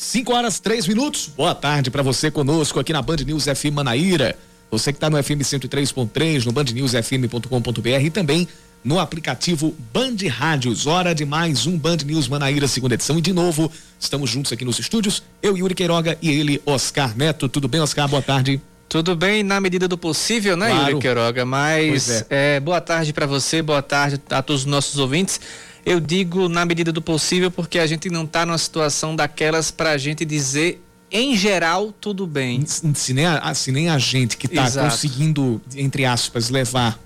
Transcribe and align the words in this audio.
5 0.00 0.32
horas 0.32 0.58
3 0.58 0.88
minutos. 0.88 1.30
Boa 1.36 1.54
tarde 1.54 1.90
para 1.90 2.02
você 2.02 2.30
conosco 2.30 2.80
aqui 2.80 2.90
na 2.90 3.02
Band 3.02 3.18
News 3.18 3.44
FM 3.44 3.74
Manaíra. 3.74 4.34
Você 4.70 4.94
que 4.94 4.96
está 4.96 5.10
no 5.10 5.22
FM 5.22 5.42
103.3, 5.42 6.46
no 6.46 6.52
bandnewsfm.com.br 6.52 7.88
e 8.02 8.08
também 8.08 8.48
no 8.82 8.98
aplicativo 8.98 9.76
Band 9.92 10.16
Rádios. 10.30 10.86
Hora 10.86 11.14
de 11.14 11.26
mais 11.26 11.66
um 11.66 11.76
Band 11.76 11.98
News 12.06 12.28
Manaíra, 12.28 12.66
segunda 12.66 12.94
edição. 12.94 13.18
E 13.18 13.20
de 13.20 13.34
novo, 13.34 13.70
estamos 14.00 14.30
juntos 14.30 14.50
aqui 14.50 14.64
nos 14.64 14.78
estúdios. 14.78 15.22
Eu, 15.42 15.54
Yuri 15.54 15.74
Queiroga 15.74 16.16
e 16.22 16.30
ele, 16.30 16.62
Oscar 16.64 17.14
Neto. 17.14 17.46
Tudo 17.46 17.68
bem, 17.68 17.82
Oscar? 17.82 18.08
Boa 18.08 18.22
tarde. 18.22 18.58
Tudo 18.88 19.14
bem, 19.14 19.42
na 19.42 19.60
medida 19.60 19.86
do 19.86 19.98
possível, 19.98 20.56
né, 20.56 20.70
claro. 20.70 20.92
Yuri 20.92 21.02
Queiroga? 21.02 21.44
Mas 21.44 22.22
é. 22.30 22.56
É, 22.56 22.60
boa 22.60 22.80
tarde 22.80 23.12
para 23.12 23.26
você, 23.26 23.60
boa 23.60 23.82
tarde 23.82 24.18
a 24.30 24.42
todos 24.42 24.62
os 24.62 24.66
nossos 24.66 24.98
ouvintes. 24.98 25.38
Eu 25.84 26.00
digo 26.00 26.48
na 26.48 26.64
medida 26.64 26.92
do 26.92 27.00
possível 27.00 27.50
porque 27.50 27.78
a 27.78 27.86
gente 27.86 28.10
não 28.10 28.24
está 28.24 28.44
numa 28.44 28.58
situação 28.58 29.16
daquelas 29.16 29.70
para 29.70 29.90
a 29.90 29.98
gente 29.98 30.24
dizer 30.24 30.82
em 31.10 31.36
geral 31.36 31.92
tudo 31.92 32.26
bem. 32.26 32.64
Se 32.66 33.12
nem 33.12 33.26
a, 33.26 33.54
se 33.54 33.72
nem 33.72 33.88
a 33.88 33.98
gente 33.98 34.36
que 34.36 34.46
está 34.46 34.70
conseguindo, 34.70 35.60
entre 35.74 36.04
aspas, 36.04 36.50
levar 36.50 36.98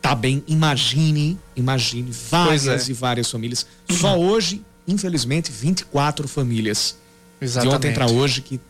tá 0.00 0.14
bem, 0.14 0.42
imagine, 0.46 1.38
imagine 1.56 2.10
várias 2.30 2.88
é. 2.88 2.90
e 2.90 2.94
várias 2.94 3.30
famílias. 3.30 3.66
Só 3.90 4.18
hoje, 4.18 4.62
infelizmente, 4.86 5.50
24 5.50 6.26
famílias 6.28 6.96
Exatamente. 7.40 7.70
de 7.70 7.76
ontem 7.76 7.94
para 7.94 8.10
hoje 8.10 8.40
que 8.40 8.60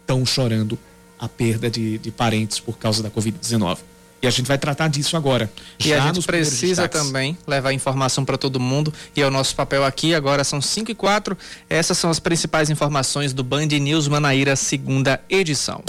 estão 0.00 0.24
chorando 0.24 0.78
a 1.18 1.28
perda 1.28 1.70
de, 1.70 1.98
de 1.98 2.10
parentes 2.10 2.60
por 2.60 2.78
causa 2.78 3.02
da 3.02 3.10
Covid-19. 3.10 3.78
E 4.26 4.28
a 4.28 4.30
gente 4.32 4.46
vai 4.46 4.58
tratar 4.58 4.88
disso 4.88 5.16
agora. 5.16 5.48
E 5.78 5.94
a 5.94 6.00
gente 6.00 6.26
precisa 6.26 6.88
também 6.88 7.38
levar 7.46 7.72
informação 7.72 8.24
para 8.24 8.36
todo 8.36 8.58
mundo. 8.58 8.92
E 9.14 9.22
é 9.22 9.26
o 9.26 9.30
nosso 9.30 9.54
papel 9.54 9.84
aqui. 9.84 10.16
Agora 10.16 10.42
são 10.42 10.60
5 10.60 10.90
e 10.90 10.96
4. 10.96 11.38
Essas 11.70 11.96
são 11.96 12.10
as 12.10 12.18
principais 12.18 12.68
informações 12.68 13.32
do 13.32 13.44
Band 13.44 13.66
News 13.66 14.08
Manaíra, 14.08 14.56
segunda 14.56 15.20
edição. 15.30 15.80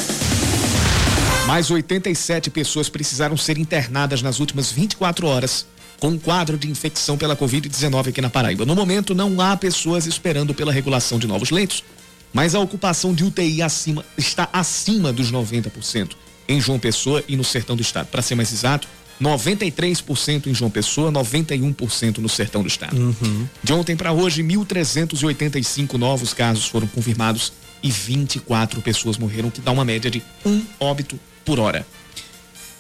Mais 1.48 1.72
87 1.72 2.52
pessoas 2.52 2.90
precisaram 2.90 3.36
ser 3.36 3.58
internadas 3.58 4.22
nas 4.22 4.40
últimas 4.40 4.72
24 4.72 5.26
horas 5.26 5.66
com 6.00 6.10
um 6.10 6.20
quadro 6.20 6.60
de 6.60 6.70
infecção 6.70 7.18
pela 7.18 7.36
Covid-19 7.36 8.10
aqui 8.10 8.22
na 8.22 8.30
Paraíba. 8.30 8.68
No 8.68 8.76
momento, 8.76 9.16
não 9.16 9.42
há 9.42 9.58
pessoas 9.58 10.06
esperando 10.06 10.54
pela 10.54 10.72
regulação 10.72 11.18
de 11.18 11.26
novos 11.26 11.50
leitos, 11.50 11.84
mas 12.32 12.54
a 12.54 12.60
ocupação 12.60 13.16
de 13.16 13.24
UTI 13.24 13.64
acima, 13.64 14.06
está 14.16 14.48
acima 14.54 15.12
dos 15.12 15.32
90% 15.32 16.27
em 16.48 16.62
João 16.62 16.80
Pessoa 16.80 17.22
e 17.28 17.36
no 17.36 17.44
sertão 17.44 17.76
do 17.76 17.82
estado. 17.82 18.08
Para 18.08 18.22
ser 18.22 18.36
mais 18.36 18.54
exato, 18.54 18.88
93% 19.22 20.48
em 20.48 20.54
João 20.54 20.72
Pessoa, 20.72 21.12
91% 21.12 22.20
no 22.20 22.30
sertão 22.30 22.62
do 22.62 22.68
estado. 22.68 22.96
Uhum. 22.98 23.48
De 23.64 23.74
ontem 23.74 23.96
para 23.96 24.12
hoje, 24.12 24.44
1.385 24.44 25.94
novos 25.94 26.34
casos 26.34 26.68
foram 26.68 26.88
confirmados 26.88 27.54
e 27.82 27.90
24 27.92 28.82
pessoas 28.82 29.18
morreram, 29.18 29.50
que 29.50 29.62
dá 29.62 29.72
uma 29.72 29.86
média 29.86 30.10
de 30.10 30.24
um 30.46 30.64
óbito 30.80 31.20
por 31.44 31.60
hora. 31.60 31.86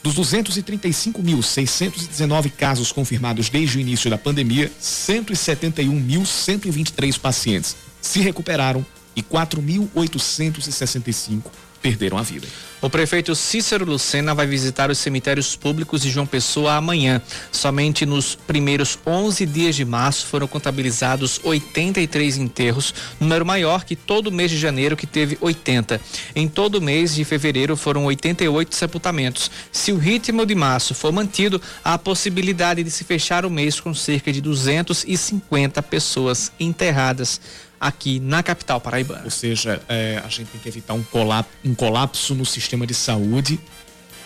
Dos 0.03 0.15
235.619 0.15 2.51
casos 2.51 2.91
confirmados 2.91 3.49
desde 3.49 3.77
o 3.77 3.81
início 3.81 4.09
da 4.09 4.17
pandemia, 4.17 4.71
171.123 4.81 7.19
pacientes 7.19 7.75
se 8.01 8.21
recuperaram 8.21 8.83
e 9.15 9.23
4.865 9.23 11.43
perderam 11.81 12.17
a 12.17 12.23
vida. 12.23 12.47
O 12.79 12.91
prefeito 12.91 13.33
Cícero 13.33 13.85
Lucena 13.85 14.35
vai 14.35 14.45
visitar 14.45 14.91
os 14.91 14.99
cemitérios 14.99 15.55
públicos 15.55 16.01
de 16.01 16.11
João 16.11 16.27
Pessoa 16.27 16.75
amanhã. 16.75 17.19
Somente 17.51 18.05
nos 18.05 18.35
primeiros 18.35 18.99
11 19.05 19.47
dias 19.47 19.75
de 19.75 19.83
março 19.83 20.27
foram 20.27 20.47
contabilizados 20.47 21.41
83 21.43 22.37
enterros, 22.37 22.93
número 23.19 23.43
maior 23.43 23.83
que 23.83 23.95
todo 23.95 24.31
mês 24.31 24.51
de 24.51 24.59
janeiro, 24.59 24.95
que 24.95 25.07
teve 25.07 25.39
80. 25.41 25.99
Em 26.35 26.47
todo 26.47 26.79
mês 26.79 27.15
de 27.15 27.25
fevereiro 27.25 27.75
foram 27.75 28.05
88 28.05 28.75
sepultamentos. 28.75 29.49
Se 29.71 29.91
o 29.91 29.97
ritmo 29.97 30.45
de 30.45 30.53
março 30.53 30.93
for 30.93 31.11
mantido, 31.11 31.59
há 31.83 31.97
possibilidade 31.97 32.83
de 32.83 32.91
se 32.91 33.03
fechar 33.03 33.43
o 33.43 33.49
mês 33.49 33.79
com 33.79 33.91
cerca 33.91 34.31
de 34.31 34.39
250 34.39 35.81
pessoas 35.81 36.51
enterradas 36.59 37.41
aqui 37.79 38.19
na 38.19 38.41
capital 38.41 38.81
paraibana. 38.81 39.23
Ou 39.23 39.31
seja, 39.31 39.81
é, 39.87 40.21
a 40.23 40.29
gente 40.29 40.47
tem 40.47 40.61
que 40.61 40.67
evitar 40.67 40.93
um 40.93 41.03
colapso, 41.03 41.51
um 41.63 41.75
colapso 41.75 42.35
no 42.35 42.45
sistema 42.45 42.85
de 42.85 42.93
saúde 42.93 43.59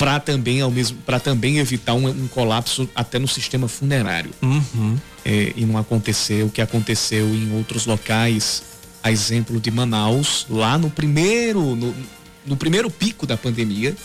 para 0.02 0.20
também 0.20 0.62
ao 0.62 0.72
mesmo 0.72 0.98
para 1.06 1.20
também 1.20 1.60
evitar 1.60 1.94
um, 1.94 2.08
um, 2.08 2.28
colapso 2.28 2.90
até 2.96 3.20
no 3.20 3.28
sistema 3.28 3.68
funerário 3.68 4.32
uhum. 4.42 4.98
é, 5.24 5.54
e 5.56 5.64
não 5.64 5.78
acontecer 5.78 6.44
o 6.44 6.50
que 6.50 6.60
aconteceu 6.60 7.28
em 7.28 7.56
outros 7.56 7.86
locais 7.86 8.64
a 9.04 9.12
exemplo 9.12 9.60
de 9.60 9.70
Manaus 9.70 10.48
lá 10.50 10.76
no 10.76 10.90
primeiro 10.90 11.76
no, 11.76 11.94
no 12.48 12.58
primeiro 12.58 12.90
pico 12.90 13.28
da 13.28 13.38
pandemia 13.38 13.96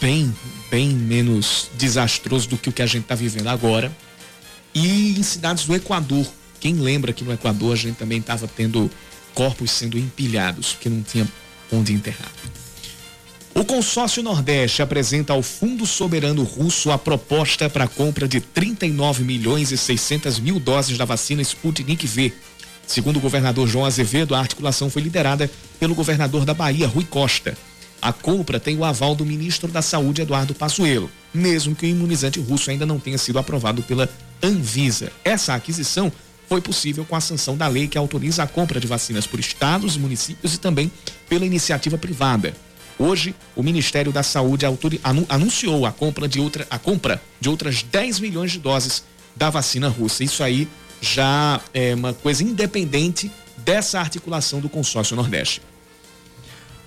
bem 0.00 0.32
bem 0.70 0.90
menos 0.90 1.68
desastroso 1.76 2.48
do 2.48 2.56
que 2.56 2.68
o 2.68 2.72
que 2.72 2.82
a 2.82 2.86
gente 2.86 3.02
está 3.02 3.16
vivendo 3.16 3.48
agora 3.48 3.90
e 4.72 5.18
em 5.18 5.22
cidades 5.24 5.64
do 5.64 5.74
Equador 5.74 6.24
quem 6.60 6.74
lembra 6.74 7.12
que 7.12 7.24
no 7.24 7.32
Equador 7.32 7.74
a 7.74 7.76
gente 7.76 7.96
também 7.96 8.18
estava 8.18 8.48
tendo 8.48 8.90
corpos 9.34 9.70
sendo 9.70 9.98
empilhados, 9.98 10.72
porque 10.72 10.88
não 10.88 11.02
tinha 11.02 11.28
onde 11.70 11.92
enterrar. 11.92 12.32
O 13.54 13.64
consórcio 13.64 14.22
Nordeste 14.22 14.82
apresenta 14.82 15.32
ao 15.32 15.42
Fundo 15.42 15.86
Soberano 15.86 16.42
Russo 16.42 16.90
a 16.90 16.98
proposta 16.98 17.70
para 17.70 17.84
a 17.84 17.88
compra 17.88 18.28
de 18.28 18.38
39 18.38 19.24
milhões 19.24 19.72
e 19.72 19.78
600 19.78 20.38
mil 20.38 20.60
doses 20.60 20.98
da 20.98 21.06
vacina 21.06 21.40
Sputnik 21.40 22.06
V. 22.06 22.34
Segundo 22.86 23.16
o 23.16 23.20
governador 23.20 23.66
João 23.66 23.86
Azevedo, 23.86 24.34
a 24.34 24.40
articulação 24.40 24.90
foi 24.90 25.00
liderada 25.00 25.50
pelo 25.80 25.94
governador 25.94 26.44
da 26.44 26.52
Bahia, 26.52 26.86
Rui 26.86 27.04
Costa. 27.04 27.56
A 28.00 28.12
compra 28.12 28.60
tem 28.60 28.76
o 28.76 28.84
aval 28.84 29.14
do 29.14 29.24
ministro 29.24 29.72
da 29.72 29.80
Saúde, 29.80 30.20
Eduardo 30.20 30.54
Passuelo, 30.54 31.10
mesmo 31.32 31.74
que 31.74 31.86
o 31.86 31.88
imunizante 31.88 32.38
russo 32.38 32.70
ainda 32.70 32.84
não 32.84 33.00
tenha 33.00 33.16
sido 33.16 33.38
aprovado 33.38 33.82
pela 33.82 34.06
Anvisa. 34.42 35.10
Essa 35.24 35.54
aquisição 35.54 36.12
foi 36.48 36.60
possível 36.60 37.04
com 37.04 37.16
a 37.16 37.20
sanção 37.20 37.56
da 37.56 37.68
lei 37.68 37.88
que 37.88 37.98
autoriza 37.98 38.42
a 38.42 38.46
compra 38.46 38.78
de 38.80 38.86
vacinas 38.86 39.26
por 39.26 39.40
estados, 39.40 39.96
municípios 39.96 40.54
e 40.54 40.58
também 40.58 40.90
pela 41.28 41.44
iniciativa 41.44 41.98
privada. 41.98 42.54
Hoje, 42.98 43.34
o 43.54 43.62
Ministério 43.62 44.10
da 44.10 44.22
Saúde 44.22 44.64
anunciou 45.28 45.84
a 45.84 45.92
compra 45.92 46.26
de 46.26 46.40
outra 46.40 46.66
a 46.70 46.78
compra 46.78 47.20
de 47.38 47.48
outras 47.48 47.82
10 47.82 48.20
milhões 48.20 48.52
de 48.52 48.58
doses 48.58 49.04
da 49.34 49.50
vacina 49.50 49.88
russa. 49.88 50.24
Isso 50.24 50.42
aí 50.42 50.66
já 51.00 51.60
é 51.74 51.94
uma 51.94 52.14
coisa 52.14 52.42
independente 52.42 53.30
dessa 53.58 54.00
articulação 54.00 54.60
do 54.60 54.68
consórcio 54.68 55.14
Nordeste. 55.14 55.60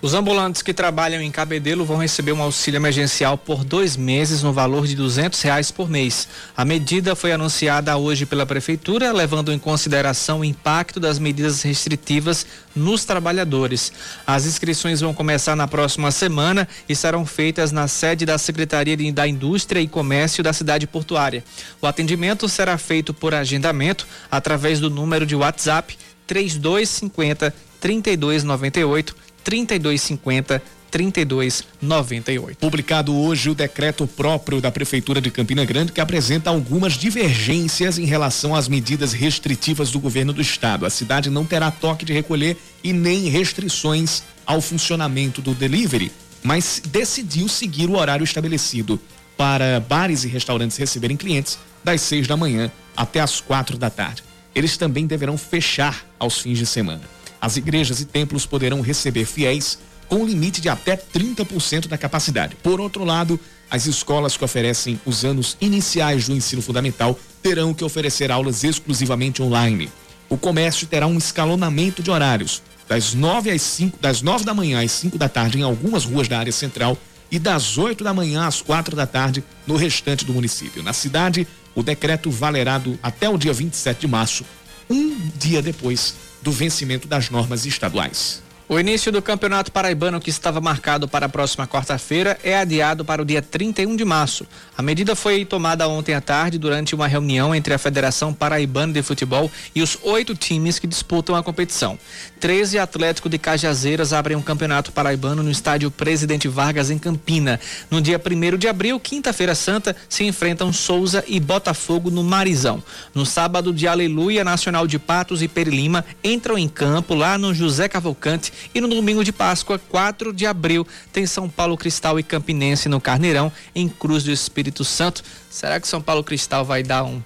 Os 0.02 0.14
ambulantes 0.14 0.62
que 0.62 0.74
trabalham 0.74 1.22
em 1.22 1.30
Cabedelo 1.30 1.84
vão 1.84 1.98
receber 1.98 2.32
um 2.32 2.42
auxílio 2.42 2.78
emergencial 2.78 3.38
por 3.38 3.66
dois 3.66 3.98
meses 3.98 4.42
no 4.42 4.54
valor 4.54 4.88
de 4.88 4.96
duzentos 4.96 5.42
reais 5.42 5.72
por 5.72 5.90
mês. 5.90 6.26
A 6.56 6.64
medida 6.64 7.18
foi 7.18 7.34
anunciada 7.34 7.98
hoje 7.98 8.26
pela 8.26 8.46
prefeitura, 8.46 9.12
levando 9.12 9.52
em 9.52 9.60
consideração 9.60 10.40
o 10.40 10.46
impacto 10.46 11.02
das 11.02 11.20
medidas 11.20 11.64
restritivas 11.64 12.46
nos 12.74 13.04
trabalhadores. 13.04 13.92
As 14.26 14.46
inscrições 14.46 15.02
vão 15.02 15.14
começar 15.14 15.54
na 15.54 15.68
próxima 15.68 16.12
semana 16.12 16.66
e 16.88 16.96
serão 16.96 17.26
feitas 17.26 17.74
na 17.74 17.90
sede 17.90 18.26
da 18.26 18.38
Secretaria 18.38 18.96
da 19.12 19.28
Indústria 19.28 19.82
e 19.82 19.88
Comércio 19.88 20.42
da 20.42 20.54
cidade 20.54 20.88
portuária. 20.88 21.44
O 21.82 21.86
atendimento 21.86 22.48
será 22.48 22.78
feito 22.78 23.14
por 23.14 23.34
agendamento 23.34 24.08
através 24.32 24.80
do 24.80 24.90
número 24.90 25.26
de 25.26 25.36
WhatsApp 25.36 25.98
3250 26.26 27.54
3298 27.82 29.29
3250 29.44 30.62
3298. 30.90 32.58
Publicado 32.58 33.16
hoje 33.16 33.50
o 33.50 33.56
decreto 33.56 34.08
próprio 34.08 34.60
da 34.60 34.72
Prefeitura 34.72 35.22
de 35.22 35.32
Campina 35.32 35.64
Grande 35.64 35.92
que 35.92 36.02
apresenta 36.02 36.50
algumas 36.50 36.94
divergências 36.94 37.98
em 37.98 38.06
relação 38.06 38.56
às 38.56 38.68
medidas 38.68 39.14
restritivas 39.14 39.92
do 39.92 40.00
governo 40.00 40.34
do 40.34 40.42
estado. 40.42 40.86
A 40.86 40.90
cidade 40.90 41.30
não 41.30 41.46
terá 41.46 41.72
toque 41.72 42.06
de 42.06 42.14
recolher 42.14 42.58
e 42.84 42.92
nem 42.92 43.30
restrições 43.30 44.24
ao 44.46 44.62
funcionamento 44.62 45.42
do 45.42 45.54
delivery, 45.54 46.12
mas 46.42 46.82
decidiu 46.86 47.48
seguir 47.48 47.90
o 47.90 47.98
horário 47.98 48.24
estabelecido 48.24 49.00
para 49.38 49.80
bares 49.80 50.24
e 50.24 50.28
restaurantes 50.28 50.78
receberem 50.78 51.16
clientes 51.16 51.58
das 51.84 52.02
seis 52.02 52.28
da 52.28 52.36
manhã 52.36 52.72
até 52.96 53.22
as 53.22 53.40
quatro 53.40 53.78
da 53.78 53.90
tarde. 53.90 54.24
Eles 54.54 54.76
também 54.76 55.06
deverão 55.06 55.38
fechar 55.38 56.06
aos 56.18 56.40
fins 56.40 56.58
de 56.58 56.66
semana. 56.66 57.19
As 57.42 57.58
igrejas 57.58 58.02
e 58.02 58.06
templos 58.06 58.46
poderão 58.46 58.82
receber 58.82 59.26
fiéis 59.26 59.80
com 60.08 60.26
limite 60.26 60.60
de 60.60 60.68
até 60.68 60.98
30% 60.98 61.88
da 61.88 61.98
capacidade. 61.98 62.56
Por 62.62 62.82
outro 62.82 63.06
lado, 63.06 63.40
as 63.70 63.86
escolas 63.86 64.36
que 64.36 64.44
oferecem 64.44 65.00
os 65.06 65.24
anos 65.24 65.56
iniciais 65.62 66.28
do 66.28 66.36
ensino 66.36 66.62
fundamental 66.62 67.18
terão 67.44 67.74
que 67.74 67.84
oferecer 67.84 68.32
aulas 68.32 68.64
exclusivamente 68.64 69.42
online. 69.42 69.90
O 70.28 70.38
comércio 70.38 70.88
terá 70.88 71.06
um 71.06 71.18
escalonamento 71.18 72.02
de 72.02 72.10
horários, 72.10 72.62
das 72.88 73.14
9 73.14 73.52
às 73.52 73.62
5, 73.62 74.00
das 74.02 74.22
9 74.24 74.44
da 74.44 74.54
manhã 74.54 74.84
às 74.84 74.92
5 74.92 75.18
da 75.18 75.30
tarde 75.30 75.60
em 75.60 75.64
algumas 75.64 76.06
ruas 76.06 76.28
da 76.28 76.40
área 76.40 76.52
central 76.52 76.98
e 77.32 77.38
das 77.38 77.78
8 77.78 78.04
da 78.04 78.14
manhã 78.14 78.48
às 78.48 78.62
4 78.62 78.96
da 78.96 79.06
tarde 79.06 79.44
no 79.68 79.76
restante 79.76 80.26
do 80.26 80.34
município. 80.34 80.82
Na 80.82 80.94
cidade, 80.94 81.48
o 81.76 81.84
decreto 81.84 82.32
valerá 82.32 82.80
do, 82.80 82.98
até 83.04 83.30
o 83.30 83.38
dia 83.38 83.54
27 83.54 84.02
de 84.02 84.08
março, 84.08 84.44
um 84.90 85.16
dia 85.38 85.62
depois 85.62 86.16
do 86.42 86.52
vencimento 86.52 87.08
das 87.08 87.30
normas 87.30 87.66
estaduais. 87.66 88.42
O 88.72 88.80
início 88.80 89.12
do 89.12 89.20
Campeonato 89.20 89.72
Paraibano, 89.72 90.20
que 90.20 90.30
estava 90.30 90.62
marcado 90.62 91.08
para 91.08 91.26
a 91.26 91.30
próxima 91.30 91.68
quarta-feira, 91.68 92.38
é 92.44 92.56
adiado 92.56 93.04
para 93.04 93.20
o 93.20 93.26
dia 93.26 93.42
31 93.42 93.96
de 93.96 94.06
março. 94.06 94.46
A 94.78 94.84
medida 94.84 95.16
foi 95.16 95.44
tomada 95.44 95.88
ontem 95.88 96.14
à 96.14 96.22
tarde 96.22 96.60
durante 96.60 96.94
uma 96.94 97.08
reunião 97.08 97.56
entre 97.56 97.74
a 97.74 97.80
Federação 97.80 98.32
Paraibana 98.32 98.94
de 98.94 99.02
Futebol 99.02 99.50
e 99.74 99.82
os 99.82 99.98
oito 100.04 100.36
times 100.36 100.78
que 100.78 100.86
disputam 100.86 101.36
a 101.36 101.42
competição. 101.42 101.98
13 102.40 102.78
Atlético 102.78 103.28
de 103.28 103.40
Cajazeiras 103.40 104.14
abrem 104.14 104.38
um 104.38 104.42
Campeonato 104.42 104.92
Paraibano 104.92 105.42
no 105.42 105.50
estádio 105.50 105.90
Presidente 105.90 106.48
Vargas, 106.48 106.92
em 106.92 107.00
Campina. 107.00 107.60
No 107.90 108.00
dia 108.00 108.22
1 108.24 108.56
de 108.56 108.68
abril, 108.68 109.00
quinta-feira 109.00 109.56
santa, 109.56 109.96
se 110.08 110.26
enfrentam 110.26 110.72
Souza 110.72 111.24
e 111.28 111.40
Botafogo 111.40 112.12
no 112.12 112.24
Marizão. 112.24 112.84
No 113.16 113.26
sábado 113.26 113.74
de 113.74 113.88
Aleluia, 113.88 114.44
Nacional 114.44 114.86
de 114.86 115.00
Patos 115.00 115.42
e 115.42 115.48
Perilima 115.48 116.06
entram 116.24 116.56
em 116.56 116.70
campo 116.70 117.16
lá 117.16 117.36
no 117.36 117.52
José 117.52 117.90
Cavalcante 117.90 118.59
e 118.74 118.82
no 118.82 118.88
domingo 118.88 119.24
de 119.24 119.32
Páscoa, 119.32 119.80
4 119.90 120.34
de 120.34 120.46
abril, 120.46 120.86
tem 121.12 121.26
São 121.26 121.50
Paulo 121.50 121.78
Cristal 121.78 122.20
e 122.20 122.24
Campinense 122.24 122.90
no 122.90 123.00
Carneirão, 123.02 123.52
em 123.74 123.88
Cruz 123.88 124.24
do 124.24 124.32
Espírito 124.32 124.84
Santo. 124.84 125.24
Será 125.50 125.80
que 125.80 125.88
São 125.88 126.02
Paulo 126.02 126.24
Cristal 126.24 126.64
vai 126.66 126.84
dar 126.84 127.04
um, 127.04 127.22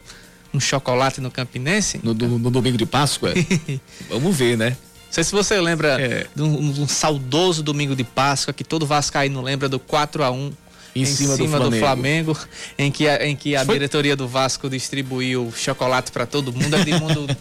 um 0.53 0.59
chocolate 0.59 1.19
no 1.19 1.31
Campinense? 1.31 1.99
No, 2.03 2.13
no, 2.13 2.39
no 2.39 2.51
domingo 2.51 2.77
de 2.77 2.85
Páscoa? 2.85 3.33
Vamos 4.09 4.35
ver, 4.35 4.57
né? 4.57 4.69
Não 4.69 5.15
sei 5.15 5.23
se 5.23 5.31
você 5.31 5.61
lembra 5.61 6.01
é. 6.01 6.27
de 6.35 6.41
um, 6.41 6.81
um, 6.81 6.87
saudoso 6.87 7.61
domingo 7.61 7.95
de 7.95 8.03
Páscoa 8.03 8.51
que 8.51 8.63
todo 8.63 8.85
Vascaíno 8.85 9.41
lembra 9.41 9.69
do 9.69 9.77
4 9.79 10.23
a 10.23 10.31
1 10.31 10.53
em, 10.95 11.01
em 11.01 11.05
cima, 11.05 11.35
cima 11.35 11.59
do, 11.59 11.71
Flamengo. 11.71 12.33
do, 12.33 12.39
Flamengo. 12.39 12.39
em 12.77 12.91
que 12.91 13.07
a, 13.07 13.27
em 13.27 13.35
que 13.35 13.55
a 13.55 13.65
Foi... 13.65 13.75
diretoria 13.75 14.15
do 14.15 14.27
Vasco 14.27 14.69
distribuiu 14.69 15.51
chocolate 15.55 16.11
para 16.11 16.25
todo 16.25 16.53
mundo, 16.53 16.77
mundo 16.99 17.37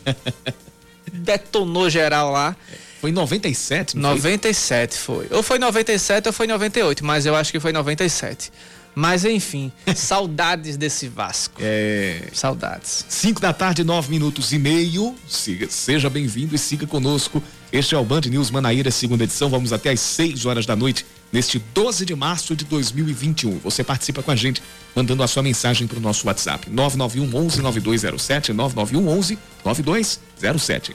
detonou 1.12 1.88
geral 1.88 2.31
lá. 2.31 2.56
Foi 3.02 3.10
em 3.10 3.14
97, 3.14 3.96
não 3.96 4.10
97 4.10 4.96
foi? 4.96 5.26
foi. 5.26 5.37
Ou 5.37 5.43
foi 5.43 5.58
97 5.58 6.28
ou 6.28 6.32
foi 6.32 6.46
98, 6.46 7.04
mas 7.04 7.26
eu 7.26 7.34
acho 7.34 7.50
que 7.50 7.58
foi 7.58 7.72
97. 7.72 8.52
Mas 8.94 9.25
enfim, 9.25 9.72
saudades 9.96 10.76
desse 10.76 11.08
Vasco. 11.08 11.56
É. 11.60 12.28
Saudades. 12.32 13.04
5 13.08 13.40
da 13.40 13.52
tarde, 13.52 13.82
9 13.82 14.08
minutos 14.08 14.52
e 14.52 14.58
meio. 14.58 15.16
Siga, 15.28 15.66
seja 15.69 16.08
bem-vindo 16.08 16.54
e 16.54 16.58
siga 16.58 16.87
conosco. 16.87 17.43
Este 17.72 17.96
é 17.96 17.99
o 17.99 18.04
Band 18.04 18.20
News 18.20 18.52
Manaíra, 18.52 18.93
segunda 18.93 19.25
edição. 19.25 19.50
Vamos 19.50 19.72
até 19.72 19.90
às 19.90 19.99
6 19.99 20.46
horas 20.46 20.64
da 20.64 20.76
noite, 20.76 21.04
neste 21.32 21.58
12 21.58 22.04
de 22.04 22.14
março 22.14 22.54
de 22.54 22.64
2021. 22.66 23.58
Você 23.64 23.82
participa 23.82 24.22
com 24.22 24.31
a 24.31 24.37
gente, 24.37 24.62
mandando 24.94 25.25
a 25.25 25.26
sua 25.26 25.43
mensagem 25.43 25.88
para 25.88 25.99
o 25.99 26.00
nosso 26.00 26.28
WhatsApp: 26.28 26.70
991 26.70 27.46
11 27.46 27.62
9207, 27.62 28.52
991 28.52 29.08
11 29.08 29.38
9207. 29.64 30.94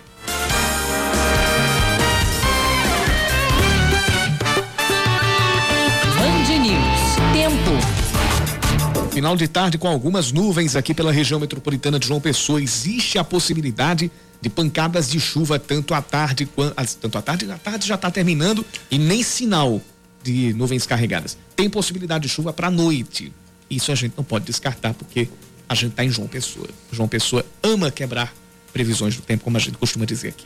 Final 9.18 9.36
de 9.36 9.48
tarde 9.48 9.80
com 9.80 9.88
algumas 9.88 10.32
nuvens 10.32 10.76
aqui 10.76 10.94
pela 10.94 11.12
região 11.12 11.40
metropolitana 11.40 11.98
de 11.98 12.06
João 12.06 12.22
Pessoa. 12.22 12.62
Existe 12.62 13.18
a 13.18 13.24
possibilidade 13.24 14.12
de 14.40 14.48
pancadas 14.48 15.10
de 15.10 15.20
chuva 15.20 15.58
tanto 15.58 15.96
à 15.96 16.04
tarde 16.04 16.46
quanto 16.46 16.76
tanto 16.98 17.18
à 17.18 17.22
tarde, 17.24 17.52
a 17.52 17.58
tarde 17.58 17.88
já 17.88 17.96
está 17.96 18.12
terminando 18.12 18.64
e 18.92 19.00
nem 19.00 19.24
sinal 19.24 19.82
de 20.22 20.54
nuvens 20.54 20.86
carregadas. 20.86 21.36
Tem 21.56 21.68
possibilidade 21.68 22.28
de 22.28 22.30
chuva 22.30 22.54
para 22.54 22.70
noite. 22.70 23.34
Isso 23.68 23.92
a 23.92 23.96
gente 23.96 24.14
não 24.16 24.24
pode 24.24 24.46
descartar 24.46 24.94
porque 24.94 25.28
a 25.68 25.74
gente 25.74 25.94
está 25.94 26.06
em 26.06 26.12
João 26.12 26.28
Pessoa. 26.28 26.70
João 26.92 27.10
Pessoa 27.10 27.44
ama 27.64 27.90
quebrar 27.90 28.32
previsões 28.72 29.16
do 29.16 29.24
tempo, 29.24 29.44
como 29.44 29.58
a 29.58 29.60
gente 29.60 29.80
costuma 29.80 30.06
dizer 30.06 30.28
aqui. 30.28 30.46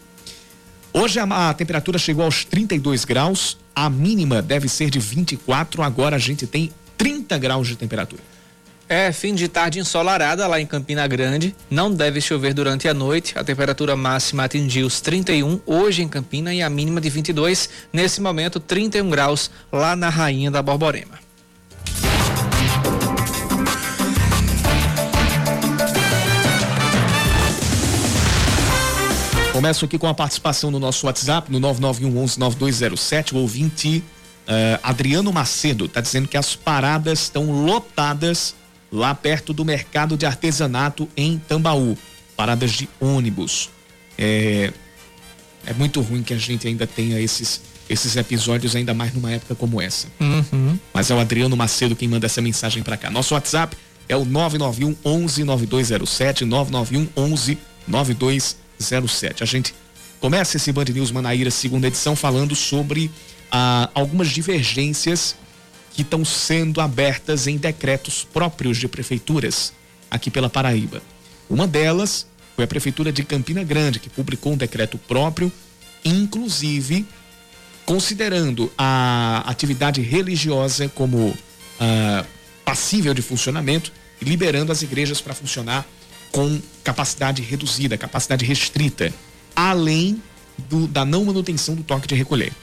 Hoje 0.93 1.19
a, 1.19 1.49
a, 1.49 1.53
temperatura 1.53 1.99
chegou 1.99 2.23
aos 2.23 2.45
32 2.45 3.03
graus, 3.03 3.57
a 3.75 3.89
mínima 3.89 4.41
deve 4.41 4.69
ser 4.69 4.89
de 4.89 4.97
24, 4.97 5.83
agora 5.83 6.15
a 6.15 6.19
gente 6.19 6.47
tem 6.47 6.71
30 6.97 7.37
graus 7.37 7.67
de 7.67 7.75
temperatura. 7.75 8.30
É 8.87 9.11
fim 9.11 9.33
de 9.33 9.47
tarde 9.47 9.79
ensolarada 9.79 10.45
lá 10.47 10.59
em 10.59 10.65
Campina 10.65 11.07
Grande. 11.07 11.55
Não 11.69 11.93
deve 11.93 12.19
chover 12.19 12.53
durante 12.53 12.87
a 12.87 12.93
noite. 12.93 13.37
A 13.37 13.43
temperatura 13.43 13.95
máxima 13.95 14.43
atingiu 14.43 14.85
os 14.85 14.99
31 14.99 15.61
hoje 15.65 16.01
em 16.01 16.09
Campina 16.09 16.53
e 16.53 16.61
a 16.61 16.69
mínima 16.69 16.99
de 16.99 17.09
22. 17.09 17.69
Nesse 17.93 18.19
momento, 18.19 18.59
31 18.59 19.09
graus 19.09 19.49
lá 19.71 19.95
na 19.95 20.09
Rainha 20.09 20.51
da 20.51 20.61
Borborema. 20.61 21.19
Começo 29.61 29.85
aqui 29.85 29.97
com 29.97 30.07
a 30.07 30.13
participação 30.13 30.71
no 30.71 30.79
nosso 30.79 31.05
WhatsApp, 31.05 31.51
no 31.51 31.59
99119207. 31.59 33.33
O 33.33 33.37
ouvinte 33.37 34.03
uh, 34.47 34.79
Adriano 34.81 35.31
Macedo 35.31 35.85
está 35.85 36.01
dizendo 36.01 36.27
que 36.27 36.35
as 36.35 36.55
paradas 36.55 37.21
estão 37.21 37.65
lotadas 37.65 38.55
lá 38.91 39.15
perto 39.15 39.53
do 39.53 39.63
mercado 39.63 40.17
de 40.17 40.25
artesanato 40.25 41.07
em 41.15 41.39
Tambaú. 41.39 41.97
Paradas 42.35 42.71
de 42.71 42.89
ônibus. 42.99 43.69
É, 44.17 44.73
é 45.65 45.73
muito 45.73 46.01
ruim 46.01 46.23
que 46.23 46.33
a 46.33 46.37
gente 46.37 46.67
ainda 46.67 46.85
tenha 46.85 47.19
esses, 47.19 47.61
esses 47.89 48.15
episódios, 48.15 48.75
ainda 48.75 48.93
mais 48.93 49.13
numa 49.13 49.31
época 49.31 49.55
como 49.55 49.81
essa. 49.81 50.07
Uhum. 50.19 50.77
Mas 50.93 51.09
é 51.09 51.15
o 51.15 51.19
Adriano 51.19 51.55
Macedo 51.55 51.95
quem 51.95 52.07
manda 52.07 52.25
essa 52.25 52.41
mensagem 52.41 52.83
para 52.83 52.97
cá. 52.97 53.09
Nosso 53.09 53.33
WhatsApp 53.33 53.77
é 54.09 54.15
o 54.15 54.25
991 54.25 54.95
11 55.05 55.43
9207, 55.43 56.45
991 56.45 57.07
11 57.15 57.57
9207. 57.87 59.43
A 59.43 59.45
gente 59.45 59.73
começa 60.19 60.57
esse 60.57 60.71
Band 60.71 60.85
News 60.85 61.11
Manaíra, 61.11 61.49
segunda 61.49 61.87
edição, 61.87 62.15
falando 62.15 62.55
sobre 62.55 63.09
ah, 63.51 63.89
algumas 63.93 64.29
divergências 64.29 65.35
que 65.93 66.01
estão 66.01 66.23
sendo 66.23 66.79
abertas 66.79 67.47
em 67.47 67.57
decretos 67.57 68.23
próprios 68.23 68.77
de 68.77 68.87
prefeituras 68.87 69.73
aqui 70.09 70.29
pela 70.29 70.49
Paraíba. 70.49 71.01
Uma 71.49 71.67
delas 71.67 72.25
foi 72.55 72.63
a 72.65 72.67
prefeitura 72.67 73.11
de 73.11 73.23
Campina 73.23 73.63
Grande, 73.63 73.99
que 73.99 74.09
publicou 74.09 74.53
um 74.53 74.57
decreto 74.57 74.97
próprio, 74.97 75.51
inclusive 76.03 77.05
considerando 77.85 78.71
a 78.77 79.43
atividade 79.45 80.01
religiosa 80.01 80.87
como 80.89 81.35
ah, 81.79 82.25
passível 82.63 83.13
de 83.13 83.21
funcionamento 83.21 83.91
e 84.21 84.25
liberando 84.25 84.71
as 84.71 84.81
igrejas 84.81 85.19
para 85.19 85.33
funcionar 85.33 85.85
com 86.31 86.61
capacidade 86.83 87.41
reduzida, 87.41 87.97
capacidade 87.97 88.45
restrita, 88.45 89.13
além 89.55 90.21
do, 90.69 90.87
da 90.87 91.03
não 91.03 91.25
manutenção 91.25 91.75
do 91.75 91.83
toque 91.83 92.07
de 92.07 92.15
recolher. 92.15 92.53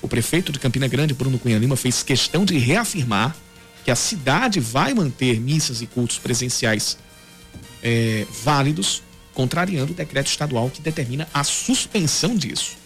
O 0.00 0.08
prefeito 0.08 0.52
de 0.52 0.58
Campina 0.58 0.86
Grande, 0.86 1.14
Bruno 1.14 1.38
Cunha 1.38 1.58
Lima, 1.58 1.76
fez 1.76 2.02
questão 2.02 2.44
de 2.44 2.56
reafirmar 2.56 3.36
que 3.84 3.90
a 3.90 3.96
cidade 3.96 4.60
vai 4.60 4.94
manter 4.94 5.40
missas 5.40 5.82
e 5.82 5.86
cultos 5.86 6.18
presenciais 6.18 6.98
é, 7.82 8.26
válidos, 8.44 9.02
contrariando 9.34 9.92
o 9.92 9.94
decreto 9.94 10.26
estadual 10.26 10.70
que 10.70 10.80
determina 10.80 11.28
a 11.32 11.42
suspensão 11.42 12.36
disso. 12.36 12.76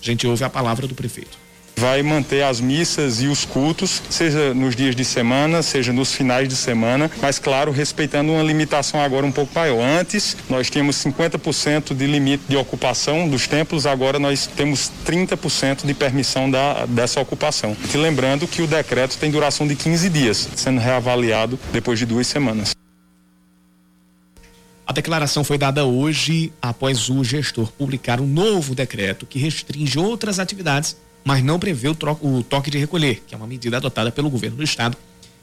A 0.00 0.04
gente 0.04 0.26
ouve 0.26 0.44
a 0.44 0.50
palavra 0.50 0.86
do 0.86 0.94
prefeito 0.94 1.49
vai 1.80 2.02
manter 2.02 2.42
as 2.42 2.60
missas 2.60 3.22
e 3.22 3.26
os 3.26 3.46
cultos, 3.46 4.02
seja 4.10 4.52
nos 4.52 4.76
dias 4.76 4.94
de 4.94 5.02
semana, 5.02 5.62
seja 5.62 5.94
nos 5.94 6.12
finais 6.12 6.46
de 6.46 6.54
semana, 6.54 7.10
mas 7.22 7.38
claro, 7.38 7.72
respeitando 7.72 8.32
uma 8.32 8.42
limitação 8.42 9.00
agora 9.00 9.24
um 9.24 9.32
pouco 9.32 9.50
maior. 9.54 9.80
Antes, 9.82 10.36
nós 10.50 10.68
tínhamos 10.68 10.96
50% 10.96 11.94
de 11.94 12.06
limite 12.06 12.44
de 12.46 12.54
ocupação 12.54 13.26
dos 13.26 13.46
templos, 13.46 13.86
agora 13.86 14.18
nós 14.18 14.46
temos 14.46 14.92
30% 15.06 15.86
de 15.86 15.94
permissão 15.94 16.50
da, 16.50 16.84
dessa 16.84 17.18
ocupação. 17.18 17.74
E 17.94 17.96
lembrando 17.96 18.46
que 18.46 18.60
o 18.60 18.66
decreto 18.66 19.16
tem 19.16 19.30
duração 19.30 19.66
de 19.66 19.74
15 19.74 20.10
dias, 20.10 20.50
sendo 20.56 20.80
reavaliado 20.82 21.58
depois 21.72 21.98
de 21.98 22.04
duas 22.04 22.26
semanas. 22.26 22.74
A 24.86 24.92
declaração 24.92 25.42
foi 25.42 25.56
dada 25.56 25.86
hoje 25.86 26.52
após 26.60 27.08
o 27.08 27.24
gestor 27.24 27.72
publicar 27.72 28.20
um 28.20 28.26
novo 28.26 28.74
decreto 28.74 29.24
que 29.24 29.38
restringe 29.38 29.98
outras 29.98 30.38
atividades 30.38 30.94
mas 31.24 31.42
não 31.42 31.58
prevê 31.58 31.88
o, 31.88 31.96
o 32.22 32.42
toque 32.42 32.70
de 32.70 32.78
recolher, 32.78 33.22
que 33.26 33.34
é 33.34 33.38
uma 33.38 33.46
medida 33.46 33.76
adotada 33.76 34.10
pelo 34.10 34.30
governo 34.30 34.56
do 34.56 34.62
estado 34.62 34.96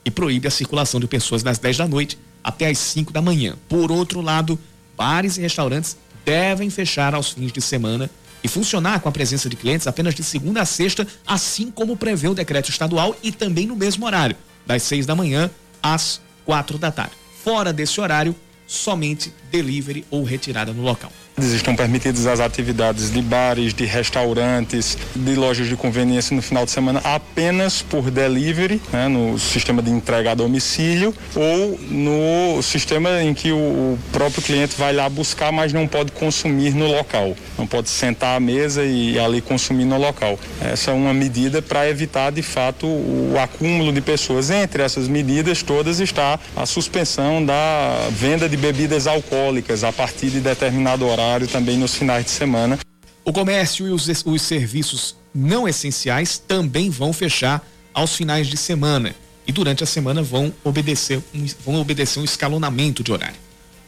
e 0.03 0.11
proíbe 0.11 0.47
a 0.47 0.51
circulação 0.51 0.99
de 0.99 1.07
pessoas 1.07 1.43
das 1.43 1.57
10 1.59 1.77
da 1.77 1.87
noite 1.87 2.17
até 2.43 2.69
as 2.69 2.77
5 2.77 3.11
da 3.11 3.21
manhã. 3.21 3.55
Por 3.67 3.91
outro 3.91 4.21
lado, 4.21 4.57
bares 4.95 5.37
e 5.37 5.41
restaurantes 5.41 5.97
devem 6.25 6.69
fechar 6.69 7.13
aos 7.13 7.31
fins 7.31 7.51
de 7.51 7.61
semana 7.61 8.09
e 8.43 8.47
funcionar 8.47 8.99
com 8.99 9.09
a 9.09 9.11
presença 9.11 9.49
de 9.49 9.55
clientes 9.55 9.87
apenas 9.87 10.15
de 10.15 10.23
segunda 10.23 10.61
a 10.61 10.65
sexta, 10.65 11.05
assim 11.25 11.69
como 11.69 11.97
prevê 11.97 12.27
o 12.27 12.33
decreto 12.33 12.69
estadual 12.69 13.15
e 13.21 13.31
também 13.31 13.67
no 13.67 13.75
mesmo 13.75 14.05
horário, 14.05 14.35
das 14.65 14.83
6 14.83 15.05
da 15.05 15.15
manhã 15.15 15.49
às 15.81 16.21
4 16.45 16.77
da 16.77 16.91
tarde. 16.91 17.13
Fora 17.43 17.73
desse 17.73 17.99
horário, 17.99 18.35
somente 18.65 19.33
delivery 19.51 20.05
ou 20.09 20.23
retirada 20.23 20.73
no 20.73 20.83
local. 20.83 21.11
Estão 21.39 21.75
permitidas 21.75 22.25
as 22.25 22.39
atividades 22.39 23.11
de 23.11 23.21
bares, 23.21 23.71
de 23.71 23.85
restaurantes, 23.85 24.97
de 25.15 25.35
lojas 25.35 25.67
de 25.67 25.75
conveniência 25.75 26.35
no 26.35 26.41
final 26.41 26.65
de 26.65 26.71
semana 26.71 26.99
apenas 27.03 27.83
por 27.83 28.09
delivery, 28.09 28.81
né, 28.91 29.07
no 29.07 29.37
sistema 29.37 29.79
de 29.83 29.91
entrega 29.91 30.31
a 30.31 30.33
domicílio, 30.33 31.13
ou 31.35 31.79
no 31.91 32.59
sistema 32.63 33.21
em 33.21 33.35
que 33.35 33.51
o 33.51 33.99
próprio 34.11 34.41
cliente 34.41 34.73
vai 34.75 34.91
lá 34.91 35.07
buscar, 35.07 35.51
mas 35.51 35.71
não 35.71 35.87
pode 35.87 36.11
consumir 36.11 36.73
no 36.73 36.87
local. 36.87 37.35
Não 37.55 37.67
pode 37.67 37.89
sentar 37.89 38.35
à 38.35 38.39
mesa 38.39 38.83
e 38.83 39.19
ali 39.19 39.39
consumir 39.39 39.85
no 39.85 39.97
local. 39.99 40.39
Essa 40.59 40.89
é 40.89 40.93
uma 40.95 41.13
medida 41.13 41.61
para 41.61 41.87
evitar, 41.87 42.31
de 42.31 42.41
fato, 42.41 42.87
o 42.87 43.35
acúmulo 43.39 43.93
de 43.93 44.01
pessoas. 44.01 44.49
Entre 44.49 44.81
essas 44.81 45.07
medidas 45.07 45.61
todas 45.61 45.99
está 45.99 46.39
a 46.55 46.65
suspensão 46.65 47.45
da 47.45 48.07
venda 48.09 48.49
de 48.49 48.57
bebidas 48.57 49.05
alcoólicas 49.05 49.83
a 49.83 49.93
partir 49.93 50.31
de 50.31 50.39
determinado 50.39 51.05
horário 51.05 51.26
horário 51.27 51.47
também 51.47 51.77
nos 51.77 51.93
finais 51.93 52.25
de 52.25 52.31
semana. 52.31 52.79
O 53.23 53.33
comércio 53.33 53.87
e 53.87 53.91
os, 53.91 54.07
os 54.25 54.41
serviços 54.41 55.15
não 55.35 55.67
essenciais 55.67 56.37
também 56.37 56.89
vão 56.89 57.11
fechar 57.11 57.67
aos 57.93 58.15
finais 58.15 58.47
de 58.47 58.55
semana 58.55 59.13
e 59.45 59.51
durante 59.51 59.83
a 59.83 59.87
semana 59.87 60.23
vão 60.23 60.53
obedecer, 60.63 61.21
vão 61.65 61.75
obedecer 61.75 62.19
um 62.19 62.23
escalonamento 62.23 63.03
de 63.03 63.11
horário. 63.11 63.35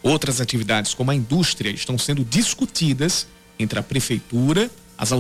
Outras 0.04 0.42
atividades, 0.42 0.94
como 0.94 1.12
a 1.12 1.16
indústria, 1.16 1.70
estão 1.70 1.98
sendo 1.98 2.24
discutidas 2.24 3.26
entre 3.58 3.80
a 3.80 3.84
prefeitura, 3.84 4.70
as, 4.98 5.12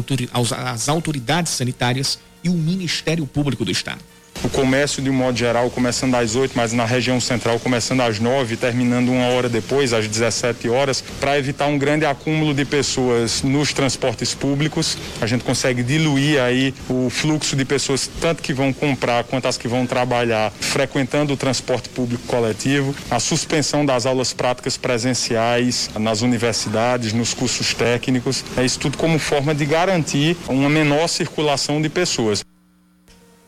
as 0.51 0.89
autoridades 0.89 1.53
sanitárias 1.53 2.19
e 2.43 2.49
o 2.49 2.53
Ministério 2.53 3.25
Público 3.25 3.63
do 3.63 3.71
Estado 3.71 4.01
o 4.43 4.49
comércio 4.49 5.01
de 5.01 5.09
um 5.09 5.13
modo 5.13 5.37
geral 5.37 5.69
começando 5.69 6.15
às 6.15 6.35
8, 6.35 6.53
mas 6.55 6.73
na 6.73 6.85
região 6.85 7.19
central 7.19 7.59
começando 7.59 8.01
às 8.01 8.19
9, 8.19 8.57
terminando 8.57 9.09
uma 9.09 9.27
hora 9.27 9.49
depois, 9.49 9.93
às 9.93 10.07
17 10.07 10.69
horas, 10.69 11.03
para 11.19 11.37
evitar 11.37 11.67
um 11.67 11.77
grande 11.77 12.05
acúmulo 12.05 12.53
de 12.53 12.65
pessoas 12.65 13.41
nos 13.43 13.73
transportes 13.73 14.33
públicos. 14.33 14.97
A 15.21 15.27
gente 15.27 15.43
consegue 15.43 15.83
diluir 15.83 16.41
aí 16.41 16.73
o 16.89 17.09
fluxo 17.09 17.55
de 17.55 17.65
pessoas, 17.65 18.09
tanto 18.19 18.41
que 18.41 18.53
vão 18.53 18.71
comprar 18.71 19.23
quanto 19.23 19.47
as 19.47 19.57
que 19.57 19.67
vão 19.67 19.85
trabalhar, 19.85 20.51
frequentando 20.59 21.33
o 21.33 21.37
transporte 21.37 21.89
público 21.89 22.23
coletivo, 22.27 22.95
a 23.09 23.19
suspensão 23.19 23.85
das 23.85 24.05
aulas 24.05 24.33
práticas 24.33 24.77
presenciais 24.77 25.89
nas 25.99 26.21
universidades, 26.21 27.13
nos 27.13 27.33
cursos 27.33 27.73
técnicos. 27.73 28.43
É 28.57 28.63
isso 28.63 28.79
tudo 28.79 28.97
como 28.97 29.19
forma 29.19 29.53
de 29.53 29.65
garantir 29.65 30.37
uma 30.47 30.69
menor 30.69 31.07
circulação 31.07 31.81
de 31.81 31.89
pessoas. 31.89 32.48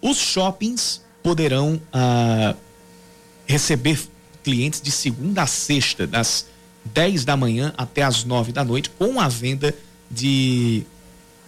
Os 0.01 0.17
shoppings 0.17 1.01
poderão 1.22 1.79
ah, 1.93 2.55
receber 3.46 4.00
clientes 4.43 4.81
de 4.81 4.91
segunda 4.91 5.43
a 5.43 5.48
sexta, 5.48 6.08
das 6.08 6.48
10 6.86 7.25
da 7.25 7.38
manhã 7.38 7.74
até 7.77 8.01
as 8.01 8.24
9 8.24 8.51
da 8.51 8.63
noite, 8.63 8.89
com 8.89 9.20
a 9.20 9.27
venda 9.27 9.75
de 10.10 10.84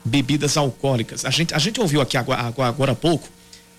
bebidas 0.06 0.58
alcoólicas. 0.58 1.26
A 1.26 1.30
gente, 1.30 1.54
a 1.54 1.60
gente 1.60 1.80
ouviu 1.80 2.02
aqui 2.02 2.18
agora, 2.18 2.42
agora, 2.42 2.92
há 2.92 2.96
pouco 2.96 3.28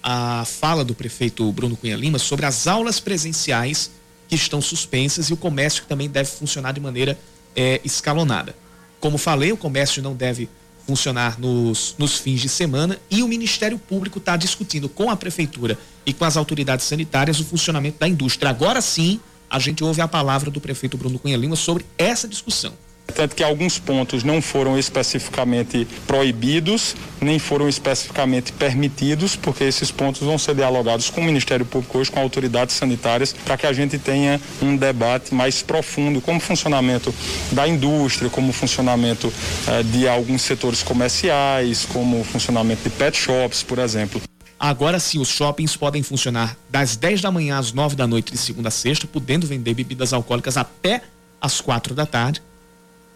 a 0.03 0.45
fala 0.45 0.85
do 0.85 0.95
prefeito 0.95 1.51
Bruno 1.53 1.77
Cunha 1.77 1.97
Lima 1.97 2.19
sobre 2.19 2.45
as 2.45 2.67
aulas 2.67 2.99
presenciais 2.99 3.91
que 4.29 4.35
estão 4.35 4.61
suspensas 4.61 5.27
e 5.29 5.33
o 5.33 5.37
comércio 5.37 5.83
que 5.83 5.89
também 5.89 6.09
deve 6.09 6.31
funcionar 6.31 6.73
de 6.73 6.81
maneira 6.81 7.19
é, 7.55 7.81
escalonada. 7.85 8.55
Como 9.01 9.19
falei, 9.19 9.53
o 9.53 9.57
comércio 9.57 10.03
não 10.03 10.15
deve 10.15 10.49
funcionar 10.87 11.39
nos, 11.39 11.95
nos 11.99 12.19
fins 12.19 12.41
de 12.41 12.49
semana 12.49 12.99
e 13.11 13.23
o 13.23 13.29
Ministério 13.29 13.79
Público 13.79 14.19
está 14.19 14.37
discutindo 14.37 14.89
com 14.89 15.11
a 15.11 15.17
Prefeitura 15.17 15.79
e 16.05 16.13
com 16.13 16.25
as 16.25 16.37
autoridades 16.37 16.87
sanitárias 16.87 17.41
o 17.41 17.45
funcionamento 17.45 17.99
da 17.99 18.09
indústria. 18.09 18.51
Agora 18.51 18.81
sim, 18.81 19.21
a 19.49 19.59
gente 19.59 19.83
ouve 19.83 20.01
a 20.01 20.09
palavra 20.09 20.51
do 20.51 20.61
prefeito 20.61 20.97
Bruno 20.97 21.19
Cunha 21.19 21.37
Lima 21.37 21.57
sobre 21.57 21.85
essa 21.97 22.29
discussão. 22.29 22.75
Tanto 23.13 23.37
que 23.37 23.45
alguns 23.45 23.79
pontos 23.79 24.25
não 24.25 24.41
foram 24.41 24.79
especificamente 24.79 25.87
proibidos, 26.07 26.97
nem 27.21 27.39
foram 27.39 27.69
especificamente 27.69 28.53
permitidos, 28.53 29.37
porque 29.37 29.65
esses 29.65 29.91
pontos 29.91 30.23
vão 30.23 30.39
ser 30.39 30.55
dialogados 30.55 31.11
com 31.11 31.21
o 31.21 31.25
Ministério 31.25 31.65
Público 31.67 31.99
hoje, 31.99 32.11
com 32.11 32.19
autoridades 32.21 32.75
sanitárias, 32.75 33.33
para 33.33 33.57
que 33.57 33.67
a 33.67 33.73
gente 33.73 33.99
tenha 33.99 34.41
um 34.61 34.77
debate 34.77 35.35
mais 35.35 35.63
profundo, 35.63 36.21
como 36.21 36.39
o 36.39 36.41
funcionamento 36.41 37.15
da 37.53 37.69
indústria, 37.69 38.29
como 38.31 38.51
o 38.51 38.53
funcionamento 38.53 39.33
eh, 39.69 39.83
de 39.85 40.09
alguns 40.09 40.43
setores 40.43 40.83
comerciais, 40.83 41.87
como 41.93 42.21
o 42.21 42.25
funcionamento 42.25 42.83
de 42.83 42.91
pet 42.91 43.17
shops, 43.17 43.63
por 43.63 43.79
exemplo. 43.79 44.21
Agora 44.59 44.99
sim, 44.99 45.21
os 45.21 45.29
shoppings 45.29 45.77
podem 45.77 46.03
funcionar 46.03 46.57
das 46.71 46.97
10 46.97 47.21
da 47.21 47.31
manhã 47.31 47.59
às 47.59 47.73
9 47.73 47.95
da 47.95 48.07
noite 48.07 48.33
de 48.33 48.39
segunda 48.39 48.69
a 48.69 48.73
sexta, 48.73 49.07
podendo 49.07 49.47
vender 49.47 49.75
bebidas 49.75 50.13
alcoólicas 50.13 50.57
até 50.57 51.03
às 51.41 51.61
4 51.61 51.95
da 51.95 52.07
tarde 52.07 52.41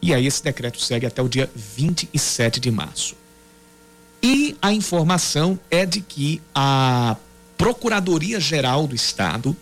e 0.01 0.15
aí 0.15 0.27
esse 0.27 0.43
decreto 0.43 0.81
segue 0.81 1.07
até 1.07 1.21
o 1.21 1.29
dia 1.29 1.51
27 1.55 2.61
de 2.61 2.71
março. 2.71 3.17
E 4.23 4.57
a 4.61 4.73
informação 4.73 5.59
é 5.71 5.87
de 5.87 6.01
que 6.01 6.43
a 6.55 7.17
Procuradoria 7.57 8.41
Geral 8.41 8.87
do 8.87 8.95
Estado 8.95 9.57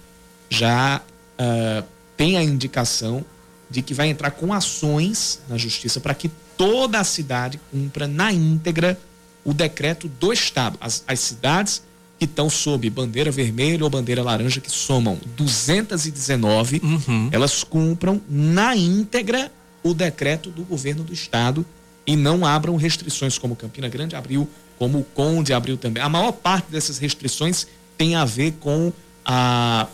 já 0.48 1.00
uh, 1.00 1.86
tem 2.16 2.36
a 2.36 2.42
indicação 2.42 3.24
de 3.68 3.82
que 3.82 3.94
vai 3.94 4.08
entrar 4.08 4.30
com 4.30 4.52
ações 4.52 5.40
na 5.48 5.56
justiça 5.56 6.00
para 6.00 6.14
que 6.14 6.30
toda 6.56 7.00
a 7.00 7.04
cidade 7.04 7.60
cumpra 7.70 8.06
na 8.06 8.32
íntegra 8.32 8.98
o 9.44 9.52
decreto 9.52 10.08
do 10.08 10.32
Estado. 10.32 10.78
As, 10.80 11.04
as 11.06 11.20
cidades 11.20 11.82
que 12.18 12.24
estão 12.24 12.48
sob 12.48 12.88
bandeira 12.88 13.30
vermelha 13.30 13.84
ou 13.84 13.90
bandeira 13.90 14.22
laranja, 14.22 14.60
que 14.60 14.70
somam 14.70 15.18
219, 15.36 16.80
uhum. 16.82 17.28
elas 17.30 17.62
cumpram 17.62 18.20
na 18.28 18.74
íntegra 18.74 19.52
o 19.88 19.94
decreto 19.94 20.50
do 20.50 20.62
governo 20.62 21.04
do 21.04 21.12
estado 21.12 21.64
e 22.06 22.16
não 22.16 22.46
abram 22.46 22.76
restrições 22.76 23.36
como 23.38 23.56
Campina 23.56 23.88
Grande 23.88 24.14
abriu, 24.14 24.48
como 24.78 24.98
o 24.98 25.04
Conde 25.04 25.52
abriu 25.52 25.76
também. 25.76 26.02
A 26.02 26.08
maior 26.08 26.32
parte 26.32 26.70
dessas 26.70 26.98
restrições 26.98 27.66
tem 27.98 28.14
a 28.14 28.24
ver 28.24 28.52
com 28.60 28.92
a, 29.24 29.88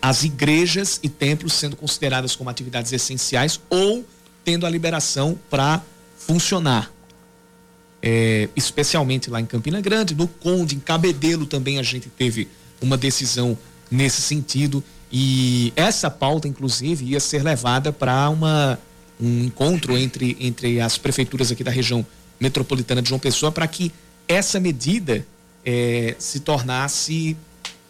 as 0.00 0.22
igrejas 0.22 1.00
e 1.02 1.08
templos 1.08 1.54
sendo 1.54 1.76
consideradas 1.76 2.36
como 2.36 2.48
atividades 2.48 2.92
essenciais 2.92 3.60
ou 3.68 4.04
tendo 4.44 4.66
a 4.66 4.70
liberação 4.70 5.38
para 5.50 5.82
funcionar. 6.16 6.92
É, 8.00 8.48
especialmente 8.54 9.28
lá 9.30 9.40
em 9.40 9.46
Campina 9.46 9.80
Grande, 9.80 10.14
no 10.14 10.28
Conde, 10.28 10.76
em 10.76 10.78
Cabedelo 10.78 11.44
também 11.44 11.78
a 11.78 11.82
gente 11.82 12.08
teve 12.08 12.46
uma 12.80 12.96
decisão 12.96 13.58
nesse 13.90 14.22
sentido. 14.22 14.84
E 15.10 15.72
essa 15.74 16.10
pauta, 16.10 16.46
inclusive, 16.46 17.04
ia 17.04 17.20
ser 17.20 17.42
levada 17.42 17.92
para 17.92 18.28
uma 18.28 18.78
um 19.20 19.44
encontro 19.44 19.96
entre, 19.96 20.36
entre 20.40 20.80
as 20.80 20.98
prefeituras 20.98 21.50
aqui 21.50 21.64
da 21.64 21.70
região 21.70 22.04
metropolitana 22.38 23.00
de 23.00 23.08
João 23.08 23.18
Pessoa 23.18 23.50
para 23.50 23.66
que 23.66 23.92
essa 24.28 24.60
medida 24.60 25.26
é, 25.64 26.14
se 26.18 26.40
tornasse 26.40 27.36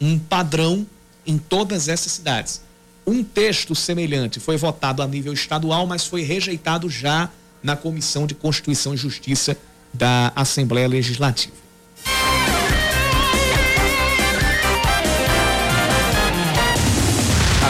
um 0.01 0.19
padrão 0.19 0.87
em 1.27 1.39
todas 1.39 1.89
essas 1.89 2.13
cidades. 2.13 2.63
Um 3.07 3.23
texto 3.23 3.75
semelhante 3.75 4.41
foi 4.41 4.57
votado 4.57 5.03
a 5.03 5.07
nível 5.07 5.33
estadual, 5.33 5.87
mas 5.87 6.07
foi 6.07 6.23
rejeitado 6.23 6.89
já 6.89 7.31
na 7.63 7.77
Comissão 7.77 8.27
de 8.27 8.35
Constituição 8.35 8.95
e 8.95 8.97
Justiça 8.97 9.57
da 9.93 10.33
Assembleia 10.35 10.89
Legislativa. 10.89 11.66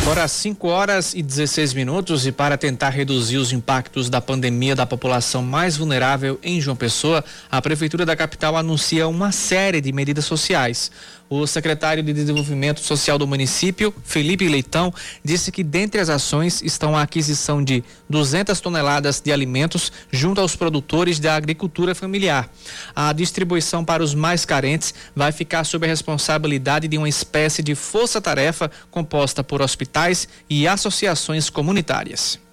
Agora 0.06 0.28
5 0.28 0.68
horas 0.68 1.14
e 1.14 1.20
16 1.20 1.74
minutos 1.74 2.28
e 2.28 2.30
para 2.30 2.56
tentar 2.56 2.90
reduzir 2.90 3.38
os 3.38 3.50
impactos 3.52 4.08
da 4.08 4.20
pandemia 4.20 4.76
da 4.76 4.86
população 4.86 5.42
mais 5.42 5.76
vulnerável 5.76 6.38
em 6.44 6.60
João 6.60 6.76
Pessoa, 6.76 7.24
a 7.50 7.60
prefeitura 7.60 8.06
da 8.06 8.14
capital 8.14 8.56
anuncia 8.56 9.08
uma 9.08 9.32
série 9.32 9.80
de 9.80 9.90
medidas 9.90 10.24
sociais. 10.24 10.92
O 11.28 11.44
secretário 11.44 12.04
de 12.04 12.12
Desenvolvimento 12.12 12.80
Social 12.80 13.18
do 13.18 13.26
município, 13.26 13.92
Felipe 14.04 14.48
Leitão, 14.48 14.94
disse 15.24 15.50
que 15.50 15.64
dentre 15.64 16.00
as 16.00 16.08
ações 16.08 16.62
estão 16.62 16.96
a 16.96 17.02
aquisição 17.02 17.64
de 17.64 17.82
200 18.08 18.60
toneladas 18.60 19.20
de 19.20 19.32
alimentos 19.32 19.90
junto 20.10 20.40
aos 20.40 20.54
produtores 20.54 21.18
da 21.18 21.34
agricultura 21.34 21.96
familiar. 21.96 22.48
A 22.94 23.12
distribuição 23.12 23.84
para 23.84 24.04
os 24.04 24.14
mais 24.14 24.44
carentes 24.44 24.94
vai 25.16 25.32
ficar 25.32 25.64
sob 25.64 25.84
a 25.84 25.88
responsabilidade 25.88 26.86
de 26.86 26.96
uma 26.96 27.08
espécie 27.08 27.60
de 27.60 27.74
força-tarefa 27.74 28.70
composta 28.88 29.42
por 29.42 29.60
hospitais 29.60 30.28
e 30.48 30.68
associações 30.68 31.50
comunitárias. 31.50 32.45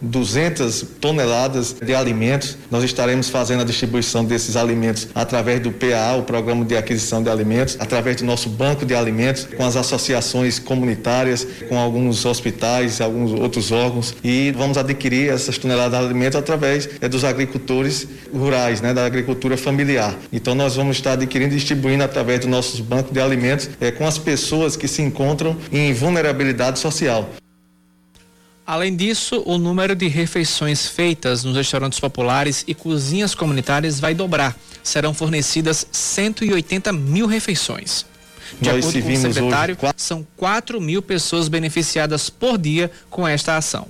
200 0.00 0.84
toneladas 1.00 1.74
de 1.80 1.94
alimentos. 1.94 2.56
Nós 2.70 2.84
estaremos 2.84 3.28
fazendo 3.28 3.62
a 3.62 3.64
distribuição 3.64 4.24
desses 4.24 4.56
alimentos 4.56 5.08
através 5.14 5.60
do 5.60 5.70
PA, 5.72 6.16
o 6.18 6.22
Programa 6.22 6.64
de 6.64 6.76
Aquisição 6.76 7.22
de 7.22 7.30
Alimentos, 7.30 7.76
através 7.80 8.16
do 8.16 8.24
nosso 8.24 8.48
banco 8.48 8.84
de 8.84 8.94
alimentos, 8.94 9.46
com 9.56 9.64
as 9.64 9.76
associações 9.76 10.58
comunitárias, 10.58 11.46
com 11.68 11.78
alguns 11.78 12.24
hospitais, 12.24 13.00
alguns 13.00 13.32
outros 13.32 13.70
órgãos 13.70 14.14
e 14.22 14.52
vamos 14.52 14.76
adquirir 14.76 15.30
essas 15.30 15.58
toneladas 15.58 15.98
de 15.98 16.04
alimentos 16.04 16.38
através 16.38 16.88
é, 17.00 17.08
dos 17.08 17.24
agricultores 17.24 18.06
rurais, 18.34 18.80
né, 18.80 18.92
da 18.92 19.04
agricultura 19.04 19.56
familiar. 19.56 20.14
Então 20.32 20.54
nós 20.54 20.76
vamos 20.76 20.96
estar 20.96 21.12
adquirindo 21.12 21.54
e 21.54 21.56
distribuindo 21.56 22.04
através 22.04 22.40
do 22.40 22.48
nossos 22.48 22.80
bancos 22.80 23.12
de 23.12 23.20
alimentos 23.20 23.70
é, 23.80 23.90
com 23.90 24.06
as 24.06 24.18
pessoas 24.18 24.76
que 24.76 24.88
se 24.88 25.02
encontram 25.02 25.56
em 25.72 25.92
vulnerabilidade 25.92 26.78
social. 26.78 27.28
Além 28.68 28.94
disso, 28.94 29.42
o 29.46 29.56
número 29.56 29.96
de 29.96 30.08
refeições 30.08 30.86
feitas 30.86 31.42
nos 31.42 31.56
restaurantes 31.56 31.98
populares 31.98 32.64
e 32.68 32.74
cozinhas 32.74 33.34
comunitárias 33.34 33.98
vai 33.98 34.12
dobrar. 34.12 34.54
Serão 34.82 35.14
fornecidas 35.14 35.86
180 35.90 36.92
mil 36.92 37.26
refeições. 37.26 38.04
De 38.60 38.68
Nós 38.68 38.84
acordo 38.84 39.02
com 39.02 39.12
o 39.12 39.16
secretário, 39.16 39.78
hoje... 39.80 39.92
são 39.96 40.26
4 40.36 40.78
mil 40.82 41.00
pessoas 41.00 41.48
beneficiadas 41.48 42.28
por 42.28 42.58
dia 42.58 42.90
com 43.08 43.26
esta 43.26 43.56
ação. 43.56 43.88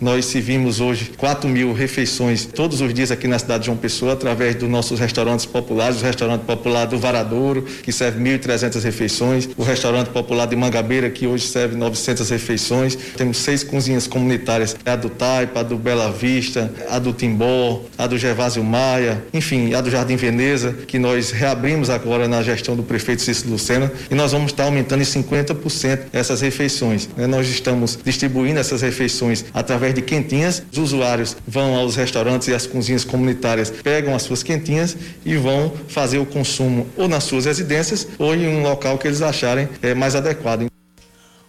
Nós 0.00 0.26
servimos 0.26 0.80
hoje 0.80 1.12
4 1.16 1.48
mil 1.48 1.72
refeições 1.72 2.44
todos 2.44 2.80
os 2.80 2.92
dias 2.92 3.10
aqui 3.10 3.28
na 3.28 3.38
cidade 3.38 3.60
de 3.60 3.66
João 3.66 3.78
Pessoa, 3.78 4.14
através 4.14 4.54
dos 4.54 4.68
nossos 4.68 4.98
restaurantes 4.98 5.46
populares, 5.46 6.00
o 6.00 6.04
restaurante 6.04 6.42
popular 6.42 6.86
do 6.86 6.98
Varadouro, 6.98 7.62
que 7.62 7.92
serve 7.92 8.22
1.300 8.22 8.82
refeições, 8.82 9.48
o 9.56 9.62
restaurante 9.62 10.08
popular 10.08 10.46
de 10.46 10.56
Mangabeira, 10.56 11.08
que 11.08 11.26
hoje 11.26 11.46
serve 11.46 11.76
900 11.76 12.28
refeições. 12.30 12.96
Temos 13.16 13.38
seis 13.38 13.62
cozinhas 13.62 14.06
comunitárias, 14.06 14.76
a 14.84 14.96
do 14.96 15.08
Taipa, 15.08 15.60
a 15.60 15.62
do 15.62 15.76
Bela 15.76 16.10
Vista, 16.10 16.72
a 16.88 16.98
do 16.98 17.12
Timbó, 17.12 17.82
a 17.96 18.06
do 18.06 18.18
Gervásio 18.18 18.64
Maia, 18.64 19.22
enfim, 19.32 19.74
a 19.74 19.80
do 19.80 19.90
Jardim 19.90 20.16
Veneza, 20.16 20.72
que 20.86 20.98
nós 20.98 21.30
reabrimos 21.30 21.90
agora 21.90 22.26
na 22.26 22.42
gestão 22.42 22.74
do 22.74 22.82
prefeito 22.82 23.22
Cícero 23.22 23.50
Lucena, 23.50 23.92
e 24.10 24.14
nós 24.14 24.32
vamos 24.32 24.52
estar 24.52 24.64
aumentando 24.64 25.02
em 25.02 25.06
50% 25.06 26.06
essas 26.12 26.40
refeições. 26.40 27.08
Né? 27.16 27.26
Nós 27.26 27.48
estamos 27.48 27.98
distribuindo 28.04 28.58
essas 28.58 28.82
refeições 28.82 29.44
através 29.54 29.91
de 29.92 30.02
quentinhas. 30.02 30.62
Os 30.72 30.78
usuários 30.78 31.36
vão 31.46 31.74
aos 31.74 31.96
restaurantes 31.96 32.48
e 32.48 32.54
às 32.54 32.66
cozinhas 32.66 33.04
comunitárias, 33.04 33.70
pegam 33.70 34.14
as 34.14 34.22
suas 34.22 34.42
quentinhas 34.42 34.96
e 35.24 35.36
vão 35.36 35.72
fazer 35.88 36.18
o 36.18 36.26
consumo 36.26 36.86
ou 36.96 37.08
nas 37.08 37.24
suas 37.24 37.44
residências 37.44 38.06
ou 38.18 38.34
em 38.34 38.48
um 38.48 38.62
local 38.62 38.98
que 38.98 39.06
eles 39.06 39.22
acharem 39.22 39.68
é, 39.82 39.94
mais 39.94 40.14
adequado. 40.14 40.72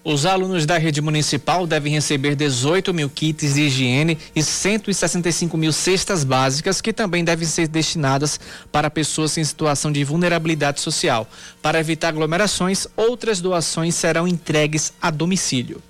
Os 0.05 0.25
alunos 0.25 0.65
da 0.65 0.77
rede 0.77 0.99
municipal 0.99 1.65
devem 1.65 1.93
receber 1.93 2.35
18 2.35 2.93
mil 2.93 3.09
kits 3.09 3.53
de 3.53 3.61
higiene 3.61 4.17
e 4.35 4.43
165 4.43 5.55
mil 5.55 5.71
cestas 5.71 6.25
básicas, 6.25 6.81
que 6.81 6.91
também 6.91 7.23
devem 7.23 7.47
ser 7.47 7.69
destinadas 7.69 8.37
para 8.69 8.89
pessoas 8.89 9.37
em 9.37 9.43
situação 9.45 9.93
de 9.93 10.03
vulnerabilidade 10.03 10.81
social. 10.81 11.25
Para 11.61 11.79
evitar 11.79 12.09
aglomerações, 12.09 12.85
outras 12.97 13.39
doações 13.39 13.95
serão 13.95 14.27
entregues 14.27 14.91
a 15.01 15.09
domicílio 15.09 15.81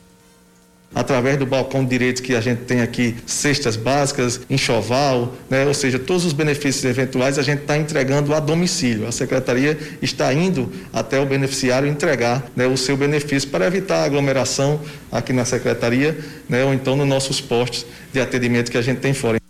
através 0.93 1.37
do 1.37 1.45
balcão 1.45 1.83
de 1.83 1.89
direitos 1.89 2.21
que 2.21 2.35
a 2.35 2.41
gente 2.41 2.61
tem 2.63 2.81
aqui, 2.81 3.15
cestas 3.25 3.75
básicas, 3.75 4.41
enxoval, 4.49 5.33
né? 5.49 5.65
ou 5.65 5.73
seja, 5.73 5.99
todos 5.99 6.25
os 6.25 6.33
benefícios 6.33 6.83
eventuais 6.85 7.37
a 7.37 7.41
gente 7.41 7.61
está 7.61 7.77
entregando 7.77 8.33
a 8.33 8.39
domicílio. 8.39 9.07
A 9.07 9.11
secretaria 9.11 9.77
está 10.01 10.33
indo 10.33 10.71
até 10.91 11.19
o 11.19 11.25
beneficiário 11.25 11.87
entregar 11.87 12.43
né, 12.55 12.67
o 12.67 12.77
seu 12.77 12.95
benefício 12.95 13.49
para 13.49 13.65
evitar 13.65 14.03
aglomeração 14.03 14.79
aqui 15.11 15.33
na 15.33 15.45
secretaria, 15.45 16.17
né, 16.47 16.63
ou 16.63 16.73
então 16.73 16.95
nos 16.95 17.07
nossos 17.07 17.41
postos 17.41 17.85
de 18.11 18.19
atendimento 18.19 18.71
que 18.71 18.77
a 18.77 18.81
gente 18.81 18.99
tem 18.99 19.13
fora. 19.13 19.42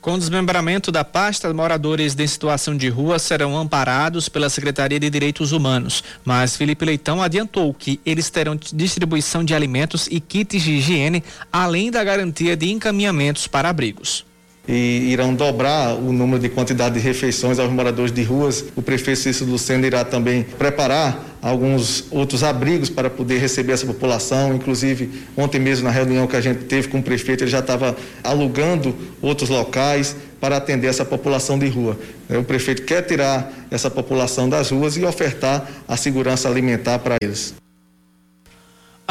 Com 0.00 0.14
o 0.14 0.18
desmembramento 0.18 0.90
da 0.90 1.04
pasta, 1.04 1.52
moradores 1.52 2.14
de 2.14 2.26
situação 2.26 2.74
de 2.74 2.88
rua 2.88 3.18
serão 3.18 3.54
amparados 3.56 4.30
pela 4.30 4.48
Secretaria 4.48 4.98
de 4.98 5.10
Direitos 5.10 5.52
Humanos. 5.52 6.02
Mas 6.24 6.56
Felipe 6.56 6.86
Leitão 6.86 7.22
adiantou 7.22 7.74
que 7.74 8.00
eles 8.06 8.30
terão 8.30 8.56
distribuição 8.56 9.44
de 9.44 9.54
alimentos 9.54 10.08
e 10.10 10.18
kits 10.18 10.62
de 10.62 10.72
higiene, 10.72 11.22
além 11.52 11.90
da 11.90 12.02
garantia 12.02 12.56
de 12.56 12.70
encaminhamentos 12.70 13.46
para 13.46 13.68
abrigos 13.68 14.29
e 14.70 15.10
irão 15.10 15.34
dobrar 15.34 15.94
o 15.96 16.12
número 16.12 16.38
de 16.38 16.48
quantidade 16.48 16.94
de 16.94 17.00
refeições 17.00 17.58
aos 17.58 17.72
moradores 17.72 18.12
de 18.12 18.22
ruas. 18.22 18.64
O 18.76 18.80
prefeito 18.80 19.18
Cícero 19.18 19.50
Lucena 19.50 19.84
irá 19.84 20.04
também 20.04 20.44
preparar 20.44 21.38
alguns 21.42 22.04
outros 22.08 22.44
abrigos 22.44 22.88
para 22.88 23.10
poder 23.10 23.38
receber 23.38 23.72
essa 23.72 23.84
população. 23.84 24.54
Inclusive, 24.54 25.10
ontem 25.36 25.58
mesmo 25.58 25.86
na 25.86 25.90
reunião 25.90 26.24
que 26.28 26.36
a 26.36 26.40
gente 26.40 26.66
teve 26.66 26.86
com 26.86 26.98
o 26.98 27.02
prefeito, 27.02 27.42
ele 27.42 27.50
já 27.50 27.58
estava 27.58 27.96
alugando 28.22 28.94
outros 29.20 29.50
locais 29.50 30.14
para 30.40 30.56
atender 30.56 30.86
essa 30.86 31.04
população 31.04 31.58
de 31.58 31.66
rua. 31.66 31.98
O 32.28 32.44
prefeito 32.44 32.82
quer 32.82 33.02
tirar 33.02 33.52
essa 33.72 33.90
população 33.90 34.48
das 34.48 34.70
ruas 34.70 34.96
e 34.96 35.04
ofertar 35.04 35.68
a 35.88 35.96
segurança 35.96 36.48
alimentar 36.48 37.00
para 37.00 37.16
eles. 37.20 37.54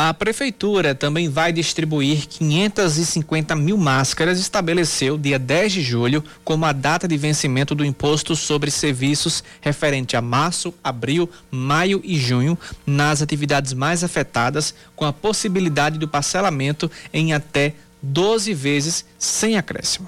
A 0.01 0.13
prefeitura 0.13 0.96
também 0.96 1.27
vai 1.27 1.51
distribuir 1.51 2.25
550 2.25 3.53
mil 3.53 3.77
máscaras. 3.77 4.39
Estabeleceu 4.39 5.18
dia 5.18 5.38
10 5.38 5.74
de 5.74 5.82
julho 5.82 6.24
como 6.41 6.65
a 6.65 6.72
data 6.72 7.06
de 7.06 7.18
vencimento 7.18 7.75
do 7.75 7.84
imposto 7.84 8.34
sobre 8.34 8.72
serviços 8.72 9.44
referente 9.60 10.15
a 10.15 10.21
março, 10.21 10.74
abril, 10.82 11.30
maio 11.52 12.00
e 12.02 12.17
junho 12.17 12.58
nas 12.88 13.21
atividades 13.21 13.74
mais 13.74 14.02
afetadas, 14.02 14.74
com 14.95 15.04
a 15.04 15.12
possibilidade 15.12 16.00
do 16.00 16.08
parcelamento 16.08 16.89
em 17.12 17.34
até 17.34 17.74
12 18.02 18.54
vezes 18.54 19.04
sem 19.17 19.58
acréscimo. 19.58 20.08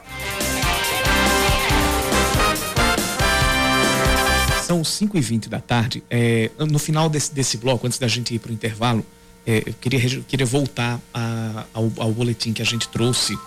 São 4.66 4.86
5 4.86 5.18
e 5.18 5.22
20 5.22 5.50
da 5.50 5.60
tarde. 5.60 6.02
É, 6.10 6.50
no 6.58 6.80
final 6.80 7.10
desse, 7.10 7.36
desse 7.36 7.58
bloco, 7.58 7.86
antes 7.86 8.00
da 8.00 8.08
gente 8.08 8.34
ir 8.34 8.40
para 8.40 8.52
o 8.52 8.54
intervalo, 8.54 9.06
é, 9.46 9.64
eu 9.66 9.74
queria, 9.74 10.22
queria 10.22 10.46
voltar 10.46 11.00
a, 11.14 11.66
ao, 11.74 11.92
ao, 11.98 12.12
boletim 12.12 12.54
que 12.54 12.62
a 12.62 12.66
gente 12.66 12.88
trouxe 12.88 13.38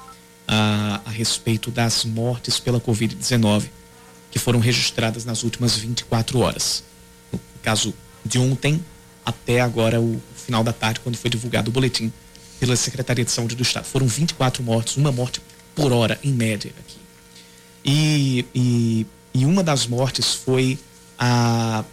a, 0.47 1.01
a 1.05 1.11
respeito 1.11 1.71
das 1.71 2.05
mortes 2.05 2.59
pela 2.59 2.81
Covid-19 2.81 3.69
que 4.31 4.39
foram 4.39 4.59
registradas 4.59 5.25
nas 5.25 5.45
últimas 5.45 5.77
24 5.77 6.41
horas. 6.41 6.83
No 7.33 7.39
caso 7.63 7.95
de 8.25 8.39
ontem 8.39 8.85
até 9.25 9.61
agora 9.61 10.01
o 10.01 10.21
final 10.37 10.65
da 10.65 10.73
tarde, 10.73 11.01
quando 11.01 11.17
foi 11.17 11.31
divulgado 11.31 11.71
o 11.71 11.73
boletim 11.73 12.13
pela 12.59 12.77
Secretaria 12.77 13.25
de 13.25 13.31
Saúde 13.31 13.55
do 13.55 13.63
Estado. 13.63 13.85
Foram 13.85 14.07
24 14.07 14.63
mortes, 14.63 14.97
uma 14.97 15.13
morte 15.13 15.41
por 15.75 15.93
hora, 15.93 16.19
em 16.23 16.33
média, 16.33 16.73
aqui. 16.79 16.97
E, 17.85 18.45
e, 18.55 19.07
e 19.33 19.47
uma 19.47 19.63
das 19.63 19.87
mortes 19.87 20.35
foi 20.35 20.79
a 21.19 21.85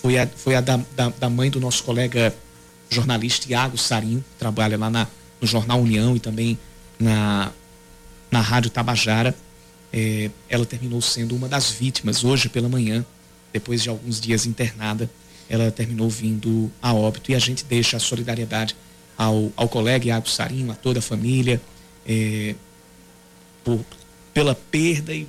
foi 0.00 0.18
a, 0.18 0.26
foi 0.26 0.54
a 0.54 0.60
da, 0.60 0.80
da, 0.94 1.08
da 1.10 1.30
mãe 1.30 1.50
do 1.50 1.58
nosso 1.60 1.82
colega 1.84 2.34
jornalista 2.90 3.50
Iago 3.50 3.76
Sarinho, 3.76 4.24
trabalha 4.38 4.78
lá 4.78 4.90
na, 4.90 5.06
no 5.40 5.46
Jornal 5.46 5.80
União 5.80 6.16
e 6.16 6.20
também 6.20 6.58
na, 6.98 7.50
na 8.30 8.40
Rádio 8.40 8.70
Tabajara. 8.70 9.34
É, 9.92 10.30
ela 10.48 10.66
terminou 10.66 11.00
sendo 11.00 11.36
uma 11.36 11.48
das 11.48 11.70
vítimas 11.70 12.24
hoje 12.24 12.48
pela 12.48 12.68
manhã, 12.68 13.04
depois 13.52 13.82
de 13.82 13.88
alguns 13.88 14.20
dias 14.20 14.44
internada, 14.44 15.08
ela 15.48 15.70
terminou 15.70 16.10
vindo 16.10 16.70
a 16.82 16.92
óbito 16.92 17.30
e 17.30 17.34
a 17.34 17.38
gente 17.38 17.64
deixa 17.64 17.96
a 17.96 18.00
solidariedade 18.00 18.74
ao, 19.16 19.52
ao 19.56 19.68
colega 19.68 20.08
Iago 20.08 20.28
Sarinho, 20.28 20.72
a 20.72 20.74
toda 20.74 20.98
a 20.98 21.02
família, 21.02 21.60
é, 22.06 22.54
por, 23.62 23.84
pela 24.32 24.54
perda 24.54 25.14
e 25.14 25.28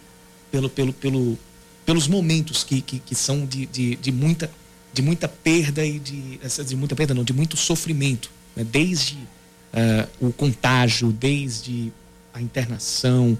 pelo, 0.51 0.69
pelo, 0.69 0.93
pelo, 0.93 1.37
pelos 1.85 2.07
momentos 2.07 2.63
que, 2.63 2.81
que, 2.81 2.99
que 2.99 3.13
são 3.13 3.45
de, 3.45 3.65
de, 3.67 3.95
de 3.97 4.11
muita 4.11 4.49
de 4.95 5.01
muita 5.01 5.27
perda 5.27 5.85
e 5.85 5.99
de, 5.99 6.39
de 6.65 6.75
muita 6.75 6.95
perda 6.95 7.13
não, 7.13 7.25
de 7.25 7.33
muito 7.33 7.57
sofrimento, 7.57 8.31
né? 8.55 8.63
desde 8.63 9.15
uh, 9.15 10.27
o 10.27 10.31
contágio, 10.31 11.11
desde 11.11 11.91
a 12.33 12.41
internação, 12.41 13.37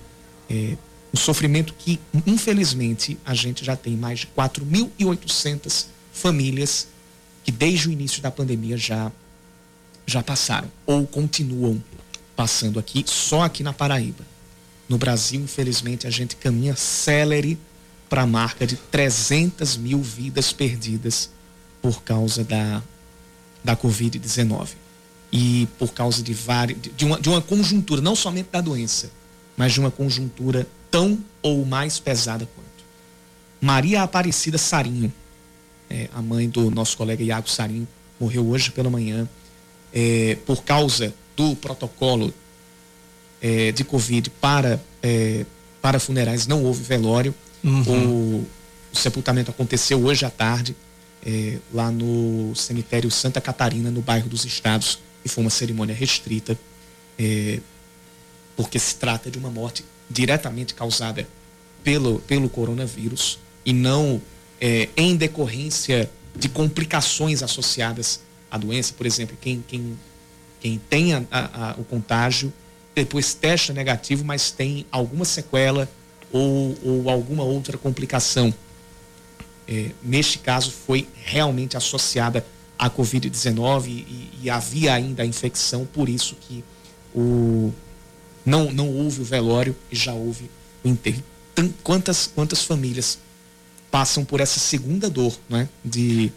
é, 0.49 0.75
sofrimento 1.15 1.73
que 1.79 1.97
infelizmente 2.27 3.17
a 3.25 3.33
gente 3.33 3.63
já 3.63 3.73
tem 3.73 3.95
mais 3.95 4.19
de 4.19 4.27
4.800 4.37 5.85
famílias 6.11 6.89
que 7.41 7.51
desde 7.53 7.87
o 7.87 7.91
início 7.91 8.21
da 8.21 8.29
pandemia 8.29 8.75
já 8.75 9.09
já 10.05 10.21
passaram 10.21 10.69
ou 10.85 11.07
continuam 11.07 11.81
passando 12.35 12.79
aqui 12.79 13.05
só 13.07 13.43
aqui 13.43 13.63
na 13.63 13.71
Paraíba. 13.71 14.25
No 14.89 14.97
Brasil, 14.97 15.41
infelizmente, 15.41 16.05
a 16.05 16.09
gente 16.11 16.35
caminha 16.35 16.75
célere 16.75 17.57
para 18.07 18.21
a 18.21 18.27
marca 18.27 18.67
de 18.67 18.75
300 18.75 19.77
mil 19.77 20.01
vidas 20.01 20.53
perdidas 20.53 21.31
por 21.85 22.01
causa 22.01 22.43
da, 22.43 22.81
da 23.63 23.77
Covid-19 23.77 24.69
e 25.31 25.67
por 25.77 25.93
causa 25.93 26.23
de, 26.23 26.33
várias, 26.33 26.79
de, 26.81 27.05
uma, 27.05 27.21
de 27.21 27.29
uma 27.29 27.39
conjuntura, 27.39 28.01
não 28.01 28.15
somente 28.15 28.49
da 28.51 28.59
doença, 28.59 29.11
mas 29.55 29.71
de 29.71 29.79
uma 29.79 29.91
conjuntura 29.91 30.67
tão 30.89 31.19
ou 31.43 31.63
mais 31.63 31.99
pesada 31.99 32.49
quanto. 32.55 32.85
Maria 33.61 34.01
Aparecida 34.01 34.57
Sarinho, 34.57 35.13
é, 35.87 36.09
a 36.11 36.23
mãe 36.23 36.49
do 36.49 36.71
nosso 36.71 36.97
colega 36.97 37.23
Iago 37.23 37.47
Sarinho, 37.47 37.87
morreu 38.19 38.47
hoje 38.47 38.71
pela 38.71 38.89
manhã 38.89 39.29
é, 39.93 40.39
por 40.43 40.63
causa 40.63 41.13
do 41.37 41.55
protocolo 41.55 42.33
é, 43.39 43.71
de 43.71 43.83
Covid 43.83 44.31
para, 44.41 44.81
é, 45.03 45.45
para 45.83 45.99
funerais, 45.99 46.47
não 46.47 46.63
houve 46.63 46.81
velório. 46.81 47.35
Uhum. 47.63 47.83
O, 47.87 48.47
o 48.91 48.97
sepultamento 48.97 49.51
aconteceu 49.51 50.03
hoje 50.03 50.25
à 50.25 50.31
tarde 50.31 50.75
é, 51.25 51.57
lá 51.73 51.91
no 51.91 52.55
cemitério 52.55 53.09
Santa 53.09 53.41
Catarina, 53.41 53.89
no 53.89 54.01
bairro 54.01 54.29
dos 54.29 54.45
Estados, 54.45 54.99
e 55.23 55.29
foi 55.29 55.43
uma 55.43 55.49
cerimônia 55.49 55.95
restrita, 55.95 56.57
é, 57.17 57.59
porque 58.55 58.77
se 58.77 58.95
trata 58.95 59.29
de 59.31 59.37
uma 59.37 59.49
morte 59.49 59.83
diretamente 60.09 60.73
causada 60.73 61.27
pelo, 61.83 62.19
pelo 62.19 62.47
coronavírus 62.47 63.39
e 63.65 63.73
não 63.73 64.21
é, 64.61 64.89
em 64.95 65.15
decorrência 65.15 66.09
de 66.35 66.47
complicações 66.47 67.41
associadas 67.41 68.21
à 68.51 68.57
doença. 68.57 68.93
Por 68.93 69.05
exemplo, 69.05 69.35
quem, 69.41 69.63
quem 69.67 69.97
quem 70.65 70.81
tem 70.89 71.13
a, 71.13 71.23
a, 71.29 71.69
a, 71.69 71.75
o 71.77 71.83
contágio, 71.83 72.51
depois 72.95 73.35
testa 73.35 73.71
negativo, 73.71 74.25
mas 74.25 74.49
tem 74.49 74.83
alguma 74.91 75.23
sequela 75.23 75.87
ou, 76.31 76.75
ou 76.83 77.07
alguma 77.07 77.43
outra 77.43 77.77
complicação. 77.77 78.51
É, 79.67 79.91
neste 80.03 80.37
caso, 80.39 80.71
foi 80.71 81.07
realmente 81.23 81.75
associada 81.75 82.45
à 82.77 82.89
Covid-19 82.89 83.87
e, 83.87 84.29
e, 84.43 84.49
havia 84.49 84.93
ainda 84.93 85.23
a 85.23 85.25
infecção, 85.25 85.85
por 85.85 86.07
isso 86.07 86.35
que 86.35 86.63
o, 87.15 87.73
não, 88.45 88.71
não 88.71 88.89
houve 88.89 89.21
o 89.21 89.23
velório 89.23 89.75
e 89.91 89.95
já 89.95 90.13
houve 90.13 90.49
o 90.83 90.87
enterro. 90.87 91.23
Quantas, 91.83 92.27
quantas 92.27 92.63
famílias 92.63 93.17
passam 93.89 94.25
por 94.25 94.41
essa 94.41 94.59
segunda 94.59 95.09
dor, 95.09 95.33
né? 95.49 95.69
De, 95.83 96.31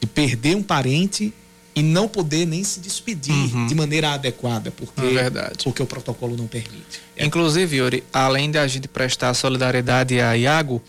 de 0.00 0.06
perder 0.06 0.56
um 0.56 0.62
parente 0.62 1.32
e 1.76 1.82
não 1.82 2.08
poder 2.08 2.46
nem 2.46 2.64
se 2.64 2.80
despedir 2.80 3.34
uhum. 3.34 3.66
de 3.66 3.74
maneira 3.74 4.12
adequada, 4.12 4.70
porque, 4.70 5.00
é 5.00 5.30
porque 5.62 5.82
o 5.82 5.86
protocolo 5.86 6.34
não 6.34 6.46
permite. 6.46 7.02
É. 7.14 7.24
Inclusive, 7.24 7.76
Yuri, 7.76 8.02
além 8.10 8.50
de 8.50 8.56
a 8.56 8.66
gente 8.66 8.88
prestar 8.88 9.34
solidariedade 9.34 10.18
a 10.18 10.34
Iago, 10.34 10.82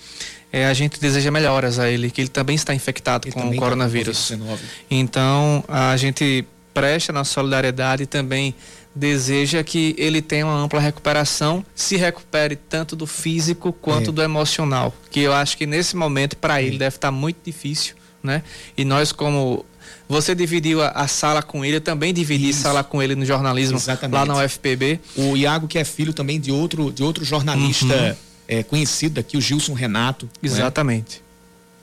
é, 0.52 0.66
a 0.66 0.74
gente 0.74 1.00
deseja 1.00 1.30
melhoras 1.30 1.80
a 1.80 1.90
ele, 1.90 2.10
que 2.10 2.22
ele 2.22 2.30
também 2.30 2.56
está 2.56 2.74
infectado 2.74 3.28
ele 3.28 3.34
com 3.34 3.48
o 3.48 3.52
tá 3.52 3.58
coronavírus. 3.58 4.32
Com 4.32 4.58
então, 4.90 5.64
a 5.68 5.96
gente 5.98 6.46
presta 6.74 7.12
nossa 7.12 7.34
solidariedade 7.34 8.04
e 8.04 8.06
também 8.06 8.56
deseja 8.96 9.64
que 9.64 9.96
ele 9.98 10.22
tenha 10.22 10.46
uma 10.46 10.60
ampla 10.60 10.80
recuperação, 10.80 11.64
se 11.76 11.98
recupere 11.98 12.56
tanto 12.56 12.96
do 12.96 13.06
físico 13.06 13.72
quanto 13.72 14.10
é. 14.10 14.14
do 14.14 14.22
emocional, 14.22 14.94
que 15.12 15.20
eu 15.20 15.34
acho 15.34 15.58
que 15.58 15.68
nesse 15.68 15.96
momento 15.96 16.36
para 16.38 16.62
ele 16.62 16.78
deve 16.78 16.96
estar 16.96 17.10
tá 17.10 17.12
muito 17.12 17.38
difícil, 17.44 17.96
né? 18.24 18.42
E 18.76 18.84
nós 18.84 19.12
como 19.12 19.66
você 20.10 20.34
dividiu 20.34 20.82
a, 20.82 20.90
a, 20.90 21.08
sala 21.08 21.44
com 21.44 21.64
ele, 21.64 21.78
eu 21.78 21.82
também 21.82 22.14
dividi 22.14 22.50
Isso. 22.50 22.62
sala 22.62 22.84
com 22.84 23.02
ele 23.02 23.14
no 23.14 23.26
jornalismo 23.26 23.78
Exatamente. 23.78 24.16
lá 24.16 24.26
na 24.26 24.44
UFPB. 24.44 25.00
O 25.16 25.36
Iago, 25.36 25.68
que 25.68 25.78
é 25.78 25.84
filho 25.84 26.14
também 26.14 26.40
de 26.40 26.52
outro, 26.52 26.92
de 26.92 27.04
outro 27.04 27.26
jornalista 27.26 27.94
uhum. 27.94 28.16
É, 28.48 28.64
conhecido 28.64 29.20
aqui, 29.20 29.38
o 29.38 29.42
Gilson 29.42 29.74
Renato. 29.74 30.26
Né? 30.26 30.32
Exatamente. 30.44 31.18
Né? 31.18 31.22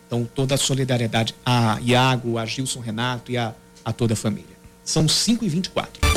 Então, 0.06 0.28
toda 0.34 0.54
a 0.54 0.58
solidariedade 0.58 1.34
a 1.44 1.78
Iago, 1.82 2.38
a 2.38 2.46
Gilson 2.46 2.80
Renato 2.80 3.32
e 3.32 3.36
a, 3.36 3.54
a 3.84 3.92
toda 3.92 4.14
a 4.14 4.16
família. 4.16 4.54
São 4.84 5.08
5 5.08 5.44
e 5.44 5.48
24 5.48 6.13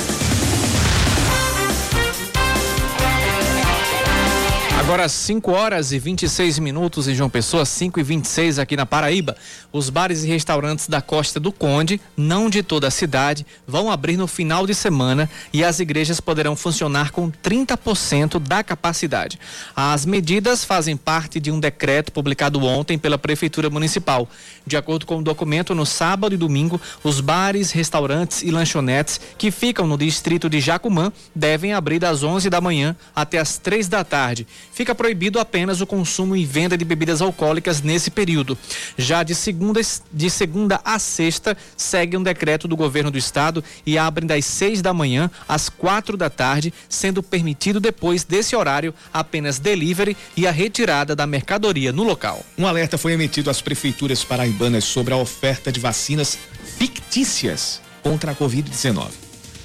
Agora 4.88 5.10
5 5.10 5.52
horas 5.52 5.92
e 5.92 6.00
26 6.00 6.60
minutos 6.60 7.10
em 7.10 7.14
João 7.14 7.30
Pessoa, 7.30 7.66
5 7.66 8.00
e 8.00 8.04
26 8.04 8.58
aqui 8.58 8.78
na 8.78 8.86
Paraíba. 8.86 9.36
Os 9.70 9.90
bares 9.90 10.24
e 10.24 10.30
restaurantes 10.30 10.88
da 10.88 11.02
Costa 11.02 11.42
do 11.42 11.52
Conde, 11.52 12.00
não 12.16 12.50
de 12.50 12.64
toda 12.64 12.88
a 12.88 12.90
cidade, 12.90 13.46
vão 13.68 13.92
abrir 13.92 14.16
no 14.16 14.28
final 14.28 14.66
de 14.66 14.74
semana 14.74 15.30
e 15.52 15.62
as 15.62 15.82
igrejas 15.82 16.22
poderão 16.22 16.56
funcionar 16.56 17.12
com 17.12 17.30
30% 17.30 18.40
da 18.40 18.64
capacidade. 18.64 19.38
As 19.76 20.06
medidas 20.06 20.64
fazem 20.64 20.96
parte 20.96 21.38
de 21.42 21.52
um 21.52 21.60
decreto 21.60 22.10
publicado 22.14 22.64
ontem 22.64 22.98
pela 22.98 23.18
Prefeitura 23.18 23.70
Municipal. 23.70 24.26
De 24.66 24.78
acordo 24.78 25.06
com 25.06 25.18
o 25.18 25.22
documento, 25.22 25.76
no 25.76 25.86
sábado 25.86 26.34
e 26.34 26.38
domingo, 26.38 26.80
os 27.04 27.20
bares, 27.20 27.72
restaurantes 27.72 28.42
e 28.42 28.52
lanchonetes 28.52 29.20
que 29.38 29.52
ficam 29.52 29.86
no 29.86 29.98
distrito 29.98 30.50
de 30.50 30.62
Jacumã 30.62 31.12
devem 31.36 31.74
abrir 31.74 32.00
das 32.00 32.24
11 32.24 32.50
da 32.50 32.62
manhã 32.62 32.96
até 33.14 33.38
as 33.38 33.58
3 33.58 33.90
da 33.90 34.06
tarde 34.06 34.48
fica 34.78 34.94
proibido 34.94 35.40
apenas 35.40 35.82
o 35.82 35.88
consumo 35.88 36.36
e 36.36 36.46
venda 36.46 36.78
de 36.78 36.86
bebidas 36.86 37.20
alcoólicas 37.20 37.82
nesse 37.82 38.12
período. 38.12 38.56
Já 38.96 39.24
de 39.24 39.34
segunda, 39.34 39.82
de 40.14 40.30
segunda 40.30 40.80
a 40.86 41.00
sexta, 41.00 41.58
segue 41.76 42.16
um 42.16 42.22
decreto 42.22 42.68
do 42.68 42.78
governo 42.78 43.10
do 43.10 43.18
estado 43.18 43.64
e 43.84 43.98
abrem 43.98 44.28
das 44.28 44.46
seis 44.46 44.80
da 44.80 44.94
manhã 44.94 45.32
às 45.50 45.68
quatro 45.68 46.16
da 46.16 46.30
tarde, 46.30 46.72
sendo 46.88 47.24
permitido 47.24 47.80
depois 47.80 48.24
desse 48.24 48.56
horário 48.56 48.94
apenas 49.12 49.58
delivery 49.58 50.16
e 50.36 50.46
a 50.46 50.52
retirada 50.52 51.16
da 51.16 51.26
mercadoria 51.26 51.92
no 51.92 52.04
local. 52.04 52.46
Um 52.56 52.68
alerta 52.68 53.00
foi 53.00 53.14
emitido 53.14 53.50
às 53.50 53.60
prefeituras 53.60 54.24
paraibanas 54.24 54.84
sobre 54.84 55.12
a 55.12 55.18
oferta 55.18 55.72
de 55.72 55.80
vacinas 55.80 56.38
fictícias 56.78 57.82
contra 58.04 58.32
a 58.32 58.36
Covid-19. 58.36 59.08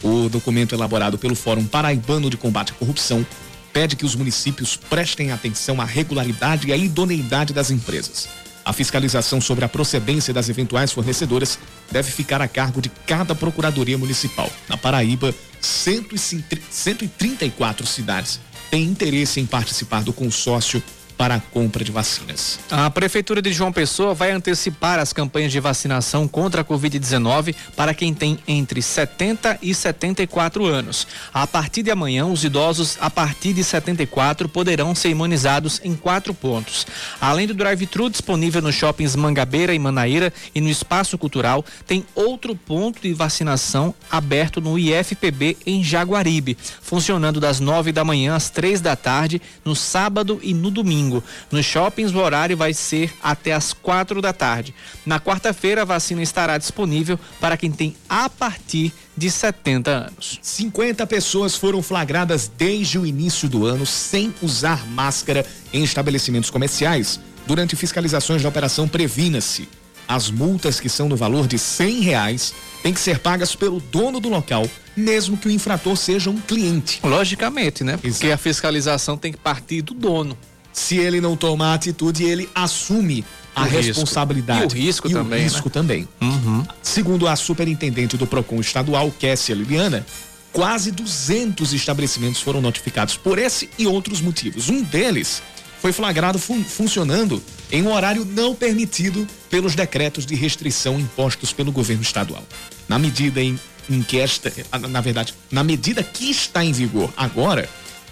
O 0.03 0.31
documento 0.31 0.75
elaborado 0.75 1.19
pelo 1.19 1.35
Fórum 1.35 1.67
Paraibano 1.67 2.31
de 2.31 2.39
Combate 2.39 2.73
à 2.73 2.75
Corrupção 2.77 3.27
pede 3.73 3.97
que 3.97 4.05
os 4.05 4.15
municípios 4.15 4.77
prestem 4.77 5.33
atenção 5.33 5.81
à 5.81 5.85
regularidade 5.85 6.69
e 6.69 6.73
à 6.73 6.77
idoneidade 6.77 7.53
das 7.53 7.71
empresas. 7.71 8.29
A 8.65 8.73
fiscalização 8.73 9.41
sobre 9.41 9.65
a 9.65 9.69
procedência 9.69 10.33
das 10.33 10.49
eventuais 10.49 10.93
fornecedoras 10.93 11.59
deve 11.91 12.13
ficar 12.13 12.41
a 12.41 12.47
cargo 12.47 12.81
de 12.81 12.89
cada 13.07 13.35
Procuradoria 13.35 13.99
Municipal. 13.99 14.49
Na 14.69 14.77
Paraíba, 14.77 15.35
134 15.61 17.85
cidades 17.87 18.39
têm 18.71 18.85
interesse 18.85 19.41
em 19.41 19.47
participar 19.47 20.05
do 20.05 20.13
consórcio 20.13 20.81
para 21.23 21.37
a 21.37 21.41
compra 21.41 21.85
de 21.85 21.93
vacinas. 21.93 22.59
A 22.69 22.91
Prefeitura 22.91 23.41
de 23.41 23.53
João 23.53 23.73
Pessoa 23.73 24.13
vai 24.13 24.33
antecipar 24.33 24.99
as 24.99 25.13
campanhas 25.13 25.53
de 25.53 25.61
vacinação 25.61 26.27
contra 26.27 26.63
a 26.63 26.65
Covid-19 26.65 27.55
para 27.77 27.95
quem 27.95 28.13
tem 28.13 28.41
entre 28.45 28.83
70 28.83 29.57
e 29.63 29.73
74 29.73 30.67
anos. 30.67 31.07
A 31.33 31.47
partir 31.47 31.85
de 31.85 31.93
amanhã, 31.93 32.27
os 32.27 32.43
idosos 32.43 32.99
a 33.01 33.09
partir 33.09 33.53
de 33.53 33.63
74 33.63 34.49
poderão 34.49 34.97
ser 34.97 35.11
imunizados 35.11 35.81
em 35.85 35.95
quatro 35.95 36.35
pontos. 36.35 36.89
Além 37.21 37.47
do 37.47 37.55
drive-thru 37.55 38.11
disponível 38.11 38.61
nos 38.61 38.75
shoppings 38.75 39.15
Mangabeira 39.15 39.73
e 39.73 39.79
Manaíra 39.79 40.33
e 40.53 40.61
no 40.61 40.69
Espaço 40.69 41.17
Cultural, 41.17 41.65
tem 41.87 42.05
outro 42.17 42.57
ponto 42.57 43.01
de 43.01 43.15
vacinação 43.15 43.95
aberto 44.11 44.61
no 44.61 44.77
IFPB 44.77 45.57
em 45.65 45.85
Jaguaribe, 45.85 46.59
funcionando 46.83 47.39
das 47.39 47.61
9 47.61 47.93
da 47.93 48.03
manhã 48.03 48.35
às 48.35 48.51
três 48.51 48.81
da 48.81 48.97
tarde, 48.97 49.41
no 49.65 49.77
sábado 49.77 50.41
e 50.43 50.53
no 50.53 50.69
domingo 50.69 51.12
domingo. 51.13 51.25
Nos 51.51 51.67
shoppings, 51.67 52.15
o 52.15 52.19
horário 52.19 52.57
vai 52.57 52.73
ser 52.73 53.13
até 53.23 53.53
às 53.53 53.73
quatro 53.73 54.23
da 54.23 54.33
tarde. 54.33 54.75
Na 55.05 55.21
quarta-feira, 55.21 55.83
a 55.83 55.85
vacina 55.85 56.23
estará 56.23 56.57
disponível 56.57 57.19
para 57.41 57.57
quem 57.57 57.71
tem 57.71 57.95
a 58.09 58.29
partir 58.29 58.93
de 59.17 59.31
70 59.31 59.91
anos. 59.91 60.39
50 60.41 61.07
pessoas 61.07 61.55
foram 61.55 61.83
flagradas 61.83 62.51
desde 62.57 62.99
o 62.99 63.05
início 63.05 63.49
do 63.49 63.67
ano 63.67 63.85
sem 63.85 64.35
usar 64.41 64.87
máscara 64.87 65.45
em 65.73 65.85
estabelecimentos 65.85 66.51
comerciais 66.51 67.21
durante 67.47 67.77
fiscalizações 67.77 68.43
da 68.43 68.49
operação 68.49 68.89
Previna-se. 68.89 69.69
As 70.09 70.31
multas 70.31 70.81
que 70.81 70.89
são 70.89 71.09
no 71.09 71.17
valor 71.17 71.47
de 71.47 71.59
cem 71.59 72.01
reais 72.01 72.53
têm 72.83 72.93
que 72.93 73.01
ser 73.01 73.19
pagas 73.21 73.55
pelo 73.55 73.81
dono 73.81 74.19
do 74.19 74.29
local, 74.29 74.69
mesmo 74.97 75.37
que 75.37 75.49
o 75.49 75.51
infrator 75.51 75.97
seja 75.97 76.29
um 76.29 76.39
cliente. 76.39 77.01
Logicamente, 77.03 77.85
né? 77.85 77.93
Porque 77.97 78.09
Exato. 78.09 78.33
a 78.33 78.37
fiscalização 78.37 79.17
tem 79.17 79.33
que 79.33 79.39
partir 79.39 79.81
do 79.81 79.95
dono. 79.95 80.37
Se 80.73 80.97
ele 80.97 81.21
não 81.21 81.37
tomar 81.37 81.75
atitude, 81.75 82.25
ele 82.25 82.49
assume 82.55 83.25
a 83.55 83.63
o 83.63 83.65
responsabilidade. 83.65 84.75
Risco. 84.75 84.77
E 84.77 84.81
o 84.81 84.85
risco 84.85 85.09
e 85.09 85.13
também. 85.13 85.41
O 85.41 85.43
risco 85.43 85.69
né? 85.69 85.73
também. 85.73 86.09
Uhum. 86.21 86.65
Segundo 86.83 87.29
a 87.29 87.37
superintendente 87.37 88.17
do 88.17 88.27
PROCON 88.27 88.61
estadual, 88.61 89.11
Kessia 89.11 89.55
Liliana, 89.55 90.07
quase 90.53 90.91
200 90.91 91.73
estabelecimentos 91.73 92.41
foram 92.41 92.61
notificados 92.61 93.17
por 93.17 93.39
esse 93.39 93.69
e 93.79 93.87
outros 93.87 94.21
motivos. 94.21 94.69
Um 94.69 94.83
deles 94.83 95.43
foi 95.81 95.93
flagrado 95.93 96.39
fun 96.39 96.63
funcionando 96.63 97.43
em 97.71 97.83
um 97.83 97.93
horário 97.93 98.25
não 98.25 98.55
permitido 98.55 99.27
pelos 99.51 99.75
decretos 99.75 100.25
de 100.25 100.35
restrição 100.35 100.99
impostos 100.99 101.53
pelo 101.53 101.73
governo 101.73 102.03
estadual. 102.03 102.45
Na 102.89 102.99
medida 102.99 103.43
em, 103.43 103.59
em 103.91 104.03
que 104.03 104.21
esta, 104.21 104.53
na 104.89 105.01
verdade, 105.01 105.35
na 105.51 105.65
medida 105.65 106.03
que 106.03 106.31
está 106.31 106.65
em 106.65 106.73
vigor 106.73 107.13
agora, 107.17 107.69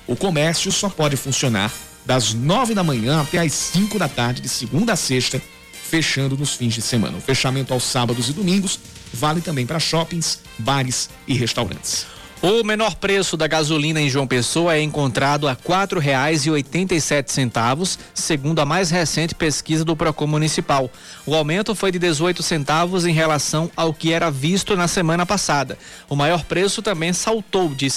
o 0.06 0.16
comércio 0.16 0.72
só 0.72 0.88
pode 0.88 1.16
funcionar 1.16 1.72
das 2.04 2.34
nove 2.34 2.74
da 2.74 2.82
manhã 2.82 3.20
até 3.20 3.38
as 3.38 3.52
cinco 3.52 3.98
da 3.98 4.08
tarde, 4.08 4.40
de 4.40 4.48
segunda 4.48 4.92
a 4.92 4.96
sexta, 4.96 5.40
fechando 5.72 6.36
nos 6.36 6.54
fins 6.54 6.74
de 6.74 6.82
semana. 6.82 7.18
O 7.18 7.20
fechamento 7.20 7.72
aos 7.72 7.84
sábados 7.84 8.28
e 8.28 8.32
domingos 8.32 8.78
vale 9.12 9.40
também 9.40 9.66
para 9.66 9.80
shoppings, 9.80 10.40
bares 10.58 11.10
e 11.26 11.34
restaurantes. 11.34 12.06
O 12.42 12.64
menor 12.64 12.94
preço 12.94 13.36
da 13.36 13.46
gasolina 13.46 14.00
em 14.00 14.08
João 14.08 14.26
Pessoa 14.26 14.74
é 14.74 14.80
encontrado 14.80 15.46
a 15.46 15.54
sete 16.98 17.30
centavos, 17.30 17.98
segundo 18.14 18.60
a 18.60 18.64
mais 18.64 18.90
recente 18.90 19.34
pesquisa 19.34 19.84
do 19.84 19.94
Procon 19.94 20.26
Municipal. 20.26 20.90
O 21.26 21.34
aumento 21.34 21.74
foi 21.74 21.92
de 21.92 21.98
18 21.98 22.42
centavos 22.42 23.04
em 23.04 23.12
relação 23.12 23.70
ao 23.76 23.92
que 23.92 24.10
era 24.10 24.30
visto 24.30 24.74
na 24.74 24.88
semana 24.88 25.26
passada. 25.26 25.76
O 26.08 26.16
maior 26.16 26.42
preço 26.44 26.80
também 26.80 27.12
saltou 27.12 27.74
de 27.74 27.90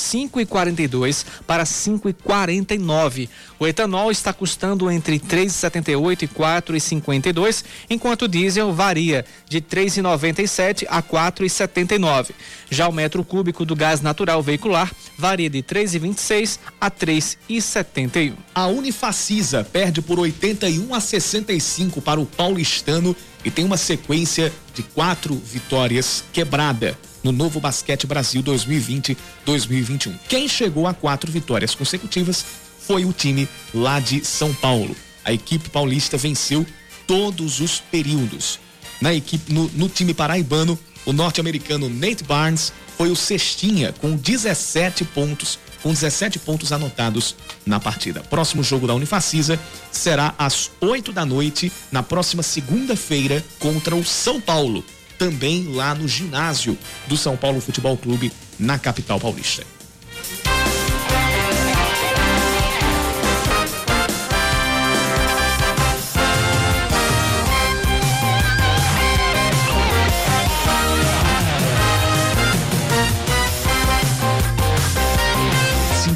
e 0.82 0.88
dois 0.90 1.26
para 1.48 1.64
cinco 1.64 2.14
quarenta 2.14 2.76
e 2.76 2.78
nove. 2.78 3.30
O 3.58 3.66
etanol 3.66 4.12
está 4.12 4.34
custando 4.34 4.92
entre 4.92 5.20
3,78 5.20 6.24
e 6.24 6.28
4,52, 6.28 7.64
enquanto 7.90 8.24
o 8.24 8.28
diesel 8.28 8.74
varia 8.74 9.24
de 9.48 9.62
3,97 9.62 10.86
a 10.90 11.02
4,79. 11.02 12.32
Já 12.70 12.90
o 12.90 12.92
metro 12.92 13.24
cúbico 13.24 13.64
do 13.64 13.74
gás 13.74 14.02
natural 14.02 14.33
veicular 14.42 14.92
varia 15.18 15.50
de 15.50 15.62
3,26 15.62 16.60
a 16.80 16.90
3,71. 16.90 18.34
A 18.56 18.68
Unifacisa 18.68 19.64
perde 19.64 20.02
por 20.02 20.20
81 20.20 20.94
a 20.94 21.00
65 21.00 22.02
para 22.02 22.20
o 22.20 22.26
paulistano 22.26 23.16
e 23.46 23.52
tem 23.52 23.66
uma 23.66 23.78
sequência 23.78 24.52
de 24.74 24.84
quatro 24.84 25.36
vitórias 25.36 26.24
quebrada. 26.34 26.98
no 27.24 27.32
Novo 27.32 27.62
Basquete 27.62 28.06
Brasil 28.06 28.44
2020-2021. 28.44 30.14
Quem 30.28 30.46
chegou 30.46 30.88
a 30.88 30.94
quatro 30.94 31.32
vitórias 31.32 31.74
consecutivas 31.74 32.44
foi 32.86 33.06
o 33.06 33.14
time 33.14 33.48
lá 33.74 34.02
de 34.02 34.26
São 34.26 34.54
Paulo. 34.54 34.94
A 35.24 35.32
equipe 35.32 35.70
paulista 35.70 36.18
venceu 36.18 36.66
todos 37.08 37.62
os 37.62 37.80
períodos. 37.80 38.60
Na 39.00 39.14
equipe, 39.14 39.54
no, 39.54 39.70
no 39.74 39.88
time 39.88 40.14
paraibano, 40.14 40.78
o 41.06 41.14
norte-americano 41.14 41.90
Nate 41.90 42.24
Barnes 42.24 42.74
foi 42.98 43.10
o 43.10 43.16
cestinha 43.16 43.94
com 43.94 44.16
17 44.16 45.06
pontos, 45.06 45.60
com 45.82 45.92
17 45.92 46.40
pontos 46.40 46.72
anotados 46.72 47.36
na 47.66 47.80
partida. 47.80 48.22
Próximo 48.22 48.64
jogo 48.64 48.88
da 48.88 48.94
Unifacisa 48.94 49.60
será 49.92 50.34
às 50.38 50.72
8 50.80 51.12
da 51.12 51.26
noite, 51.26 51.72
na 51.92 52.04
próxima 52.04 52.44
segunda-feira, 52.44 53.44
contra 53.60 53.96
o 53.96 54.04
São 54.04 54.40
Paulo, 54.40 54.84
também 55.18 55.74
lá 55.74 55.94
no 55.94 56.08
ginásio 56.08 56.78
do 57.08 57.18
São 57.18 57.38
Paulo 57.38 57.62
Futebol 57.62 57.98
Clube, 57.98 58.32
na 58.60 58.78
capital 58.78 59.20
paulista. 59.20 59.73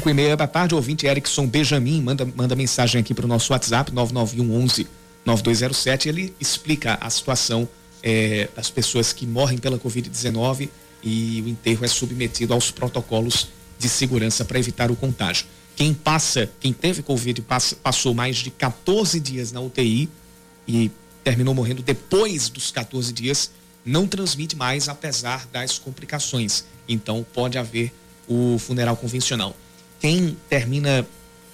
5 0.08 0.10
e 0.10 0.14
meia 0.14 0.36
da 0.36 0.46
tarde, 0.46 0.74
ouvinte 0.74 1.06
Erickson 1.06 1.46
Benjamin 1.46 2.00
manda, 2.00 2.24
manda 2.24 2.56
mensagem 2.56 2.98
aqui 2.98 3.12
para 3.12 3.26
o 3.26 3.28
nosso 3.28 3.52
WhatsApp, 3.52 3.92
991 3.92 4.64
11 4.64 4.86
9207. 5.26 6.08
Ele 6.08 6.34
explica 6.40 6.94
a 6.98 7.10
situação 7.10 7.68
é, 8.02 8.48
das 8.56 8.70
pessoas 8.70 9.12
que 9.12 9.26
morrem 9.26 9.58
pela 9.58 9.78
Covid-19 9.78 10.70
e 11.02 11.42
o 11.44 11.48
enterro 11.48 11.84
é 11.84 11.88
submetido 11.88 12.54
aos 12.54 12.70
protocolos 12.70 13.48
de 13.78 13.86
segurança 13.86 14.46
para 14.46 14.58
evitar 14.58 14.90
o 14.90 14.96
contágio. 14.96 15.46
Quem 15.76 15.92
passa, 15.92 16.50
quem 16.58 16.72
teve 16.72 17.02
Covid 17.02 17.42
passa, 17.42 17.76
passou 17.76 18.14
mais 18.14 18.36
de 18.36 18.50
14 18.50 19.20
dias 19.20 19.52
na 19.52 19.60
UTI 19.60 20.08
e 20.66 20.90
terminou 21.22 21.54
morrendo 21.54 21.82
depois 21.82 22.48
dos 22.48 22.70
14 22.70 23.12
dias, 23.12 23.50
não 23.84 24.06
transmite 24.06 24.56
mais, 24.56 24.88
apesar 24.88 25.46
das 25.52 25.78
complicações. 25.78 26.64
Então, 26.88 27.26
pode 27.34 27.58
haver 27.58 27.92
o 28.26 28.58
funeral 28.58 28.96
convencional. 28.96 29.54
Quem 30.00 30.36
termina 30.48 31.06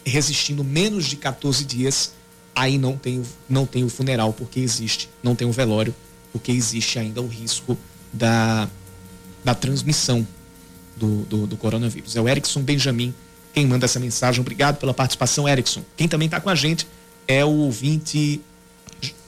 resistindo 0.04 0.62
menos 0.62 1.06
de 1.06 1.16
14 1.16 1.64
dias, 1.64 2.12
aí 2.54 2.76
não 2.78 2.96
tem, 2.96 3.22
não 3.48 3.66
tem 3.66 3.84
o 3.84 3.88
funeral, 3.88 4.32
porque 4.32 4.60
existe, 4.60 5.08
não 5.22 5.34
tem 5.34 5.48
o 5.48 5.52
velório, 5.52 5.94
porque 6.32 6.52
existe 6.52 6.98
ainda 6.98 7.22
o 7.22 7.26
risco 7.26 7.76
da, 8.12 8.68
da 9.42 9.54
transmissão 9.54 10.26
do, 10.96 11.22
do, 11.24 11.46
do 11.46 11.56
coronavírus. 11.56 12.16
É 12.16 12.20
o 12.20 12.28
Erickson 12.28 12.62
Benjamin 12.62 13.14
quem 13.54 13.66
manda 13.66 13.84
essa 13.84 14.00
mensagem. 14.00 14.40
Obrigado 14.40 14.78
pela 14.78 14.92
participação, 14.92 15.48
Erickson. 15.48 15.82
Quem 15.96 16.08
também 16.08 16.26
está 16.26 16.40
com 16.40 16.50
a 16.50 16.56
gente 16.56 16.86
é 17.26 17.44
o 17.44 17.50
ouvinte, 17.50 18.40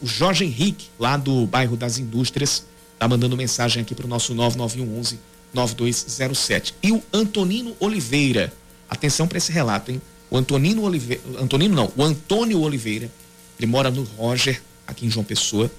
o 0.03 0.07
Jorge 0.07 0.45
Henrique, 0.45 0.89
lá 0.99 1.17
do 1.17 1.47
bairro 1.47 1.77
das 1.77 1.97
Indústrias, 1.97 2.67
está 2.93 3.07
mandando 3.07 3.37
mensagem 3.37 3.81
aqui 3.81 3.95
para 3.95 4.05
o 4.05 4.09
nosso 4.09 4.35
9911 4.35 5.19
9207. 5.55 6.75
E 6.83 6.91
o 6.91 7.01
Antonino 7.13 7.77
Oliveira 7.79 8.53
Atenção 8.89 9.27
para 9.27 9.39
esse 9.39 9.53
relato, 9.53 9.91
hein? 9.91 10.01
O 10.31 10.37
Antonino 10.37 10.83
Oliveira, 10.83 11.23
Antonino 11.39 11.75
não, 11.75 11.93
o 11.97 12.03
Antônio 12.03 12.61
Oliveira, 12.61 13.11
ele 13.59 13.67
mora 13.67 13.91
no 13.91 14.03
Roger, 14.03 14.61
aqui 14.87 15.07
em 15.07 15.11
João 15.11 15.25
Pessoa. 15.25 15.71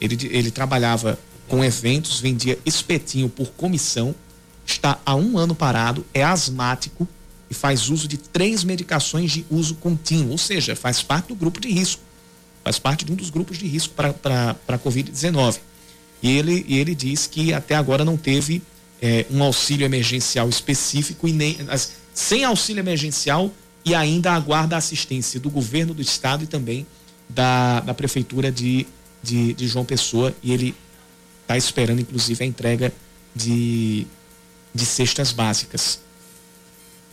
Ele, 0.00 0.16
ele 0.30 0.50
trabalhava 0.50 1.18
com 1.48 1.64
eventos, 1.64 2.20
vendia 2.20 2.58
espetinho 2.64 3.28
por 3.28 3.48
comissão, 3.52 4.14
está 4.64 4.98
há 5.04 5.14
um 5.14 5.38
ano 5.38 5.54
parado, 5.54 6.04
é 6.12 6.22
asmático 6.22 7.06
e 7.48 7.54
faz 7.54 7.88
uso 7.88 8.08
de 8.08 8.16
três 8.16 8.64
medicações 8.64 9.30
de 9.30 9.46
uso 9.50 9.76
contínuo, 9.76 10.32
ou 10.32 10.38
seja, 10.38 10.74
faz 10.74 11.02
parte 11.02 11.28
do 11.28 11.34
grupo 11.34 11.60
de 11.60 11.70
risco, 11.70 12.02
faz 12.64 12.78
parte 12.78 13.04
de 13.04 13.12
um 13.12 13.14
dos 13.14 13.30
grupos 13.30 13.58
de 13.58 13.66
risco 13.66 13.94
para 13.94 14.56
a 14.68 14.78
Covid-19. 14.78 15.58
E 16.22 16.30
ele, 16.30 16.64
e 16.66 16.78
ele 16.78 16.94
diz 16.94 17.26
que 17.26 17.52
até 17.52 17.74
agora 17.74 18.04
não 18.04 18.16
teve 18.16 18.62
é, 19.00 19.26
um 19.30 19.42
auxílio 19.42 19.84
emergencial 19.84 20.48
específico 20.48 21.28
e 21.28 21.32
nem. 21.32 21.58
As, 21.68 21.92
sem 22.16 22.44
auxílio 22.44 22.80
emergencial 22.80 23.52
e 23.84 23.94
ainda 23.94 24.32
aguarda 24.32 24.74
a 24.74 24.78
assistência 24.78 25.38
do 25.38 25.50
governo 25.50 25.92
do 25.92 26.00
estado 26.00 26.44
e 26.44 26.46
também 26.46 26.86
da, 27.28 27.80
da 27.80 27.92
prefeitura 27.92 28.50
de, 28.50 28.86
de, 29.22 29.52
de 29.52 29.68
João 29.68 29.84
Pessoa 29.84 30.34
e 30.42 30.50
ele 30.50 30.74
está 31.42 31.58
esperando 31.58 32.00
inclusive 32.00 32.42
a 32.42 32.46
entrega 32.46 32.90
de, 33.34 34.06
de 34.74 34.86
cestas 34.86 35.30
básicas. 35.30 36.00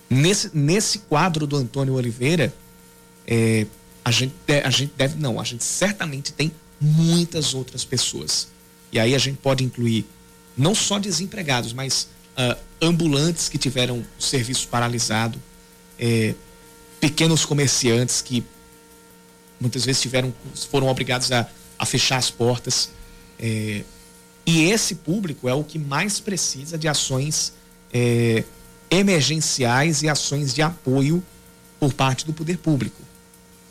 Nesse, 0.09 0.51
nesse 0.53 0.99
quadro 0.99 1.45
do 1.45 1.57
Antônio 1.57 1.95
Oliveira, 1.95 2.53
é, 3.27 3.67
a, 4.05 4.09
gente, 4.09 4.33
a 4.63 4.69
gente 4.69 4.93
deve, 4.95 5.19
não, 5.19 5.37
a 5.37 5.43
gente 5.43 5.65
certamente 5.65 6.31
tem 6.31 6.49
muitas 6.79 7.53
outras 7.53 7.83
pessoas. 7.83 8.47
E 8.89 8.97
aí 8.97 9.13
a 9.13 9.17
gente 9.17 9.37
pode 9.39 9.65
incluir 9.65 10.05
não 10.55 10.73
só 10.73 10.97
desempregados, 10.97 11.73
mas 11.73 12.07
uh, 12.37 12.59
ambulantes 12.81 13.49
que 13.49 13.57
tiveram 13.57 13.99
o 13.99 14.21
serviço 14.21 14.67
paralisado, 14.67 15.41
é, 15.97 16.35
pequenos 16.99 17.45
comerciantes 17.45 18.21
que 18.21 18.43
muitas 19.59 19.85
vezes 19.85 20.01
tiveram, 20.01 20.33
foram 20.69 20.87
obrigados 20.87 21.31
a, 21.31 21.47
a 21.79 21.85
fechar 21.85 22.17
as 22.17 22.29
portas. 22.29 22.91
É, 23.39 23.83
e 24.45 24.63
esse 24.63 24.95
público 24.95 25.47
é 25.47 25.53
o 25.53 25.63
que 25.63 25.79
mais 25.79 26.19
precisa 26.19 26.77
de 26.77 26.87
ações 26.87 27.53
é, 27.93 28.43
emergenciais 28.91 30.03
e 30.03 30.09
ações 30.09 30.53
de 30.53 30.61
apoio 30.61 31.23
por 31.79 31.93
parte 31.93 32.25
do 32.25 32.33
poder 32.33 32.57
público. 32.57 33.01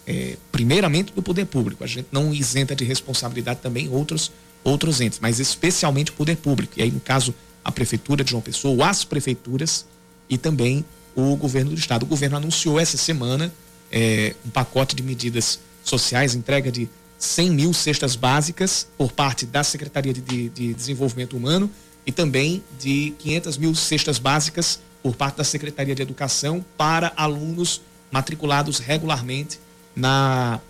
É, 0.07 0.37
primeiramente 0.51 1.13
do 1.13 1.23
poder 1.23 1.47
público. 1.47 1.85
A 1.85 1.87
gente 1.87 2.09
não 2.11 2.35
isenta 2.35 2.75
de 2.75 2.85
responsabilidade 2.85 3.61
também 3.61 3.89
outros, 3.89 4.33
outros 4.65 5.01
entes, 5.01 5.19
mas 5.21 5.39
especialmente 5.39 6.11
o 6.11 6.15
poder 6.15 6.37
público. 6.37 6.73
E 6.77 6.83
aí, 6.83 6.91
no 6.91 7.01
caso 7.01 7.35
a 7.65 7.71
prefeitura 7.71 8.25
de 8.25 8.31
João 8.31 8.43
Pessoa, 8.43 8.89
as 8.89 9.05
prefeituras 9.05 9.85
e 10.29 10.37
também 10.37 10.85
o 11.15 11.37
governo 11.37 11.71
do 11.71 11.79
estado. 11.79 12.05
O 12.05 12.07
governo 12.07 12.37
anunciou 12.37 12.81
essa 12.81 12.97
semana 12.97 13.53
é, 13.91 14.35
um 14.45 14.51
pacote 14.51 14.97
de 14.97 15.03
medidas 15.03 15.61
sociais, 15.85 16.35
entrega 16.35 16.73
de 16.73 16.89
100 17.19 17.51
mil 17.51 17.73
cestas 17.73 18.17
básicas 18.17 18.87
por 18.97 19.13
parte 19.13 19.47
da 19.47 19.63
Secretaria 19.63 20.13
de, 20.13 20.49
de 20.49 20.75
Desenvolvimento 20.75 21.37
Humano 21.37 21.71
e 22.05 22.11
também 22.11 22.63
de 22.81 23.15
500 23.19 23.59
mil 23.59 23.75
cestas 23.75 24.19
básicas 24.19 24.81
por 25.03 25.15
parte 25.15 25.37
da 25.37 25.45
Secretaria 25.45 25.95
de 25.95 26.03
Educação 26.03 26.65
para 26.77 27.13
alunos 27.17 27.81
matriculados 28.11 28.79
regularmente 28.79 29.61
na, 29.95 30.61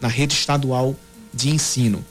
na 0.00 0.08
rede 0.08 0.34
estadual 0.34 0.94
de 1.32 1.50
ensino. 1.50 2.04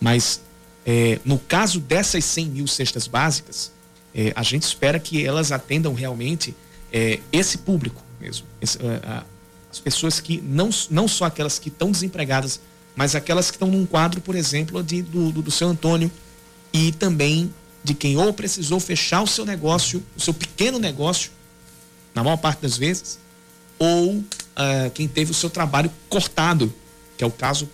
Mas 0.00 0.40
é, 0.84 1.18
no 1.24 1.38
caso 1.38 1.80
dessas 1.80 2.24
100 2.24 2.46
mil 2.46 2.66
cestas 2.66 3.06
básicas, 3.06 3.72
é, 4.16 4.32
a 4.34 4.42
gente 4.42 4.62
espera 4.62 4.98
que 4.98 5.22
elas 5.22 5.52
atendam 5.52 5.92
realmente 5.92 6.56
é, 6.90 7.20
esse 7.30 7.58
público 7.58 8.02
mesmo. 8.18 8.46
Esse, 8.62 8.78
a, 9.04 9.22
as 9.70 9.78
pessoas 9.78 10.20
que, 10.20 10.40
não, 10.40 10.70
não 10.90 11.06
só 11.06 11.26
aquelas 11.26 11.58
que 11.58 11.68
estão 11.68 11.90
desempregadas, 11.90 12.58
mas 12.96 13.14
aquelas 13.14 13.50
que 13.50 13.56
estão 13.56 13.68
num 13.68 13.84
quadro, 13.84 14.22
por 14.22 14.34
exemplo, 14.34 14.82
de, 14.82 15.02
do, 15.02 15.30
do, 15.30 15.42
do 15.42 15.50
seu 15.50 15.68
Antônio 15.68 16.10
e 16.72 16.92
também 16.92 17.52
de 17.84 17.92
quem 17.92 18.16
ou 18.16 18.32
precisou 18.32 18.80
fechar 18.80 19.20
o 19.20 19.26
seu 19.26 19.44
negócio, 19.44 20.02
o 20.16 20.20
seu 20.20 20.32
pequeno 20.32 20.78
negócio, 20.78 21.30
na 22.14 22.24
maior 22.24 22.38
parte 22.38 22.62
das 22.62 22.78
vezes, 22.78 23.18
ou 23.78 24.14
uh, 24.14 24.24
quem 24.94 25.06
teve 25.06 25.30
o 25.30 25.34
seu 25.34 25.50
trabalho 25.50 25.92
cortado, 26.08 26.72
que 27.18 27.22
é 27.22 27.26
o 27.26 27.30
caso, 27.30 27.68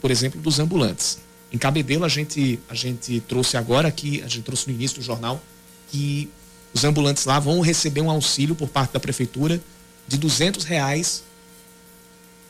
por 0.00 0.10
exemplo, 0.10 0.40
dos 0.40 0.58
ambulantes. 0.58 1.18
Em 1.52 1.58
Cabedelo, 1.58 2.06
a 2.06 2.08
gente, 2.08 2.58
a 2.70 2.74
gente 2.74 3.20
trouxe 3.28 3.58
agora 3.58 3.86
aqui, 3.86 4.22
a 4.22 4.28
gente 4.28 4.42
trouxe 4.44 4.66
no 4.66 4.74
início 4.74 4.98
do 4.98 5.04
jornal, 5.04 5.40
que 5.90 6.30
os 6.72 6.84
ambulantes 6.84 7.24
lá 7.24 7.38
vão 7.38 7.60
receber 7.60 8.00
um 8.00 8.10
auxílio 8.10 8.54
por 8.54 8.68
parte 8.68 8.92
da 8.92 9.00
prefeitura 9.00 9.60
de 10.06 10.18
duzentos 10.18 10.64
reais 10.64 11.22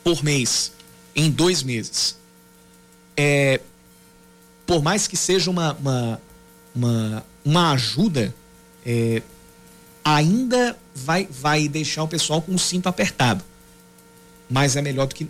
por 0.03 0.23
mês 0.23 0.71
em 1.15 1.29
dois 1.29 1.63
meses. 1.63 2.17
É, 3.15 3.61
por 4.65 4.81
mais 4.81 5.07
que 5.07 5.15
seja 5.15 5.49
uma, 5.49 5.73
uma, 5.73 6.21
uma, 6.75 7.25
uma 7.45 7.71
ajuda, 7.71 8.33
é, 8.85 9.21
ainda 10.03 10.77
vai, 10.93 11.27
vai 11.29 11.67
deixar 11.67 12.03
o 12.03 12.07
pessoal 12.07 12.41
com 12.41 12.53
o 12.53 12.59
cinto 12.59 12.87
apertado. 12.87 13.43
Mas 14.49 14.75
é 14.75 14.81
melhor 14.81 15.07
do 15.07 15.15
que. 15.15 15.27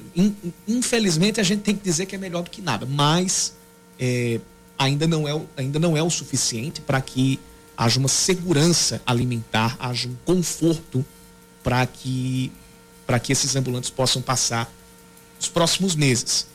Infelizmente, 0.67 1.39
a 1.39 1.43
gente 1.43 1.61
tem 1.61 1.75
que 1.75 1.83
dizer 1.83 2.05
que 2.05 2.15
é 2.15 2.17
melhor 2.17 2.43
do 2.43 2.49
que 2.49 2.61
nada. 2.61 2.85
Mas 2.85 3.53
é, 3.97 4.41
ainda, 4.77 5.07
não 5.07 5.27
é, 5.27 5.41
ainda 5.55 5.79
não 5.79 5.95
é 5.95 6.03
o 6.03 6.09
suficiente 6.09 6.81
para 6.81 6.99
que 6.99 7.39
haja 7.77 7.99
uma 7.99 8.07
segurança 8.07 9.01
alimentar, 9.05 9.75
haja 9.79 10.07
um 10.07 10.15
conforto 10.25 11.05
para 11.63 11.85
que, 11.85 12.51
para 13.05 13.19
que 13.19 13.31
esses 13.31 13.55
ambulantes 13.55 13.89
possam 13.89 14.21
passar 14.21 14.71
os 15.39 15.47
próximos 15.47 15.95
meses. 15.95 16.47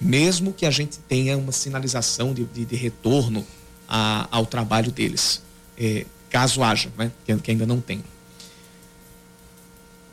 Mesmo 0.00 0.52
que 0.52 0.66
a 0.66 0.70
gente 0.70 0.98
tenha 1.00 1.36
uma 1.36 1.52
sinalização 1.52 2.34
de, 2.34 2.44
de, 2.44 2.64
de 2.64 2.76
retorno 2.76 3.46
a, 3.88 4.26
ao 4.30 4.46
trabalho 4.46 4.90
deles. 4.90 5.42
É, 5.76 6.06
caso 6.30 6.62
haja, 6.62 6.90
né? 6.96 7.12
que, 7.24 7.36
que 7.36 7.50
ainda 7.50 7.66
não 7.66 7.80
tem. 7.80 8.02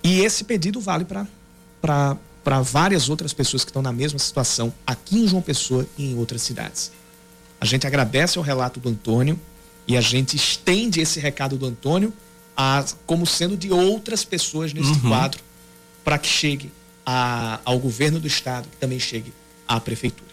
E 0.03 0.21
esse 0.21 0.43
pedido 0.43 0.79
vale 0.79 1.05
para 1.05 2.61
várias 2.61 3.09
outras 3.09 3.33
pessoas 3.33 3.63
que 3.63 3.69
estão 3.69 3.81
na 3.81 3.91
mesma 3.91 4.19
situação 4.19 4.73
aqui 4.85 5.19
em 5.19 5.27
João 5.27 5.41
Pessoa 5.41 5.87
e 5.97 6.11
em 6.11 6.17
outras 6.17 6.41
cidades. 6.41 6.91
A 7.59 7.65
gente 7.65 7.85
agradece 7.85 8.39
o 8.39 8.41
relato 8.41 8.79
do 8.79 8.89
Antônio 8.89 9.39
e 9.89 9.97
a 9.97 10.01
gente 10.01 10.35
estende 10.35 11.01
esse 11.01 11.19
recado 11.19 11.57
do 11.57 11.65
Antônio 11.65 12.13
a, 12.55 12.85
como 13.07 13.25
sendo 13.25 13.57
de 13.57 13.71
outras 13.71 14.23
pessoas 14.23 14.71
nesse 14.71 14.91
uhum. 14.91 15.09
quadro 15.09 15.41
para 16.03 16.19
que 16.19 16.27
chegue 16.27 16.71
a, 17.03 17.59
ao 17.65 17.79
governo 17.79 18.19
do 18.19 18.27
estado, 18.27 18.69
que 18.69 18.77
também 18.77 18.99
chegue 18.99 19.33
à 19.67 19.79
prefeitura. 19.79 20.28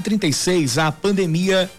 36, 0.00 0.78
a 0.78 0.90
pandemia 0.90 1.70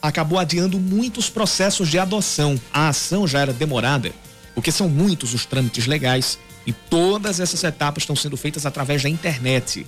acabou 0.00 0.38
adiando 0.38 0.78
muitos 0.78 1.28
processos 1.28 1.88
de 1.88 1.98
adoção. 1.98 2.60
A 2.72 2.88
ação 2.88 3.26
já 3.26 3.40
era 3.40 3.52
demorada, 3.52 4.12
porque 4.54 4.72
são 4.72 4.88
muitos 4.88 5.34
os 5.34 5.44
trâmites 5.44 5.86
legais 5.86 6.38
e 6.66 6.72
todas 6.72 7.40
essas 7.40 7.62
etapas 7.64 8.02
estão 8.02 8.16
sendo 8.16 8.36
feitas 8.36 8.66
através 8.66 9.02
da 9.02 9.08
internet. 9.08 9.86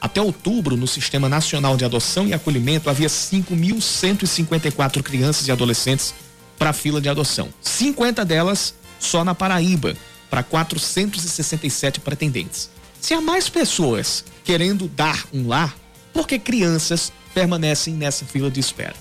Até 0.00 0.22
outubro, 0.22 0.76
no 0.76 0.86
Sistema 0.86 1.28
Nacional 1.28 1.76
de 1.76 1.84
Adoção 1.84 2.26
e 2.26 2.32
Acolhimento, 2.32 2.88
havia 2.88 3.08
5.154 3.08 5.02
crianças 5.02 5.48
e 5.48 5.52
adolescentes 5.52 6.14
para 6.56 6.70
a 6.70 6.72
fila 6.72 7.00
de 7.00 7.08
adoção. 7.08 7.48
50 7.60 8.24
delas 8.24 8.74
só 9.00 9.24
na 9.24 9.34
Paraíba, 9.34 9.96
para 10.30 10.42
467 10.42 12.00
pretendentes. 12.00 12.70
Se 13.00 13.14
há 13.14 13.20
mais 13.20 13.48
pessoas 13.48 14.24
querendo 14.44 14.88
dar 14.88 15.24
um 15.32 15.48
lar, 15.48 15.74
porque 16.18 16.36
crianças 16.36 17.12
permanecem 17.32 17.94
nessa 17.94 18.24
fila 18.24 18.50
de 18.50 18.58
espera. 18.58 18.96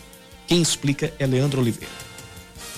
Quem 0.46 0.62
explica 0.62 1.12
é 1.18 1.26
Leandro 1.26 1.60
Oliveira. 1.60 1.92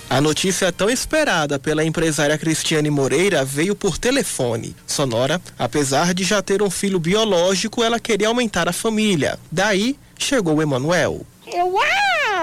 A 0.08 0.18
notícia 0.18 0.72
tão 0.72 0.88
esperada 0.88 1.58
pela 1.58 1.84
empresária 1.84 2.38
Cristiane 2.38 2.88
Moreira 2.88 3.44
veio 3.44 3.76
por 3.76 3.98
telefone. 3.98 4.74
Sonora, 4.86 5.38
apesar 5.58 6.14
de 6.14 6.24
já 6.24 6.40
ter 6.40 6.62
um 6.62 6.70
filho 6.70 6.98
biológico, 6.98 7.84
ela 7.84 8.00
queria 8.00 8.28
aumentar 8.28 8.66
a 8.66 8.72
família. 8.72 9.38
Daí 9.52 9.94
chegou 10.18 10.56
o 10.56 10.62
Emanuel. 10.62 11.20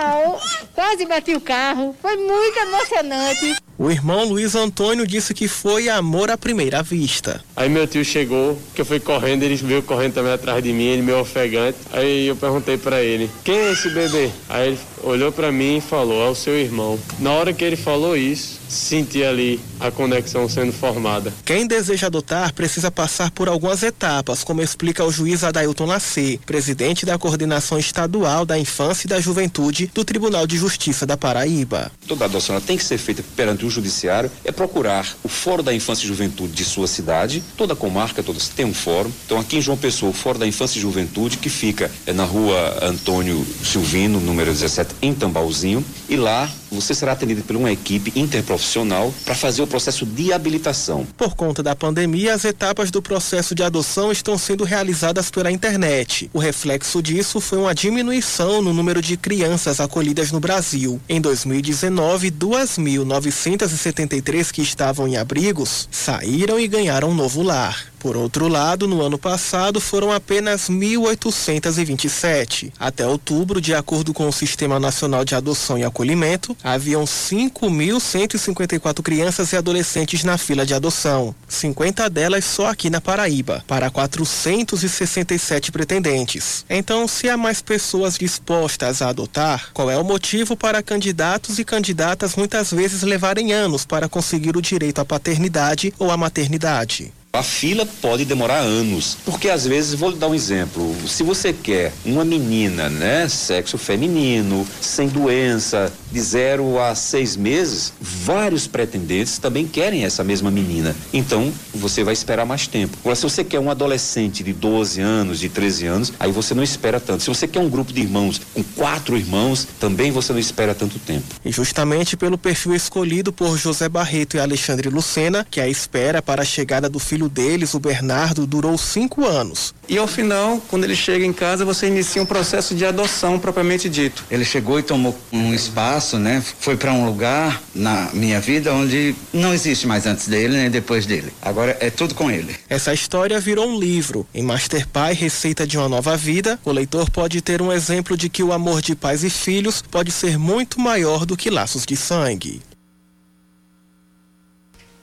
Uau! 0.08 0.39
Quase 0.74 1.06
bati 1.06 1.36
o 1.36 1.41
carro. 1.41 1.96
Foi 2.02 2.15
muito 2.15 2.58
emocionante. 2.60 3.58
O 3.78 3.91
irmão 3.91 4.24
Luiz 4.24 4.56
Antônio 4.56 5.06
disse 5.06 5.34
que 5.34 5.48
foi 5.48 5.88
amor 5.88 6.32
à 6.32 6.38
primeira 6.38 6.82
vista. 6.82 7.43
Aí 7.56 7.70
meu 7.70 7.86
tio 7.86 8.04
chegou, 8.04 8.58
que 8.74 8.82
eu 8.82 8.86
fui 8.86 9.00
correndo, 9.00 9.43
ele 9.43 9.56
veio 9.56 9.84
correndo 9.84 10.15
também 10.15 10.34
atrás 10.34 10.63
de 10.63 10.74
mim, 10.74 10.86
ele 10.86 11.02
meio 11.04 11.20
ofegante. 11.20 11.78
Aí 11.91 12.28
eu 12.28 12.36
perguntei 12.36 12.78
para 12.78 13.04
ele: 13.04 13.30
"Quem 13.43 13.56
é 13.58 13.72
esse 13.72 13.89
bebê?" 13.89 14.32
Aí 14.50 14.70
ele 14.70 14.80
olhou 15.04 15.32
para 15.32 15.52
mim 15.52 15.78
e 15.78 15.82
falou: 15.82 16.26
"É 16.26 16.30
o 16.30 16.36
seu 16.36 16.58
irmão". 16.58 17.00
Na 17.20 17.32
hora 17.32 17.54
que 17.54 17.64
ele 17.64 17.76
falou 17.76 18.16
isso, 18.16 18.60
senti 18.70 19.24
ali 19.24 19.60
a 19.80 19.92
conexão 19.92 20.50
sendo 20.50 20.74
formada. 20.74 21.34
Quem 21.46 21.68
deseja 21.68 22.08
adotar 22.08 22.54
precisa 22.54 22.92
passar 22.92 23.32
por 23.32 23.48
algumas 23.48 23.84
etapas, 23.84 24.44
como 24.44 24.62
explica 24.62 25.04
o 25.04 25.12
juiz 25.12 25.44
Adailton 25.44 25.86
Lacê, 25.86 26.40
presidente 26.46 27.06
da 27.06 27.18
Coordenação 27.18 27.78
Estadual 27.78 28.46
da 28.46 28.58
Infância 28.58 29.08
e 29.08 29.10
da 29.10 29.20
Juventude 29.20 29.90
do 29.94 30.04
Tribunal 30.04 30.48
de 30.48 30.58
Justiça 30.58 31.06
da 31.06 31.18
Paraíba. 31.18 31.92
Toda 32.08 32.26
adoção 32.26 32.60
tem 32.60 32.78
que 32.78 32.84
ser 32.84 32.98
feita 32.98 33.24
perante 33.36 33.66
o 33.66 33.70
judiciário 33.70 34.32
é 34.44 34.52
procurar 34.52 35.16
o 35.24 35.28
Fórum 35.28 35.64
da 35.64 35.74
Infância 35.74 36.04
e 36.06 36.08
Juventude 36.08 36.54
de 36.54 36.66
sua 36.66 36.88
cidade. 36.88 37.44
Toda 37.56 37.76
comarca, 37.76 38.24
todas 38.24 38.50
tem 38.50 38.66
um 38.66 38.74
fórum. 38.74 39.12
Então 39.26 39.40
aqui 39.40 39.58
em 39.58 39.62
João 39.62 39.78
Pessoa, 39.78 40.12
o 40.12 40.14
Fórum 40.14 40.40
da 40.40 40.48
Infância 40.48 40.78
e 40.80 40.82
Juventude, 40.82 41.38
que 41.38 41.50
fica 41.50 41.92
é 42.06 42.14
na 42.14 42.24
rua 42.24 42.80
Antônio 42.82 43.46
Silvino, 43.64 44.20
número 44.20 44.52
17, 44.52 44.87
em 45.02 45.13
Tambauzinho. 45.13 45.84
E 46.10 46.15
lá 46.15 46.50
você 46.72 46.94
será 46.94 47.14
atendido 47.14 47.42
por 47.44 47.56
uma 47.56 47.72
equipe 47.72 48.12
interprofissional 48.16 49.14
para 49.24 49.36
fazer 49.36 49.62
o 49.62 49.68
processo 49.68 50.06
de 50.06 50.34
habilitação. 50.34 51.08
Por 51.18 51.36
conta 51.36 51.64
da 51.64 51.76
pandemia, 51.76 52.34
as 52.34 52.46
etapas 52.46 52.90
do 52.92 53.02
processo 53.02 53.56
de 53.56 53.64
adoção 53.64 54.12
estão 54.12 54.38
sendo 54.38 54.64
realizadas 54.64 55.32
pela 55.32 55.52
internet. 55.52 56.30
O 56.34 56.40
reflexo 56.40 57.02
disso 57.02 57.40
foi 57.40 57.58
uma 57.58 57.74
diminuição 57.74 58.62
no 58.62 58.74
número 58.74 59.02
de 59.02 59.16
crianças 59.18 59.80
acolhidas 59.80 60.32
no 60.32 60.40
Brasil. 60.40 61.00
Em 61.08 61.22
2019, 61.22 62.32
2.973 62.32 64.52
que 64.52 64.62
estavam 64.62 65.08
em 65.08 65.16
abrigos 65.18 65.88
saíram 65.92 66.60
e 66.60 66.68
ganharam 66.68 67.10
um 67.10 67.16
novo 67.16 67.42
lar. 67.42 67.88
Por 68.00 68.16
outro 68.16 68.48
lado, 68.48 68.88
no 68.88 69.02
ano 69.02 69.18
passado 69.18 69.82
foram 69.82 70.12
apenas 70.12 70.70
1.827. 70.70 72.72
Até 72.80 73.08
outubro, 73.08 73.60
de 73.60 73.74
acordo 73.74 74.14
com 74.14 74.28
o 74.28 74.32
Sistema 74.32 74.80
Nacional 74.80 75.26
de 75.26 75.34
Adoção 75.34 75.76
e 75.78 75.84
Acolhimento, 75.84 76.56
haviam 76.63 77.04
5.154 77.04 79.02
crianças 79.02 79.52
e 79.52 79.58
adolescentes 79.58 80.24
na 80.24 80.38
fila 80.38 80.65
de 80.65 80.74
adoção, 80.74 81.36
50 81.48 82.10
delas 82.10 82.46
só 82.46 82.67
aqui 82.67 82.89
na 82.89 83.02
Paraíba, 83.02 83.63
para 83.67 83.89
467 83.89 85.72
pretendentes. 85.72 86.65
Então, 86.70 87.08
se 87.08 87.30
há 87.30 87.38
mais 87.38 87.62
pessoas 87.62 88.17
dispostas 88.17 89.02
a 89.02 89.10
adotar, 89.10 89.72
qual 89.74 89.89
é 89.89 89.98
o 89.98 90.04
motivo 90.04 90.56
para 90.56 90.84
candidatos 90.84 91.60
e 91.60 91.65
candidatas 91.65 92.36
muitas 92.36 92.72
vezes 92.72 93.02
levarem 93.02 93.54
anos 93.54 93.86
para 93.86 94.10
conseguir 94.10 94.56
o 94.58 94.62
direito 94.62 95.00
à 95.00 95.06
paternidade 95.06 95.93
ou 95.98 96.12
à 96.12 96.17
maternidade? 96.17 97.13
A 97.38 97.43
fila 97.43 97.86
pode 98.02 98.26
demorar 98.26 98.62
anos, 98.62 99.15
porque 99.24 99.48
às 99.48 99.63
vezes, 99.67 99.93
vou 99.93 100.12
dar 100.12 100.28
um 100.28 100.34
exemplo, 100.34 100.96
se 101.08 101.22
você 101.22 101.54
quer 101.54 101.93
uma 102.04 102.26
menina, 102.26 102.89
né, 102.89 103.30
sexo 103.30 103.78
feminino, 103.78 104.67
sem 104.82 105.08
doença, 105.08 105.93
de 106.12 106.22
zero 106.22 106.80
a 106.80 106.96
seis 106.96 107.36
meses, 107.36 107.93
vários 108.00 108.67
pretendentes 108.67 109.38
também 109.38 109.67
querem 109.67 110.06
essa 110.06 110.24
mesma 110.24 110.50
menina. 110.50 110.96
Então, 111.13 111.52
você 111.74 112.04
vai 112.04 112.13
esperar 112.13 112.46
mais 112.46 112.67
tempo. 112.67 112.98
Agora, 113.02 113.15
se 113.15 113.24
você 113.24 113.43
quer 113.43 113.60
um 113.60 113.70
adolescente 113.70 114.43
de 114.43 114.54
12 114.54 115.02
anos, 115.02 115.39
de 115.39 115.50
13 115.50 115.88
anos, 115.88 116.13
aí 116.20 116.32
você 116.32 116.54
não 116.54 116.63
espera 116.63 117.00
tanto. 117.00 117.24
Se 117.24 117.30
você 117.30 117.48
quer 117.48 117.60
um 117.60 117.70
grupo 117.70 117.91
de 117.93 118.02
irmãos 118.02 118.41
com 118.54 118.63
quatro 118.63 119.17
irmãos, 119.17 119.67
também 119.80 120.12
você 120.12 120.32
não 120.34 120.39
espera 120.39 120.74
tanto 120.74 121.00
tempo. 121.00 121.26
E 121.43 121.52
justamente 121.52 122.15
pelo 122.15 122.38
perfil 122.38 122.76
escolhido 122.76 123.32
por 123.34 123.58
José 123.58 123.89
Barreto 123.89 124.38
e 124.38 124.39
Alexandre 124.39 124.89
Lucena, 124.89 125.46
que 125.50 125.60
a 125.60 125.67
espera 125.67 126.22
para 126.22 126.41
a 126.41 126.46
chegada 126.46 126.89
do 126.89 127.00
filho 127.00 127.30
deles, 127.30 127.74
o 127.74 127.80
Bernardo, 127.80 128.46
durou 128.46 128.78
cinco 128.78 129.26
anos. 129.26 129.74
E 129.89 129.98
ao 129.98 130.08
final, 130.08 130.62
quando 130.67 130.84
ele 130.84 130.96
chega 130.96 131.26
em 131.26 131.34
casa, 131.34 131.63
você 131.63 131.88
inicia 131.88 132.22
um 132.22 132.26
processo 132.26 132.76
de 132.76 132.86
adoção 132.86 133.39
propriamente 133.39 133.89
dito. 133.89 134.24
Ele 134.30 134.43
chegou 134.43 134.80
e 134.80 134.84
tomou 134.84 135.17
um 135.32 135.54
espaço, 135.54 135.97
né? 136.20 136.44
Foi 136.60 136.78
para 136.78 136.94
um 136.94 137.06
lugar 137.06 137.62
na 137.74 138.10
minha 138.14 138.40
vida 138.40 138.74
onde 138.74 139.16
não 139.34 139.54
existe 139.54 139.88
mais 139.88 140.06
antes 140.06 140.28
dele 140.28 140.58
nem 140.58 140.70
depois 140.70 141.06
dele. 141.06 141.34
Agora 141.42 141.76
é 141.80 141.90
tudo 141.90 142.14
com 142.14 142.30
ele. 142.30 142.56
Essa 142.70 142.94
história 142.94 143.40
virou 143.40 143.68
um 143.68 143.80
livro. 143.80 144.28
Em 144.34 144.44
Master 144.44 144.88
Pai, 144.88 145.14
Receita 145.14 145.66
de 145.66 145.78
uma 145.78 145.90
Nova 145.90 146.16
Vida, 146.16 146.60
o 146.64 146.72
leitor 146.72 147.10
pode 147.10 147.42
ter 147.42 147.62
um 147.62 147.72
exemplo 147.72 148.16
de 148.16 148.30
que 148.30 148.44
o 148.44 148.54
amor 148.54 148.82
de 148.82 148.96
pais 148.96 149.24
e 149.24 149.30
filhos 149.30 149.82
pode 149.82 150.12
ser 150.12 150.38
muito 150.38 150.80
maior 150.80 151.26
do 151.26 151.36
que 151.36 151.50
laços 151.50 151.86
de 151.86 151.96
sangue. 151.96 152.62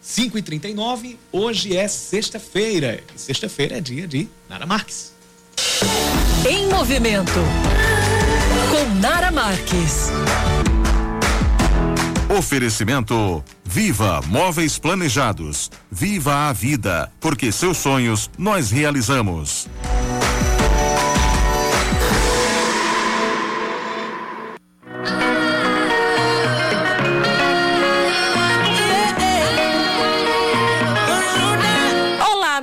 5 0.00 0.36
e 0.36 0.42
39 0.42 1.18
hoje 1.32 1.76
é 1.76 1.88
sexta-feira. 1.88 3.02
Sexta-feira 3.16 3.78
é 3.78 3.80
dia 3.80 4.06
de 4.06 4.28
Nara 4.48 4.66
Marques. 4.66 5.14
Em 6.46 6.68
movimento 6.68 7.32
com 8.70 9.00
Nara 9.00 9.30
Marques. 9.30 10.10
Oferecimento 12.36 13.44
Viva 13.64 14.20
Móveis 14.26 14.76
Planejados. 14.76 15.70
Viva 15.88 16.48
a 16.48 16.52
vida, 16.52 17.12
porque 17.20 17.52
seus 17.52 17.76
sonhos 17.76 18.28
nós 18.36 18.72
realizamos. 18.72 19.68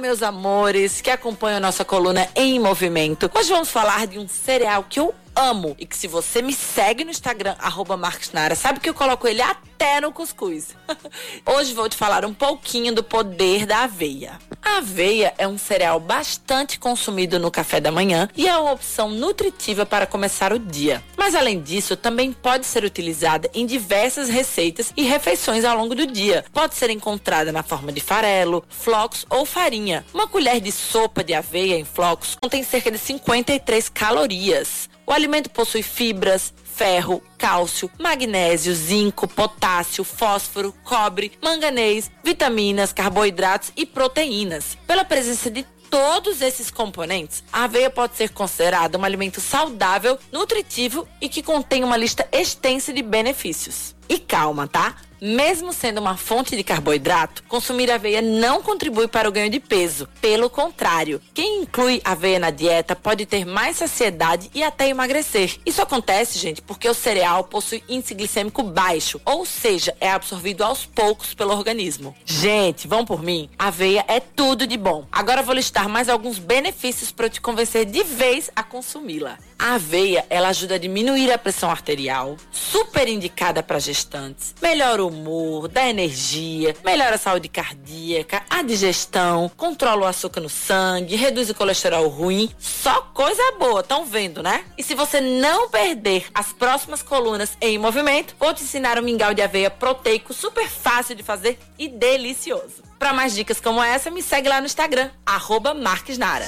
meus 0.01 0.23
amores, 0.23 0.99
que 0.99 1.09
acompanham 1.09 1.59
nossa 1.61 1.85
coluna 1.85 2.27
em 2.35 2.59
movimento. 2.59 3.31
Hoje 3.33 3.49
vamos 3.49 3.69
falar 3.69 4.07
de 4.07 4.19
um 4.19 4.27
cereal 4.27 4.83
que 4.89 4.99
eu 4.99 5.13
amo. 5.35 5.75
E 5.79 5.85
que 5.85 5.95
se 5.95 6.07
você 6.07 6.41
me 6.41 6.53
segue 6.53 7.03
no 7.03 7.11
Instagram, 7.11 7.55
arroba 7.59 7.97
Marques 7.97 8.31
Nara, 8.31 8.55
sabe 8.55 8.79
que 8.79 8.89
eu 8.89 8.93
coloco 8.93 9.27
ele 9.27 9.41
até 9.41 9.70
até 9.81 9.99
no 9.99 10.11
cuscuz. 10.11 10.75
Hoje 11.43 11.73
vou 11.73 11.89
te 11.89 11.97
falar 11.97 12.23
um 12.23 12.33
pouquinho 12.33 12.93
do 12.93 13.03
poder 13.03 13.65
da 13.65 13.79
aveia. 13.85 14.39
A 14.61 14.77
aveia 14.77 15.33
é 15.39 15.47
um 15.47 15.57
cereal 15.57 15.99
bastante 15.99 16.77
consumido 16.77 17.39
no 17.39 17.49
café 17.49 17.79
da 17.79 17.91
manhã 17.91 18.29
e 18.37 18.47
é 18.47 18.55
uma 18.55 18.73
opção 18.73 19.09
nutritiva 19.09 19.83
para 19.83 20.05
começar 20.05 20.53
o 20.53 20.59
dia. 20.59 21.03
Mas 21.17 21.33
além 21.33 21.59
disso, 21.59 21.95
também 21.95 22.31
pode 22.31 22.67
ser 22.67 22.83
utilizada 22.83 23.49
em 23.55 23.65
diversas 23.65 24.29
receitas 24.29 24.93
e 24.95 25.01
refeições 25.01 25.65
ao 25.65 25.75
longo 25.75 25.95
do 25.95 26.05
dia. 26.05 26.45
Pode 26.53 26.75
ser 26.75 26.91
encontrada 26.91 27.51
na 27.51 27.63
forma 27.63 27.91
de 27.91 27.99
farelo, 27.99 28.63
flocos 28.69 29.25
ou 29.31 29.47
farinha. 29.47 30.05
Uma 30.13 30.27
colher 30.27 30.61
de 30.61 30.71
sopa 30.71 31.23
de 31.23 31.33
aveia 31.33 31.75
em 31.75 31.85
flocos 31.85 32.37
contém 32.39 32.61
cerca 32.61 32.91
de 32.91 32.99
53 32.99 33.89
calorias. 33.89 34.91
O 35.07 35.11
alimento 35.11 35.49
possui 35.49 35.83
fibras, 35.83 36.53
ferro, 36.81 37.21
cálcio, 37.37 37.91
magnésio, 37.99 38.73
zinco, 38.73 39.27
potássio, 39.27 40.03
fósforo, 40.03 40.73
cobre, 40.83 41.31
manganês, 41.39 42.09
vitaminas, 42.23 42.91
carboidratos 42.91 43.71
e 43.77 43.85
proteínas. 43.85 44.75
Pela 44.87 45.05
presença 45.05 45.51
de 45.51 45.63
todos 45.91 46.41
esses 46.41 46.71
componentes, 46.71 47.43
a 47.53 47.65
aveia 47.65 47.91
pode 47.91 48.15
ser 48.15 48.29
considerada 48.31 48.97
um 48.97 49.03
alimento 49.03 49.39
saudável, 49.39 50.17
nutritivo 50.31 51.07
e 51.21 51.29
que 51.29 51.43
contém 51.43 51.83
uma 51.83 51.97
lista 51.97 52.27
extensa 52.31 52.91
de 52.91 53.03
benefícios. 53.03 53.93
E 54.11 54.19
calma, 54.19 54.67
tá? 54.67 54.93
Mesmo 55.23 55.71
sendo 55.71 56.01
uma 56.01 56.17
fonte 56.17 56.57
de 56.57 56.63
carboidrato, 56.63 57.43
consumir 57.43 57.91
aveia 57.91 58.23
não 58.23 58.63
contribui 58.63 59.07
para 59.07 59.29
o 59.29 59.31
ganho 59.31 59.51
de 59.51 59.59
peso. 59.59 60.09
Pelo 60.19 60.49
contrário, 60.49 61.21
quem 61.31 61.61
inclui 61.61 62.01
aveia 62.03 62.39
na 62.39 62.49
dieta 62.49 62.95
pode 62.95 63.27
ter 63.27 63.45
mais 63.45 63.77
saciedade 63.77 64.49
e 64.51 64.63
até 64.63 64.89
emagrecer. 64.89 65.59
Isso 65.63 65.79
acontece, 65.79 66.39
gente, 66.39 66.59
porque 66.63 66.89
o 66.89 66.93
cereal 66.95 67.43
possui 67.43 67.83
índice 67.87 68.15
glicêmico 68.15 68.63
baixo, 68.63 69.21
ou 69.23 69.45
seja, 69.45 69.95
é 70.01 70.09
absorvido 70.09 70.63
aos 70.63 70.87
poucos 70.87 71.35
pelo 71.35 71.53
organismo. 71.53 72.15
Gente, 72.25 72.87
vão 72.87 73.05
por 73.05 73.21
mim? 73.21 73.47
Aveia 73.59 74.03
é 74.07 74.19
tudo 74.19 74.65
de 74.65 74.75
bom. 74.75 75.05
Agora 75.11 75.43
vou 75.43 75.53
listar 75.53 75.87
mais 75.87 76.09
alguns 76.09 76.39
benefícios 76.39 77.11
para 77.11 77.29
te 77.29 77.39
convencer 77.39 77.85
de 77.85 78.03
vez 78.03 78.49
a 78.55 78.63
consumi-la. 78.63 79.37
A 79.59 79.75
aveia, 79.75 80.25
ela 80.27 80.49
ajuda 80.49 80.73
a 80.73 80.79
diminuir 80.79 81.31
a 81.31 81.37
pressão 81.37 81.69
arterial, 81.69 82.35
super 82.51 83.07
indicada 83.07 83.61
para 83.61 83.79
gestantes, 84.01 84.55
melhora 84.61 85.03
o 85.03 85.07
humor, 85.07 85.67
dá 85.67 85.87
energia, 85.87 86.75
melhora 86.83 87.15
a 87.15 87.19
saúde 87.19 87.47
cardíaca, 87.47 88.41
a 88.49 88.63
digestão, 88.63 89.49
controla 89.55 90.01
o 90.01 90.07
açúcar 90.07 90.41
no 90.41 90.49
sangue, 90.49 91.15
reduz 91.15 91.49
o 91.49 91.55
colesterol 91.55 92.07
ruim. 92.07 92.49
Só 92.59 93.01
coisa 93.13 93.41
boa, 93.59 93.81
estão 93.81 94.05
vendo, 94.05 94.41
né? 94.41 94.65
E 94.77 94.83
se 94.83 94.95
você 94.95 95.21
não 95.21 95.69
perder 95.69 96.27
as 96.33 96.51
próximas 96.51 97.03
colunas 97.03 97.55
em 97.61 97.77
movimento, 97.77 98.35
vou 98.39 98.53
te 98.53 98.63
ensinar 98.63 98.97
um 98.97 99.03
mingau 99.03 99.33
de 99.33 99.41
aveia 99.41 99.69
proteico 99.69 100.33
super 100.33 100.67
fácil 100.67 101.15
de 101.15 101.23
fazer 101.23 101.59
e 101.77 101.87
delicioso. 101.87 102.83
Para 102.97 103.13
mais 103.13 103.33
dicas 103.33 103.59
como 103.59 103.81
essa, 103.81 104.11
me 104.11 104.21
segue 104.21 104.49
lá 104.49 104.59
no 104.59 104.65
Instagram, 104.65 105.09
arroba 105.25 105.73
Marques 105.73 106.17
Nara. 106.17 106.45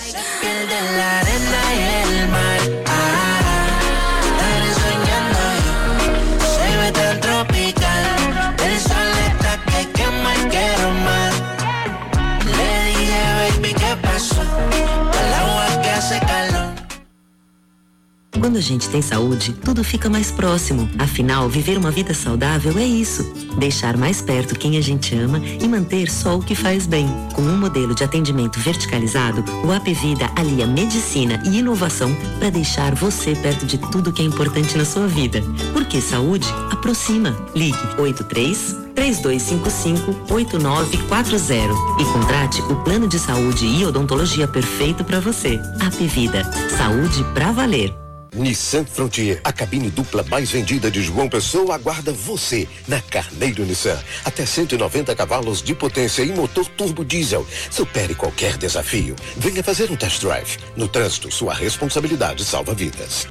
Quando 18.43 18.57
a 18.57 18.61
gente 18.61 18.89
tem 18.89 19.01
saúde, 19.01 19.53
tudo 19.53 19.85
fica 19.85 20.09
mais 20.09 20.29
próximo. 20.29 20.89
Afinal, 20.99 21.47
viver 21.47 21.77
uma 21.77 21.89
vida 21.89 22.13
saudável 22.13 22.77
é 22.77 22.83
isso. 22.83 23.23
Deixar 23.57 23.95
mais 23.95 24.21
perto 24.21 24.59
quem 24.59 24.77
a 24.77 24.81
gente 24.81 25.15
ama 25.15 25.39
e 25.39 25.65
manter 25.65 26.11
só 26.11 26.37
o 26.37 26.43
que 26.43 26.53
faz 26.53 26.85
bem. 26.85 27.07
Com 27.33 27.41
um 27.41 27.57
modelo 27.57 27.95
de 27.95 28.03
atendimento 28.03 28.59
verticalizado, 28.59 29.45
o 29.65 29.71
Apvida 29.71 30.29
alia 30.35 30.67
medicina 30.67 31.41
e 31.45 31.59
inovação 31.59 32.13
para 32.37 32.49
deixar 32.49 32.93
você 32.93 33.33
perto 33.33 33.65
de 33.65 33.77
tudo 33.77 34.11
que 34.11 34.21
é 34.21 34.25
importante 34.25 34.77
na 34.77 34.83
sua 34.83 35.07
vida. 35.07 35.41
Porque 35.71 36.01
saúde 36.01 36.49
aproxima. 36.69 37.33
Ligue 37.55 37.79
83 37.97 38.75
3255 38.93 40.33
8940 40.33 41.73
e 41.97 42.05
contrate 42.11 42.61
o 42.63 42.75
plano 42.83 43.07
de 43.07 43.17
saúde 43.19 43.65
e 43.65 43.85
odontologia 43.85 44.49
perfeito 44.49 45.05
para 45.05 45.21
você. 45.21 45.61
Apvida, 45.79 46.43
saúde 46.77 47.23
pra 47.33 47.53
valer. 47.53 48.02
Nissan 48.33 48.85
Frontier, 48.85 49.39
a 49.43 49.53
cabine 49.53 49.89
dupla 49.89 50.23
mais 50.29 50.51
vendida 50.51 50.89
de 50.89 51.01
João 51.01 51.29
Pessoa 51.29 51.75
aguarda 51.75 52.11
você 52.11 52.67
na 52.87 52.99
Carneiro 53.01 53.65
Nissan. 53.65 53.97
Até 54.25 54.45
190 54.45 55.15
cavalos 55.15 55.61
de 55.61 55.75
potência 55.75 56.23
e 56.23 56.31
motor 56.31 56.65
turbo 56.67 57.05
diesel. 57.05 57.45
Supere 57.69 58.15
qualquer 58.15 58.57
desafio. 58.57 59.15
Venha 59.37 59.63
fazer 59.63 59.91
um 59.91 59.95
test 59.95 60.21
drive. 60.21 60.57
No 60.75 60.87
trânsito, 60.87 61.31
sua 61.31 61.53
responsabilidade 61.53 62.43
salva 62.43 62.73
vidas. 62.73 63.27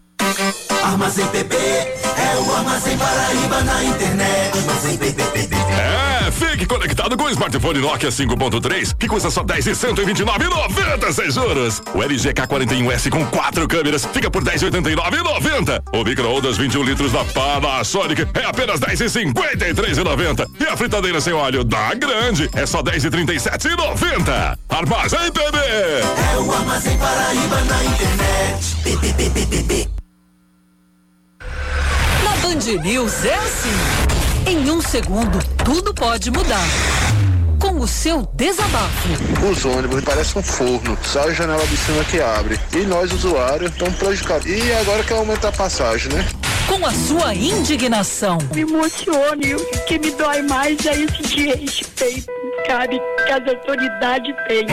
Armazém 0.82 1.26
PP 1.28 1.57
é 1.57 2.36
o 2.38 2.55
Armazém 2.55 2.96
Paraíba 2.98 3.62
na 3.62 3.84
internet. 3.84 4.59
Armazém 4.59 4.98
PPP. 4.98 5.55
É, 5.55 6.12
fique 6.33 6.66
conectado 6.66 7.16
com 7.16 7.24
o 7.24 7.30
smartphone 7.30 7.78
Nokia 7.78 8.09
5.3 8.09 8.97
que 8.99 9.07
custa 9.07 9.30
só 9.30 9.43
10 9.43 9.66
e 9.66 9.70
129,90 9.72 11.12
sem 11.12 11.30
juros. 11.30 11.83
O 11.95 12.03
LG 12.03 12.33
K41S 12.33 13.11
com 13.11 13.24
quatro 13.26 13.68
câmeras 13.68 14.07
fica 14.07 14.30
por 14.30 14.43
10,89,90. 14.43 15.83
O 15.93 16.05
micro-ondas 16.05 16.57
21 16.57 16.83
litros 16.83 17.12
da 17.12 17.24
Panasonic 17.24 18.26
é 18.35 18.45
apenas 18.45 18.80
10 18.80 19.01
e 19.01 19.05
53,90. 19.05 20.49
E 20.61 20.64
a 20.64 20.76
fritadeira 20.76 21.20
sem 21.20 21.33
óleo 21.33 21.62
da 21.64 21.95
Grande 21.95 22.49
é 22.55 22.66
só 22.66 22.83
10 22.83 23.05
e 23.05 23.11
37,90. 23.11 24.59
Armazém 24.68 25.33
PB. 25.33 25.59
É 25.59 26.39
o 26.39 26.53
Armazém 26.53 26.97
Paraíba 26.99 27.61
na 27.62 27.85
internet. 27.85 28.76
Na 32.24 32.37
Band 32.37 32.83
News 32.83 33.24
é 33.24 33.35
assim. 33.35 34.22
Em 34.47 34.70
um 34.70 34.80
segundo, 34.80 35.38
tudo 35.64 35.95
pode 35.95 36.30
mudar. 36.30 36.66
Com 37.61 37.78
o 37.78 37.86
seu 37.86 38.28
desabafo. 38.34 39.09
Os 39.49 39.64
ônibus 39.64 40.03
parecem 40.03 40.40
um 40.40 40.43
forno, 40.43 40.99
só 41.03 41.22
a 41.22 41.32
janela 41.32 41.64
de 41.66 41.76
cima 41.76 42.03
que 42.05 42.20
abre. 42.20 42.59
E 42.74 42.78
nós, 42.78 43.12
usuários, 43.12 43.70
estamos 43.70 43.95
prejudicados. 43.95 44.47
E 44.47 44.72
agora 44.74 45.05
quer 45.05 45.14
aumentar 45.14 45.49
a 45.49 45.53
passagem, 45.53 46.12
né? 46.12 46.26
Com 46.66 46.84
a 46.84 46.93
sua 46.93 47.34
indignação. 47.34 48.38
Me 48.55 48.62
emociona 48.62 49.45
e 49.45 49.55
o 49.55 49.84
que 49.86 49.99
me 49.99 50.11
dói 50.11 50.43
mais 50.43 50.84
é 50.86 50.93
esse 50.93 51.22
desrespeito, 51.22 52.26
sabe, 52.66 53.01
que 53.24 53.32
as 53.32 53.49
autoridades 53.49 54.34
têm. 54.49 54.66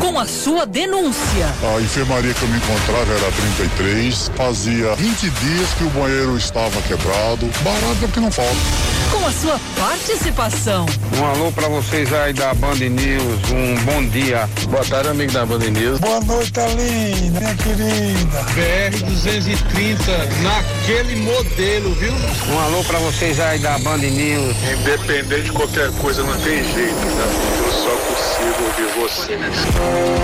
Com 0.00 0.18
a 0.18 0.26
sua 0.26 0.66
denúncia. 0.66 1.46
A 1.74 1.80
enfermaria 1.80 2.34
que 2.34 2.42
eu 2.42 2.48
me 2.48 2.58
encontrava 2.58 3.12
era 3.12 3.32
33. 3.68 4.30
Fazia 4.36 4.94
20 4.96 5.30
dias 5.30 5.68
que 5.78 5.84
o 5.84 5.90
banheiro 5.90 6.36
estava 6.36 6.80
quebrado. 6.82 7.46
Barato 7.62 7.98
é 8.02 8.04
o 8.04 8.08
que 8.08 8.20
não 8.20 8.30
falta. 8.30 8.93
Com 9.14 9.26
a 9.26 9.30
sua 9.32 9.60
participação. 9.76 10.86
Um 11.16 11.24
alô 11.24 11.52
pra 11.52 11.68
vocês 11.68 12.12
aí 12.12 12.32
da 12.32 12.52
Band 12.52 12.74
News, 12.74 13.50
um 13.52 13.76
bom 13.84 14.04
dia. 14.08 14.48
Boa 14.68 14.84
tarde, 14.84 15.08
amigo 15.08 15.30
da 15.30 15.46
Band 15.46 15.58
News. 15.60 16.00
Boa 16.00 16.20
noite, 16.20 16.58
Aline, 16.58 17.30
minha 17.30 17.54
querida. 17.54 18.42
BR 18.54 19.04
230, 19.06 20.02
naquele 20.42 21.14
modelo, 21.22 21.94
viu? 21.94 22.12
Um 22.12 22.58
alô 22.58 22.82
pra 22.82 22.98
vocês 22.98 23.38
aí 23.38 23.60
da 23.60 23.78
Band 23.78 23.98
News. 23.98 24.56
Independente 24.80 25.42
de 25.42 25.52
qualquer 25.52 25.92
coisa, 25.92 26.24
não 26.24 26.36
tem 26.40 26.64
jeito, 26.64 26.94
né? 26.94 27.53
Só 27.84 27.90
consigo 27.90 28.64
ouvir 28.64 28.86
vocês. 28.98 29.38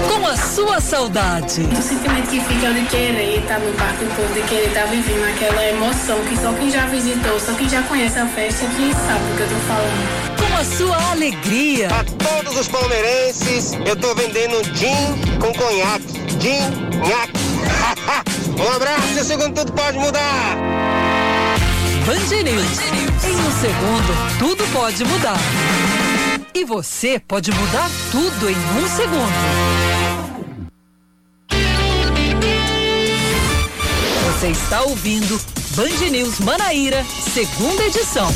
Com 0.09 0.27
a 0.27 0.35
sua 0.35 0.81
saudade. 0.81 1.61
O 1.61 1.83
sentimento 1.83 2.31
que 2.31 2.41
fica 2.41 2.73
de 2.73 2.87
querer 2.87 3.41
estar 3.41 3.59
no 3.59 3.71
parque 3.75 4.03
do 4.03 4.17
povo, 4.17 4.33
de 4.33 4.41
querer 4.49 4.69
estar 4.69 4.87
vivendo 4.87 5.29
aquela 5.29 5.63
emoção 5.67 6.19
que 6.25 6.39
só 6.39 6.55
quem 6.55 6.71
já 6.71 6.87
visitou, 6.87 7.39
só 7.39 7.53
quem 7.53 7.69
já 7.69 7.83
conhece 7.83 8.19
a 8.19 8.27
festa 8.29 8.65
que 8.65 8.95
sabe 8.95 9.21
do 9.27 9.37
que 9.37 9.43
eu 9.43 9.49
tô 9.49 9.57
falando. 9.67 10.39
Com 10.39 10.57
a 10.57 10.65
sua 10.65 11.11
alegria. 11.11 11.89
A 11.89 12.03
todos 12.05 12.59
os 12.59 12.67
palmeirenses, 12.67 13.75
eu 13.85 13.95
tô 13.95 14.15
vendendo 14.15 14.65
gin 14.75 15.39
com 15.39 15.53
conhaque. 15.53 16.15
Gin, 16.41 16.63
nhaque. 17.07 17.41
um 18.59 18.75
abraço 18.75 19.19
e 19.19 19.21
o 19.21 19.25
segundo 19.25 19.55
tudo 19.55 19.73
pode 19.75 19.99
mudar. 19.99 20.57
Band 22.07 22.43
News. 22.43 22.79
Em 23.23 23.37
um 23.37 23.51
segundo, 23.61 24.39
tudo 24.39 24.67
pode 24.73 25.05
mudar. 25.05 25.37
E 26.53 26.65
você 26.65 27.21
pode 27.21 27.53
mudar 27.53 27.89
tudo 28.11 28.49
em 28.49 28.57
um 28.57 28.89
segundo. 28.89 29.91
Você 34.27 34.49
está 34.49 34.83
ouvindo 34.83 35.41
Band 35.77 36.11
News 36.11 36.41
Manaíra, 36.41 37.05
segunda 37.05 37.85
edição. 37.85 38.29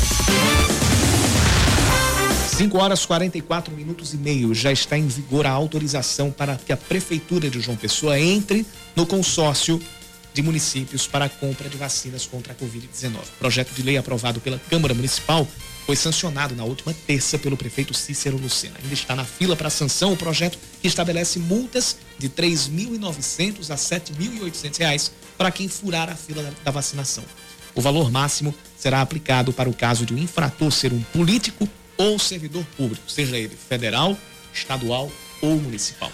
5 2.57 2.77
horas 2.77 3.05
44 3.05 3.75
minutos 3.75 4.13
e 4.13 4.17
meio. 4.17 4.53
Já 4.53 4.71
está 4.71 4.97
em 4.97 5.07
vigor 5.07 5.45
a 5.45 5.51
autorização 5.51 6.31
para 6.31 6.55
que 6.55 6.71
a 6.71 6.77
Prefeitura 6.77 7.49
de 7.49 7.59
João 7.59 7.75
Pessoa 7.75 8.17
entre 8.17 8.65
no 8.95 9.05
consórcio 9.05 9.81
de 10.33 10.41
municípios 10.41 11.05
para 11.05 11.25
a 11.25 11.29
compra 11.29 11.67
de 11.67 11.75
vacinas 11.75 12.25
contra 12.25 12.53
a 12.53 12.55
Covid-19. 12.55 13.17
Projeto 13.39 13.73
de 13.73 13.83
lei 13.83 13.97
aprovado 13.97 14.39
pela 14.39 14.59
Câmara 14.69 14.93
Municipal 14.93 15.45
foi 15.85 15.95
sancionado 15.95 16.55
na 16.55 16.63
última 16.63 16.95
terça 17.05 17.37
pelo 17.37 17.55
prefeito 17.55 17.93
Cícero 17.93 18.37
Lucena. 18.37 18.75
Ainda 18.81 18.93
está 18.93 19.15
na 19.15 19.23
fila 19.23 19.55
para 19.55 19.69
sanção 19.69 20.13
o 20.13 20.17
projeto 20.17 20.57
que 20.81 20.87
estabelece 20.87 21.37
multas 21.37 21.97
de 22.17 22.27
R$ 22.27 22.33
3.900 22.35 23.69
a 23.69 23.75
7.800 23.75 24.79
reais 24.79 25.11
para 25.37 25.51
quem 25.51 25.67
furar 25.67 26.09
a 26.09 26.15
fila 26.15 26.51
da 26.63 26.71
vacinação. 26.71 27.23
O 27.75 27.81
valor 27.81 28.09
máximo 28.09 28.53
será 28.77 29.01
aplicado 29.01 29.53
para 29.53 29.69
o 29.69 29.73
caso 29.73 30.05
de 30.05 30.13
um 30.13 30.17
infrator 30.17 30.71
ser 30.71 30.91
um 30.91 31.01
político 31.01 31.69
ou 31.97 32.17
servidor 32.17 32.65
público, 32.75 33.09
seja 33.09 33.37
ele 33.37 33.55
federal, 33.55 34.17
estadual 34.53 35.11
ou 35.41 35.55
municipal. 35.57 36.11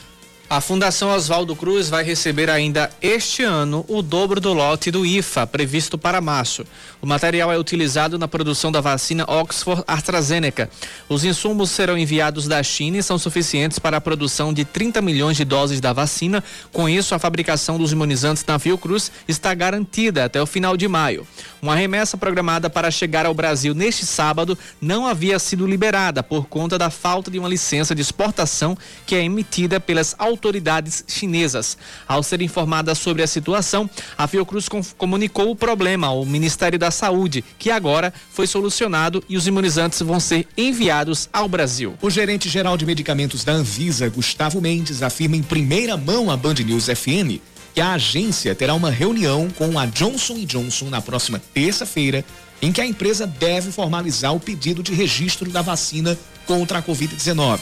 A 0.52 0.60
Fundação 0.60 1.12
Oswaldo 1.12 1.56
Cruz 1.56 1.88
vai 1.88 2.04
receber 2.04 2.49
ainda 2.49 2.91
este 3.02 3.41
ano 3.41 3.86
o 3.88 4.02
dobro 4.02 4.41
do 4.41 4.52
lote 4.52 4.91
do 4.91 5.06
IFA, 5.06 5.47
previsto 5.47 5.97
para 5.97 6.20
março. 6.20 6.66
O 7.02 7.08
material 7.08 7.54
é 7.54 7.58
utilizado 7.58 8.20
na 8.20 8.28
produção 8.28 8.70
da 8.70 8.82
vacina 8.82 9.24
Oxford 9.30 9.82
AstraZeneca. 9.88 10.70
Os 11.08 11.24
insumos 11.24 11.72
serão 11.72 11.97
enviados 11.97 12.49
da 12.49 12.62
China 12.64 12.97
e 12.97 13.02
são 13.02 13.18
suficientes 13.18 13.80
para 13.80 13.95
a 13.95 14.02
produção 14.02 14.54
de 14.54 14.66
30 14.66 15.02
milhões 15.02 15.38
de 15.38 15.45
doses 15.45 15.80
da 15.80 15.93
vacina. 15.93 16.43
Com 16.74 16.89
isso, 16.89 17.16
a 17.16 17.20
fabricação 17.20 17.78
dos 17.78 17.93
imunizantes 17.93 18.43
na 18.45 18.60
Fiocruz 18.60 19.10
está 19.30 19.54
garantida 19.54 20.26
até 20.26 20.41
o 20.41 20.45
final 20.45 20.76
de 20.76 20.86
maio. 20.86 21.26
Uma 21.62 21.78
remessa 21.78 22.18
programada 22.18 22.70
para 22.70 22.91
chegar 22.91 23.26
ao 23.26 23.34
Brasil 23.34 23.74
neste 23.74 24.06
sábado 24.06 24.58
não 24.82 25.08
havia 25.08 25.39
sido 25.39 25.66
liberada 25.66 26.22
por 26.22 26.47
conta 26.47 26.78
da 26.78 26.89
falta 26.89 27.32
de 27.32 27.39
uma 27.39 27.47
licença 27.47 27.95
de 27.95 28.02
exportação 28.02 28.78
que 29.06 29.16
é 29.16 29.24
emitida 29.24 29.80
pelas 29.80 30.14
autoridades 30.20 30.41
autoridades 30.42 31.04
chinesas. 31.08 31.78
Ao 32.08 32.24
ser 32.24 32.42
informada 32.42 32.96
sobre 32.96 33.22
a 33.22 33.28
situação, 33.28 33.88
a 34.18 34.28
Fiocruz 34.28 34.68
comunicou 34.98 35.52
o 35.52 35.56
problema 35.56 36.08
ao 36.08 36.26
Ministério 36.26 36.80
da 36.80 36.89
Saúde, 36.89 37.44
que 37.60 37.70
agora 37.70 38.12
foi 38.32 38.48
solucionado 38.48 39.24
e 39.30 39.38
os 39.38 39.46
imunizantes 39.46 40.02
vão 40.02 40.20
ser 40.20 40.48
enviados 40.58 41.30
ao 41.32 41.48
Brasil. 41.48 41.94
O 42.02 42.10
gerente 42.10 42.50
geral 42.50 42.76
de 42.76 42.88
medicamentos 42.88 43.44
da 43.44 43.54
Anvisa, 43.54 44.10
Gustavo 44.10 44.60
Mendes, 44.60 45.04
afirma 45.04 45.36
em 45.36 45.44
primeira 45.44 45.96
mão 45.96 46.32
à 46.32 46.36
Band 46.36 46.56
News 46.56 46.86
FM 46.86 47.39
que 47.74 47.80
a 47.80 47.94
agência 47.94 48.54
terá 48.56 48.74
uma 48.74 48.89
reunião 48.89 49.50
com 49.50 49.80
a 49.80 49.86
Johnson 49.86 50.44
Johnson 50.44 50.89
na 50.89 51.02
próxima 51.02 51.42
terça-feira, 51.54 52.26
em 52.62 52.72
que 52.72 52.82
a 52.82 52.86
empresa 52.86 53.26
deve 53.26 53.72
formalizar 53.72 54.36
o 54.36 54.39
pedido 54.39 54.84
de 54.84 54.94
registro 54.94 55.50
da 55.50 55.62
vacina 55.62 56.18
contra 56.46 56.80
a 56.80 56.84
Covid-19. 56.84 57.62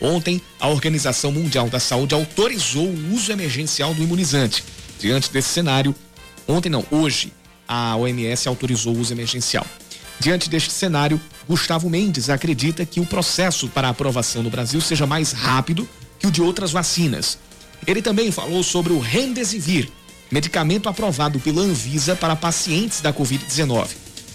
Ontem, 0.00 0.40
a 0.58 0.68
Organização 0.68 1.30
Mundial 1.30 1.68
da 1.68 1.78
Saúde 1.78 2.14
autorizou 2.14 2.86
o 2.86 3.14
uso 3.14 3.30
emergencial 3.30 3.92
do 3.92 4.02
imunizante. 4.02 4.64
Diante 4.98 5.30
desse 5.30 5.48
cenário, 5.48 5.94
ontem 6.48 6.70
não, 6.70 6.84
hoje, 6.90 7.32
a 7.68 7.96
OMS 7.96 8.48
autorizou 8.48 8.96
o 8.96 8.98
uso 8.98 9.12
emergencial. 9.12 9.66
Diante 10.18 10.48
deste 10.50 10.72
cenário, 10.72 11.20
Gustavo 11.48 11.88
Mendes 11.88 12.28
acredita 12.28 12.84
que 12.84 13.00
o 13.00 13.06
processo 13.06 13.68
para 13.68 13.88
aprovação 13.88 14.42
no 14.42 14.50
Brasil 14.50 14.80
seja 14.80 15.06
mais 15.06 15.32
rápido 15.32 15.88
que 16.18 16.26
o 16.26 16.30
de 16.30 16.42
outras 16.42 16.72
vacinas. 16.72 17.38
Ele 17.86 18.02
também 18.02 18.30
falou 18.30 18.62
sobre 18.62 18.92
o 18.92 18.98
Remdesivir, 18.98 19.90
medicamento 20.30 20.88
aprovado 20.88 21.40
pela 21.40 21.62
Anvisa 21.62 22.14
para 22.14 22.36
pacientes 22.36 23.00
da 23.00 23.12
Covid-19. 23.12 23.88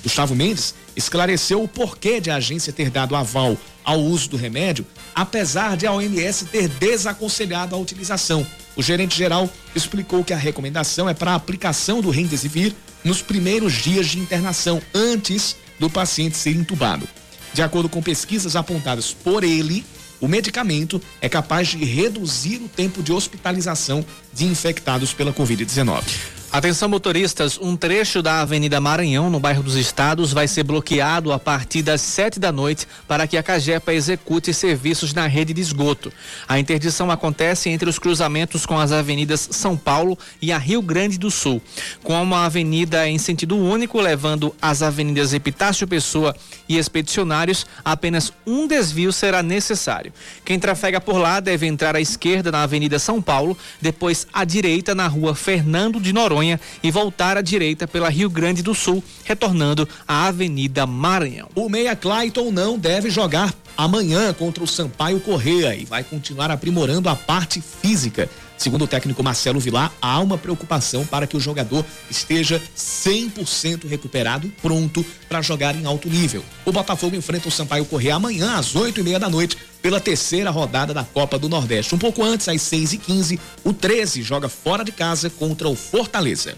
Gustavo 0.04 0.36
Mendes 0.36 0.74
esclareceu 0.96 1.62
o 1.64 1.68
porquê 1.68 2.20
de 2.20 2.30
a 2.30 2.36
agência 2.36 2.74
ter 2.74 2.90
dado 2.90 3.16
aval 3.16 3.58
ao 3.86 4.02
uso 4.02 4.30
do 4.30 4.36
remédio, 4.36 4.86
apesar 5.14 5.78
de 5.78 5.86
a 5.86 5.94
OMS 5.94 6.46
ter 6.46 6.68
desaconselhado 6.68 7.76
a 7.76 7.78
utilização. 7.78 8.46
O 8.76 8.82
gerente 8.82 9.16
geral 9.16 9.50
explicou 9.76 10.24
que 10.24 10.34
a 10.34 10.38
recomendação 10.38 11.08
é 11.08 11.14
para 11.14 11.32
a 11.32 11.36
aplicação 11.36 12.02
do 12.02 12.10
Remdesivir 12.10 12.74
nos 13.04 13.22
primeiros 13.22 13.74
dias 13.74 14.08
de 14.08 14.20
internação, 14.20 14.82
antes 14.94 15.56
do 15.80 15.90
paciente 15.90 16.36
ser 16.36 16.56
entubado. 16.56 17.08
De 17.54 17.62
acordo 17.62 17.88
com 17.88 18.02
pesquisas 18.02 18.56
apontadas 18.56 19.14
por 19.14 19.44
ele, 19.44 19.86
o 20.20 20.28
medicamento 20.28 21.02
é 21.22 21.30
capaz 21.30 21.70
de 21.70 21.86
reduzir 21.86 22.58
o 22.58 22.68
tempo 22.68 23.04
de 23.04 23.14
hospitalização 23.14 24.04
de 24.34 24.46
infectados 24.46 25.14
pela 25.14 25.32
Covid-19. 25.32 26.35
Atenção 26.56 26.88
motoristas, 26.88 27.60
um 27.62 27.76
trecho 27.76 28.22
da 28.22 28.40
Avenida 28.40 28.80
Maranhão, 28.80 29.30
no 29.30 29.42
bairro 29.42 29.62
dos 29.62 29.76
Estados, 29.76 30.32
vai 30.32 30.48
ser 30.48 30.64
bloqueado 30.64 31.34
a 31.34 31.38
partir 31.38 31.82
das 31.82 32.00
sete 32.00 32.40
da 32.40 32.50
noite 32.50 32.88
para 33.06 33.28
que 33.28 33.36
a 33.36 33.44
Cagepa 33.44 33.94
execute 33.94 34.54
serviços 34.54 35.14
na 35.14 35.28
rede 35.28 35.54
de 35.54 35.60
esgoto. 35.60 36.14
A 36.48 36.58
interdição 36.58 37.12
acontece 37.12 37.70
entre 37.70 37.90
os 37.90 38.00
cruzamentos 38.00 38.66
com 38.66 38.80
as 38.80 38.94
avenidas 38.94 39.50
São 39.52 39.76
Paulo 39.76 40.18
e 40.42 40.50
a 40.50 40.58
Rio 40.58 40.82
Grande 40.82 41.18
do 41.18 41.30
Sul. 41.30 41.62
Com 42.02 42.24
uma 42.24 42.46
avenida 42.46 43.06
em 43.06 43.18
sentido 43.18 43.58
único, 43.58 44.00
levando 44.00 44.56
as 44.62 44.82
avenidas 44.82 45.34
Epitácio 45.34 45.86
Pessoa 45.86 46.34
e 46.70 46.78
Expedicionários, 46.78 47.66
apenas 47.84 48.32
um 48.48 48.66
desvio 48.66 49.12
será 49.12 49.44
necessário. 49.44 50.14
Quem 50.46 50.58
trafega 50.58 51.02
por 51.02 51.18
lá 51.18 51.42
deve 51.42 51.68
entrar 51.68 51.98
à 51.98 52.00
esquerda 52.00 52.50
na 52.50 52.64
Avenida 52.64 52.98
São 52.98 53.22
Paulo, 53.22 53.58
depois 53.82 54.26
à 54.32 54.46
direita 54.46 54.96
na 54.96 55.06
rua 55.06 55.36
Fernando 55.36 56.00
de 56.00 56.14
Noronha 56.14 56.45
E 56.84 56.92
voltar 56.92 57.38
à 57.38 57.42
direita 57.42 57.88
pela 57.88 58.10
Rio 58.10 58.30
Grande 58.30 58.62
do 58.62 58.74
Sul, 58.74 59.04
retornando 59.24 59.88
à 60.08 60.28
Avenida 60.28 60.86
Maranhão. 60.86 61.50
O 61.56 61.70
meia 61.70 61.96
Clayton 61.96 62.52
não 62.52 62.78
deve 62.78 63.10
jogar 63.10 63.54
amanhã 63.78 64.34
contra 64.34 64.64
o 64.64 64.68
Sampaio 64.68 65.20
Correia 65.20 65.76
e 65.76 65.86
vai 65.86 66.04
continuar 66.04 66.52
aprimorando 66.52 67.10
a 67.10 67.16
parte 67.16 67.62
física. 67.62 68.30
Segundo 68.58 68.86
o 68.86 68.88
técnico 68.88 69.22
Marcelo 69.22 69.60
Vilar, 69.60 69.92
há 70.02 70.20
uma 70.22 70.38
preocupação 70.38 71.06
para 71.06 71.28
que 71.28 71.36
o 71.36 71.40
jogador 71.40 71.86
esteja 72.10 72.62
100% 72.76 73.88
recuperado 73.88 74.48
e 74.48 74.50
pronto 74.50 75.06
para 75.28 75.42
jogar 75.42 75.76
em 75.76 75.86
alto 75.86 76.10
nível. 76.10 76.44
O 76.64 76.72
Botafogo 76.72 77.16
enfrenta 77.16 77.50
o 77.50 77.52
Sampaio 77.52 77.86
Correia 77.86 78.16
amanhã 78.16 78.56
às 78.56 78.76
oito 78.76 79.02
e 79.02 79.04
meia 79.04 79.20
da 79.20 79.30
noite 79.30 79.58
pela 79.86 80.00
terceira 80.00 80.50
rodada 80.50 80.96
da 80.96 81.04
Copa 81.04 81.38
do 81.38 81.48
Nordeste. 81.48 81.94
Um 81.94 82.00
pouco 82.00 82.24
antes, 82.24 82.50
às 82.50 82.60
seis 82.60 82.92
e 82.92 82.98
quinze, 82.98 83.40
o 83.64 83.72
13 83.72 84.24
joga 84.24 84.50
fora 84.50 84.84
de 84.84 84.92
casa 84.92 85.30
contra 85.30 85.70
o 85.70 85.76
Fortaleza. 85.76 86.56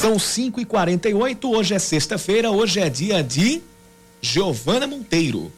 São 0.00 0.18
5 0.18 0.58
e 0.58 0.64
48 0.64 1.54
hoje 1.54 1.74
é 1.74 1.78
sexta-feira, 1.78 2.50
hoje 2.50 2.80
é 2.80 2.88
dia 2.88 3.22
de 3.22 3.60
Giovana 4.22 4.86
Monteiro. 4.86 5.52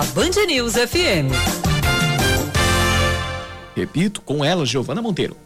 Na 0.00 0.06
Band 0.14 0.46
News 0.46 0.72
FM. 0.76 1.28
Repito, 3.76 4.22
com 4.22 4.42
ela, 4.42 4.64
Giovana 4.64 5.02
Monteiro. 5.02 5.36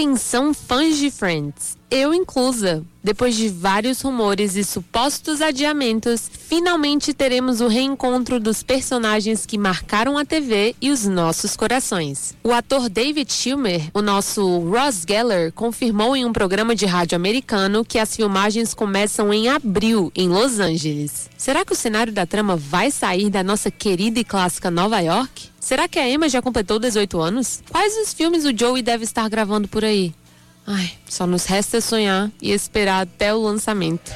Atenção, 0.00 0.54
fãs 0.54 0.96
de 0.96 1.10
Friends. 1.10 1.76
Eu 1.90 2.14
inclusa. 2.14 2.82
Depois 3.04 3.36
de 3.36 3.50
vários 3.50 4.00
rumores 4.00 4.56
e 4.56 4.64
supostos 4.64 5.42
adiamentos, 5.42 6.30
finalmente 6.32 7.12
teremos 7.12 7.60
o 7.60 7.68
reencontro 7.68 8.40
dos 8.40 8.62
personagens 8.62 9.44
que 9.44 9.58
marcaram 9.58 10.16
a 10.16 10.24
TV 10.24 10.74
e 10.80 10.90
os 10.90 11.04
nossos 11.04 11.54
corações. 11.54 12.34
O 12.42 12.50
ator 12.50 12.88
David 12.88 13.30
Schwimmer, 13.30 13.90
o 13.92 14.00
nosso 14.00 14.60
Ross 14.60 15.04
Geller, 15.06 15.52
confirmou 15.52 16.16
em 16.16 16.24
um 16.24 16.32
programa 16.32 16.74
de 16.74 16.86
rádio 16.86 17.16
americano 17.16 17.84
que 17.84 17.98
as 17.98 18.16
filmagens 18.16 18.72
começam 18.72 19.34
em 19.34 19.50
abril 19.50 20.10
em 20.16 20.30
Los 20.30 20.58
Angeles. 20.60 21.28
Será 21.36 21.62
que 21.62 21.74
o 21.74 21.76
cenário 21.76 22.12
da 22.12 22.24
trama 22.24 22.56
vai 22.56 22.90
sair 22.90 23.28
da 23.28 23.42
nossa 23.42 23.70
querida 23.70 24.18
e 24.18 24.24
clássica 24.24 24.70
Nova 24.70 24.98
York? 25.00 25.49
Será 25.60 25.86
que 25.86 25.98
a 25.98 26.08
Emma 26.08 26.28
já 26.28 26.40
completou 26.40 26.78
18 26.78 27.20
anos? 27.20 27.62
Quais 27.70 27.94
os 27.98 28.14
filmes 28.14 28.46
o 28.46 28.56
Joey 28.56 28.82
deve 28.82 29.04
estar 29.04 29.28
gravando 29.28 29.68
por 29.68 29.84
aí? 29.84 30.14
Ai, 30.66 30.90
só 31.06 31.26
nos 31.26 31.44
resta 31.44 31.80
sonhar 31.80 32.30
e 32.40 32.50
esperar 32.50 33.02
até 33.02 33.34
o 33.34 33.38
lançamento. 33.42 34.10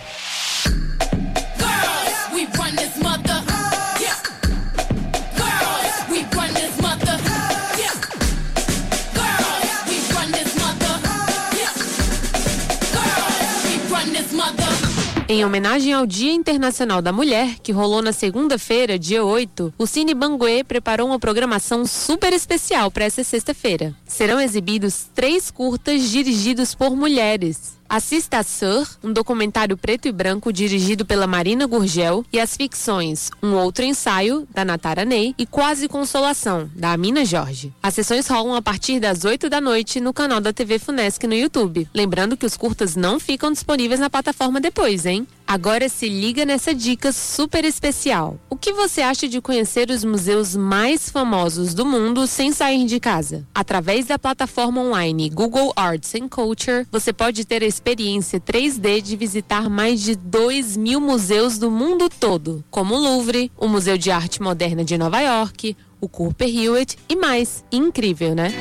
Em 15.27 15.43
homenagem 15.43 15.95
ao 15.95 16.05
Dia 16.05 16.33
Internacional 16.33 17.01
da 17.01 17.11
Mulher, 17.11 17.57
que 17.63 17.73
rolou 17.73 18.03
na 18.03 18.13
segunda-feira, 18.13 18.99
dia 18.99 19.25
8, 19.25 19.73
o 19.79 19.87
Cine 19.87 20.13
Banguê 20.13 20.63
preparou 20.63 21.07
uma 21.07 21.19
programação 21.19 21.87
super 21.87 22.35
especial 22.35 22.91
para 22.91 23.07
essa 23.07 23.25
sexta-feira. 23.25 23.95
Serão 24.07 24.39
exibidos 24.39 25.07
três 25.15 25.51
curtas 25.51 26.11
dirigidos 26.11 26.75
por 26.75 26.95
mulheres. 26.95 27.75
Assista 27.95 28.39
a 28.39 28.43
Sur, 28.43 28.89
um 29.05 29.13
documentário 29.13 29.77
preto 29.77 30.09
e 30.09 30.11
branco 30.11 30.53
dirigido 30.53 31.07
pela 31.07 31.29
Marina 31.29 31.65
Gurgel, 31.65 32.25
e 32.33 32.41
as 32.41 32.57
ficções 32.57 33.31
Um 33.41 33.53
Outro 33.53 33.85
Ensaio, 33.85 34.49
da 34.53 34.65
Natara 34.65 35.05
Ney, 35.05 35.33
e 35.39 35.47
Quase 35.47 35.87
Consolação, 35.87 36.69
da 36.75 36.91
Amina 36.91 37.25
Jorge. 37.25 37.73
As 37.81 37.95
sessões 37.95 38.27
rolam 38.27 38.57
a 38.57 38.61
partir 38.61 38.99
das 38.99 39.25
8 39.25 39.49
da 39.49 39.61
noite 39.61 40.01
no 40.01 40.13
canal 40.13 40.41
da 40.41 40.53
TV 40.53 40.81
Funesc 40.81 41.25
no 41.25 41.35
YouTube. 41.35 41.89
Lembrando 41.95 42.37
que 42.37 42.45
os 42.45 42.57
curtas 42.57 42.97
não 42.97 43.21
ficam 43.21 43.53
disponíveis 43.53 44.01
na 44.01 44.11
plataforma 44.11 44.61
depois, 44.61 45.07
hein? 45.07 45.25
Agora 45.47 45.89
se 45.89 46.09
liga 46.09 46.45
nessa 46.45 46.75
dica 46.75 47.13
super 47.13 47.65
especial. 47.65 48.39
O 48.49 48.57
que 48.57 48.73
você 48.73 49.03
acha 49.03 49.29
de 49.29 49.41
conhecer 49.41 49.91
os 49.91 50.03
museus 50.05 50.57
mais 50.57 51.11
famosos 51.11 51.75
do 51.75 51.85
mundo 51.85 52.27
sem 52.27 52.51
sair 52.53 52.87
de 52.87 52.99
casa? 52.99 53.47
Através 53.55 54.07
da 54.07 54.19
plataforma 54.19 54.81
online 54.81 55.29
Google 55.29 55.73
Arts 55.77 56.15
and 56.15 56.29
Culture, 56.29 56.87
você 56.91 57.13
pode 57.13 57.45
ter 57.45 57.63
a 57.63 57.67
experiência 57.67 58.41
3D 58.41 59.03
de 59.03 59.17
visitar 59.17 59.69
mais 59.69 60.01
de 60.03 60.17
2 60.17 60.77
mil 60.77 61.01
museus 61.01 61.59
do 61.59 61.71
mundo 61.71 62.09
todo, 62.09 62.65
como 62.71 62.95
o 62.95 62.99
Louvre, 62.99 63.53
o 63.57 63.69
Museu 63.69 63.99
de 63.99 64.11
Arte 64.11 64.43
Moderna 64.43 64.85
de 64.85 64.97
Nova 64.97 65.21
York, 65.21 65.77
o 66.01 66.09
Cooper 66.09 66.49
Hewitt 66.49 66.99
e 67.09 67.17
mais. 67.17 67.63
Incrível, 67.71 68.35
né? 68.35 68.53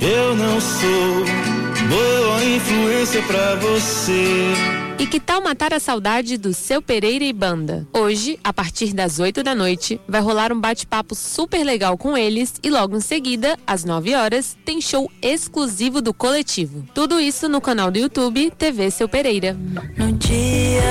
Eu 0.00 0.36
não 0.36 0.60
sou 0.60 1.53
boa 1.88 2.44
influência 2.44 3.22
pra 3.22 3.54
você. 3.56 4.54
E 4.98 5.06
que 5.06 5.18
tal 5.18 5.42
matar 5.42 5.74
a 5.74 5.80
saudade 5.80 6.38
do 6.38 6.54
seu 6.54 6.80
Pereira 6.80 7.24
e 7.24 7.32
Banda? 7.32 7.86
Hoje, 7.92 8.38
a 8.44 8.52
partir 8.52 8.94
das 8.94 9.18
8 9.18 9.42
da 9.42 9.54
noite, 9.54 10.00
vai 10.08 10.20
rolar 10.20 10.52
um 10.52 10.60
bate-papo 10.60 11.14
super 11.14 11.64
legal 11.64 11.98
com 11.98 12.16
eles 12.16 12.54
e 12.62 12.70
logo 12.70 12.96
em 12.96 13.00
seguida, 13.00 13.58
às 13.66 13.84
9 13.84 14.14
horas, 14.14 14.56
tem 14.64 14.80
show 14.80 15.10
exclusivo 15.20 16.00
do 16.00 16.14
coletivo. 16.14 16.86
Tudo 16.94 17.20
isso 17.20 17.48
no 17.48 17.60
canal 17.60 17.90
do 17.90 17.98
YouTube 17.98 18.52
TV 18.56 18.90
Seu 18.90 19.08
Pereira. 19.08 19.56
No 19.96 20.12
dia 20.12 20.82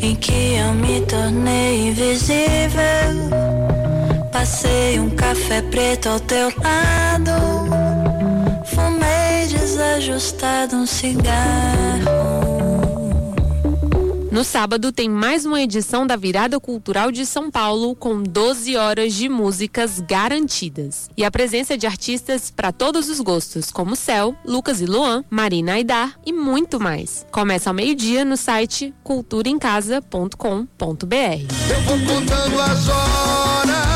em 0.00 0.16
que 0.16 0.54
eu 0.54 0.72
me 0.72 1.02
tornei 1.02 1.88
invisível, 1.88 2.40
passei 4.32 4.98
um 4.98 5.10
café 5.10 5.60
preto 5.62 6.08
ao 6.08 6.20
teu 6.20 6.50
lado, 6.62 7.30
fumei 10.00 10.06
desajustado 10.06 10.76
um 10.76 10.86
cigarro. 10.86 12.30
No 14.32 14.44
sábado 14.44 14.92
tem 14.92 15.08
mais 15.08 15.44
uma 15.44 15.60
edição 15.60 16.06
da 16.06 16.14
Virada 16.16 16.60
Cultural 16.60 17.10
de 17.10 17.26
São 17.26 17.50
Paulo 17.50 17.96
com 17.96 18.22
12 18.22 18.76
horas 18.76 19.12
de 19.12 19.28
músicas 19.28 19.98
garantidas. 20.00 21.10
E 21.16 21.24
a 21.24 21.30
presença 21.30 21.76
de 21.76 21.86
artistas 21.86 22.50
para 22.50 22.70
todos 22.72 23.08
os 23.10 23.20
gostos, 23.20 23.72
como 23.72 23.96
Céu, 23.96 24.34
Lucas 24.44 24.80
e 24.80 24.86
Luan, 24.86 25.24
Marina 25.28 25.72
Aidar 25.72 26.16
e 26.24 26.32
muito 26.32 26.78
mais. 26.80 27.26
Começa 27.32 27.70
ao 27.70 27.74
meio-dia 27.74 28.24
no 28.24 28.36
site 28.36 28.94
culturaemcasa.com.br. 29.02 30.36
Eu 31.68 31.80
vou 31.82 31.98
contando 32.06 32.60
as 32.60 32.88
horas 32.88 33.89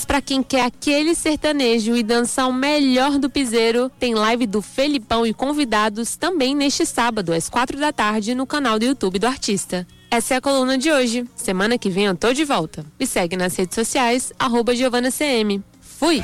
Mas 0.00 0.06
para 0.06 0.22
quem 0.22 0.42
quer 0.42 0.64
aquele 0.64 1.14
sertanejo 1.14 1.94
e 1.94 2.02
dançar 2.02 2.48
o 2.48 2.54
melhor 2.54 3.18
do 3.18 3.28
piseiro, 3.28 3.90
tem 3.98 4.14
live 4.14 4.46
do 4.46 4.62
Felipão 4.62 5.26
e 5.26 5.34
convidados 5.34 6.16
também 6.16 6.56
neste 6.56 6.86
sábado, 6.86 7.34
às 7.34 7.50
quatro 7.50 7.78
da 7.78 7.92
tarde, 7.92 8.34
no 8.34 8.46
canal 8.46 8.78
do 8.78 8.86
YouTube 8.86 9.18
do 9.18 9.26
artista. 9.26 9.86
Essa 10.10 10.32
é 10.32 10.36
a 10.38 10.40
coluna 10.40 10.78
de 10.78 10.90
hoje. 10.90 11.26
Semana 11.36 11.76
que 11.76 11.90
vem 11.90 12.06
eu 12.06 12.16
tô 12.16 12.32
de 12.32 12.46
volta. 12.46 12.82
Me 12.98 13.06
segue 13.06 13.36
nas 13.36 13.54
redes 13.54 13.74
sociais, 13.74 14.32
arroba 14.38 14.74
GiovanaCM. 14.74 15.62
Fui! 15.82 16.22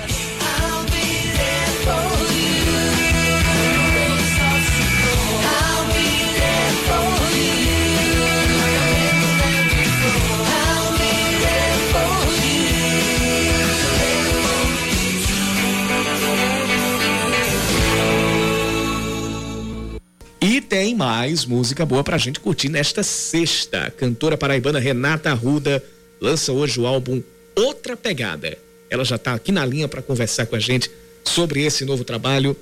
Tem 20.66 20.96
mais 20.96 21.44
música 21.44 21.86
boa 21.86 22.02
pra 22.02 22.18
gente 22.18 22.40
curtir 22.40 22.68
nesta 22.68 23.02
sexta. 23.02 23.90
Cantora 23.96 24.36
paraibana 24.36 24.80
Renata 24.80 25.30
Arruda 25.30 25.82
lança 26.20 26.52
hoje 26.52 26.80
o 26.80 26.86
álbum 26.86 27.22
Outra 27.54 27.96
Pegada. 27.96 28.58
Ela 28.90 29.04
já 29.04 29.16
tá 29.16 29.32
aqui 29.32 29.52
na 29.52 29.64
linha 29.64 29.86
para 29.86 30.02
conversar 30.02 30.46
com 30.46 30.56
a 30.56 30.58
gente 30.58 30.90
sobre 31.24 31.64
esse 31.64 31.84
novo 31.84 32.04
trabalho. 32.04 32.56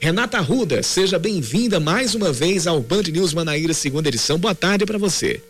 Renata 0.00 0.36
Arruda, 0.38 0.82
seja 0.82 1.16
bem-vinda 1.16 1.78
mais 1.78 2.14
uma 2.14 2.32
vez 2.32 2.66
ao 2.66 2.80
Band 2.80 3.04
News 3.04 3.32
Manaíra, 3.32 3.72
segunda 3.72 4.08
edição. 4.08 4.36
Boa 4.36 4.54
tarde 4.54 4.84
para 4.84 4.98
você. 4.98 5.40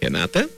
Renata? 0.00 0.48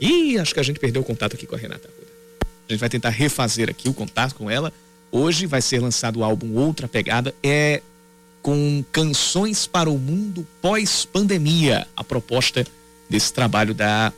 Ih, 0.00 0.36
acho 0.38 0.52
que 0.52 0.60
a 0.60 0.64
gente 0.64 0.80
perdeu 0.80 1.00
o 1.00 1.04
contato 1.04 1.34
aqui 1.34 1.46
com 1.46 1.54
a 1.54 1.58
Renata 1.58 1.88
Arruda. 1.88 2.10
A 2.68 2.72
gente 2.72 2.80
vai 2.80 2.88
tentar 2.88 3.10
refazer 3.10 3.70
aqui 3.70 3.88
o 3.88 3.94
contato 3.94 4.34
com 4.34 4.50
ela. 4.50 4.72
Hoje 5.14 5.44
vai 5.44 5.60
ser 5.60 5.78
lançado 5.78 6.20
o 6.20 6.24
álbum 6.24 6.56
Outra 6.56 6.88
Pegada, 6.88 7.34
é 7.42 7.82
com 8.40 8.82
canções 8.90 9.66
para 9.66 9.90
o 9.90 9.98
mundo 9.98 10.46
pós-pandemia, 10.62 11.86
a 11.94 12.02
proposta 12.02 12.66
desse 13.10 13.30
trabalho 13.30 13.74
da, 13.74 14.10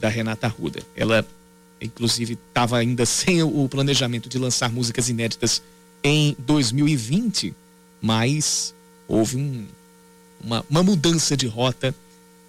da 0.00 0.08
Renata 0.08 0.48
Arruda. 0.48 0.82
Ela, 0.96 1.24
inclusive, 1.80 2.36
estava 2.48 2.76
ainda 2.76 3.06
sem 3.06 3.40
o 3.40 3.68
planejamento 3.68 4.28
de 4.28 4.36
lançar 4.36 4.68
músicas 4.68 5.08
inéditas 5.08 5.62
em 6.02 6.36
2020, 6.40 7.54
mas 8.00 8.74
houve 9.06 9.36
um, 9.36 9.64
uma, 10.42 10.66
uma 10.68 10.82
mudança 10.82 11.36
de 11.36 11.46
rota 11.46 11.94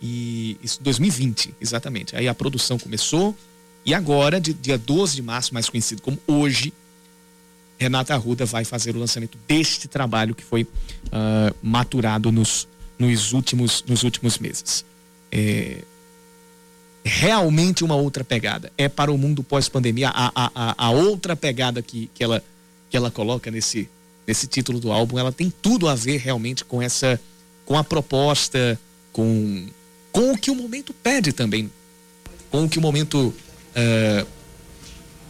e 0.02 0.58
isso 0.64 0.82
2020, 0.82 1.54
exatamente. 1.62 2.16
Aí 2.16 2.28
a 2.28 2.34
produção 2.34 2.80
começou 2.80 3.38
e 3.86 3.94
agora, 3.94 4.42
de, 4.42 4.52
dia 4.52 4.80
12 4.80 5.16
de 5.16 5.22
março, 5.22 5.54
mais 5.54 5.70
conhecido 5.70 6.02
como 6.02 6.18
hoje, 6.26 6.74
Renata 7.78 8.14
Arruda 8.14 8.46
vai 8.46 8.64
fazer 8.64 8.96
o 8.96 9.00
lançamento 9.00 9.38
deste 9.48 9.88
trabalho 9.88 10.34
que 10.36 10.44
foi 10.44 10.64
uh, 10.64 11.56
maturado 11.62 12.32
nos, 12.32 12.68
nos, 12.98 13.34
últimos, 13.34 13.84
nos 13.88 14.04
últimos 14.04 14.38
meses. 14.38 14.86
É 15.32 15.84
realmente 17.04 17.84
uma 17.84 17.96
outra 17.96 18.24
pegada. 18.24 18.72
É 18.78 18.88
para 18.88 19.12
o 19.12 19.18
mundo 19.18 19.44
pós-pandemia 19.44 20.10
a, 20.10 20.32
a, 20.36 20.86
a, 20.86 20.92
outra 20.92 21.36
pegada 21.36 21.82
que, 21.82 22.10
que, 22.14 22.24
ela, 22.24 22.44
que 22.90 22.96
ela 22.96 23.12
coloca 23.12 23.52
nesse, 23.52 23.90
nesse 24.26 24.48
título 24.48 24.80
do 24.80 24.92
álbum. 24.92 25.20
Ela 25.20 25.32
tem 25.32 25.52
tudo 25.62 25.88
a 25.90 25.96
ver 25.96 26.18
realmente 26.18 26.64
com 26.64 26.82
essa, 26.82 27.20
com 27.66 27.78
a 27.78 27.84
proposta, 27.84 28.80
com, 29.12 29.68
com 30.12 30.32
o 30.32 30.38
que 30.38 30.50
o 30.50 30.56
momento 30.56 30.94
pede 30.94 31.34
também, 31.34 31.70
com 32.50 32.64
o 32.64 32.70
que 32.70 32.80
o 32.80 32.82
momento 32.82 33.34
uh, 33.76 34.28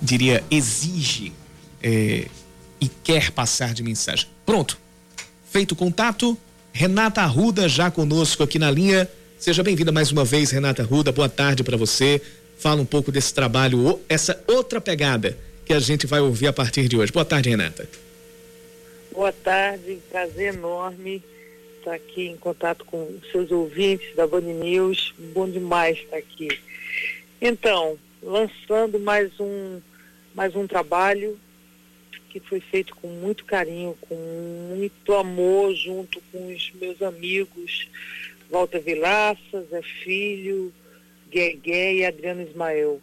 diria 0.02 0.44
exige 0.52 1.34
é, 1.84 2.26
e 2.80 2.88
quer 3.04 3.32
passar 3.32 3.74
de 3.74 3.84
mensagem. 3.84 4.28
Pronto. 4.46 4.78
Feito 5.52 5.74
o 5.74 5.76
contato, 5.76 6.38
Renata 6.72 7.22
Arruda 7.22 7.70
já 7.70 7.92
conosco 7.92 8.42
aqui 8.42 8.58
na 8.58 8.72
linha. 8.72 9.08
Seja 9.38 9.62
bem-vinda 9.62 9.92
mais 9.92 10.12
uma 10.12 10.26
vez, 10.26 10.50
Renata 10.50 10.82
Arruda. 10.82 11.12
Boa 11.12 11.30
tarde 11.30 11.64
para 11.64 11.78
você. 11.78 12.22
Fala 12.58 12.82
um 12.82 12.86
pouco 12.86 13.12
desse 13.12 13.34
trabalho, 13.34 14.00
essa 14.08 14.42
outra 14.48 14.80
pegada 14.80 15.38
que 15.66 15.74
a 15.74 15.80
gente 15.80 16.08
vai 16.08 16.22
ouvir 16.22 16.48
a 16.48 16.54
partir 16.54 16.88
de 16.88 16.98
hoje. 16.98 17.12
Boa 17.12 17.26
tarde, 17.26 17.50
Renata. 17.50 17.88
Boa 19.12 19.32
tarde, 19.32 20.00
prazer 20.10 20.56
enorme 20.56 21.22
estar 21.78 21.94
aqui 21.94 22.28
em 22.28 22.38
contato 22.38 22.86
com 22.86 23.20
seus 23.32 23.52
ouvintes 23.52 24.16
da 24.16 24.26
Band 24.26 24.42
News. 24.42 25.14
Bom 25.34 25.48
demais 25.48 25.98
estar 26.00 26.18
aqui. 26.18 26.48
Então, 27.42 27.98
lançando 28.22 29.00
mais 29.00 29.32
um 29.40 29.82
mais 30.34 30.56
um 30.56 30.66
trabalho 30.66 31.38
que 32.34 32.40
foi 32.40 32.60
feito 32.60 32.96
com 32.96 33.08
muito 33.08 33.46
carinho, 33.46 33.96
com 34.02 34.16
muito 34.16 35.14
amor, 35.14 35.72
junto 35.76 36.20
com 36.32 36.52
os 36.52 36.72
meus 36.82 37.00
amigos 37.00 37.88
Walter 38.50 38.80
Vilaça, 38.80 39.62
Zé 39.70 39.84
Filho, 40.04 40.74
Guegué 41.30 41.94
e 41.94 42.06
Adriano 42.06 42.42
Ismael. 42.42 43.00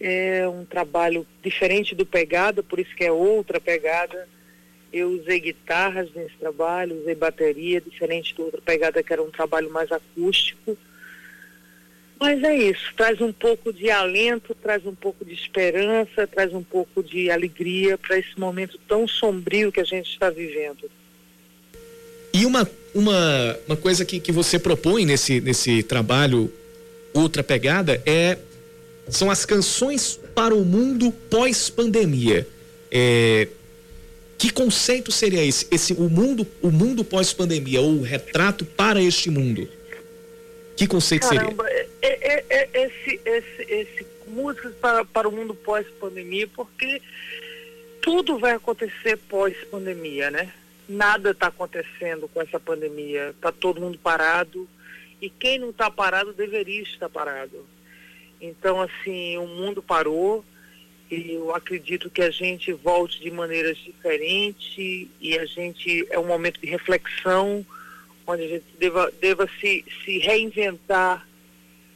É 0.00 0.48
um 0.48 0.64
trabalho 0.64 1.24
diferente 1.40 1.94
do 1.94 2.04
Pegada, 2.04 2.64
por 2.64 2.80
isso 2.80 2.94
que 2.96 3.04
é 3.04 3.12
outra 3.12 3.60
pegada. 3.60 4.28
Eu 4.92 5.10
usei 5.10 5.38
guitarras 5.38 6.12
nesse 6.12 6.34
trabalho, 6.36 7.00
usei 7.00 7.14
bateria, 7.14 7.80
diferente 7.80 8.34
do 8.34 8.42
outro 8.46 8.60
Pegada, 8.60 9.04
que 9.04 9.12
era 9.12 9.22
um 9.22 9.30
trabalho 9.30 9.70
mais 9.70 9.92
acústico. 9.92 10.76
Mas 12.22 12.40
é 12.44 12.56
isso, 12.56 12.94
traz 12.96 13.20
um 13.20 13.32
pouco 13.32 13.72
de 13.72 13.90
alento, 13.90 14.54
traz 14.54 14.86
um 14.86 14.94
pouco 14.94 15.24
de 15.24 15.34
esperança, 15.34 16.24
traz 16.24 16.54
um 16.54 16.62
pouco 16.62 17.02
de 17.02 17.28
alegria 17.28 17.98
para 17.98 18.16
esse 18.16 18.38
momento 18.38 18.78
tão 18.86 19.08
sombrio 19.08 19.72
que 19.72 19.80
a 19.80 19.84
gente 19.84 20.08
está 20.08 20.30
vivendo. 20.30 20.88
E 22.32 22.46
uma, 22.46 22.70
uma, 22.94 23.58
uma 23.66 23.76
coisa 23.76 24.04
que, 24.04 24.20
que 24.20 24.30
você 24.30 24.56
propõe 24.56 25.04
nesse, 25.04 25.40
nesse 25.40 25.82
trabalho 25.82 26.48
Outra 27.12 27.42
Pegada 27.42 28.00
é 28.06 28.38
são 29.08 29.28
as 29.28 29.44
canções 29.44 30.20
para 30.32 30.54
o 30.54 30.64
mundo 30.64 31.10
pós-pandemia. 31.28 32.46
É, 32.88 33.48
que 34.38 34.48
conceito 34.48 35.10
seria 35.10 35.44
esse? 35.44 35.66
Esse 35.72 35.92
o 35.94 36.08
mundo, 36.08 36.46
o 36.62 36.70
mundo 36.70 37.02
pós-pandemia 37.02 37.80
ou 37.80 37.98
o 37.98 38.02
retrato 38.02 38.64
para 38.64 39.02
este 39.02 39.28
mundo? 39.28 39.68
Que 40.76 40.86
conceito 40.86 41.28
Caramba, 41.28 41.64
seria? 41.64 41.88
É, 42.02 42.34
é, 42.34 42.44
é, 42.50 42.82
esse, 42.84 43.20
esse, 43.24 43.62
esse 43.62 44.06
músicas 44.32 44.74
para, 44.76 45.04
para 45.04 45.28
o 45.28 45.32
mundo 45.32 45.54
pós-pandemia, 45.54 46.48
porque 46.48 47.00
tudo 48.00 48.38
vai 48.38 48.52
acontecer 48.52 49.16
pós-pandemia, 49.28 50.30
né? 50.30 50.52
Nada 50.88 51.30
está 51.30 51.46
acontecendo 51.46 52.28
com 52.28 52.40
essa 52.42 52.58
pandemia. 52.58 53.30
Está 53.30 53.52
todo 53.52 53.80
mundo 53.80 53.98
parado. 53.98 54.68
E 55.20 55.30
quem 55.30 55.58
não 55.58 55.70
está 55.70 55.90
parado 55.90 56.32
deveria 56.32 56.82
estar 56.82 57.08
parado. 57.08 57.64
Então, 58.40 58.80
assim, 58.80 59.36
o 59.38 59.46
mundo 59.46 59.80
parou 59.80 60.44
e 61.08 61.34
eu 61.34 61.54
acredito 61.54 62.10
que 62.10 62.22
a 62.22 62.30
gente 62.30 62.72
volte 62.72 63.20
de 63.20 63.30
maneiras 63.30 63.76
diferentes 63.78 64.74
e 65.20 65.38
a 65.38 65.44
gente 65.46 66.06
é 66.10 66.18
um 66.18 66.26
momento 66.26 66.60
de 66.60 66.66
reflexão 66.66 67.64
onde 68.32 68.44
a 68.44 68.48
gente 68.48 68.64
deva, 68.78 69.12
deva 69.20 69.48
se, 69.60 69.84
se 70.04 70.18
reinventar, 70.18 71.26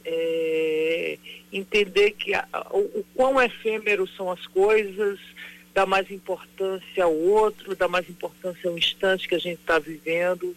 é, 0.05 1.17
entender 1.51 2.11
que 2.11 2.33
a, 2.33 2.47
o, 2.71 2.79
o 2.79 3.05
quão 3.13 3.41
efêmero 3.41 4.07
são 4.07 4.31
as 4.31 4.45
coisas, 4.47 5.19
dar 5.73 5.85
mais 5.85 6.09
importância 6.09 7.03
ao 7.03 7.13
outro, 7.13 7.75
dar 7.75 7.87
mais 7.87 8.09
importância 8.09 8.69
ao 8.69 8.77
instante 8.77 9.27
que 9.27 9.35
a 9.35 9.39
gente 9.39 9.59
está 9.59 9.77
vivendo. 9.77 10.55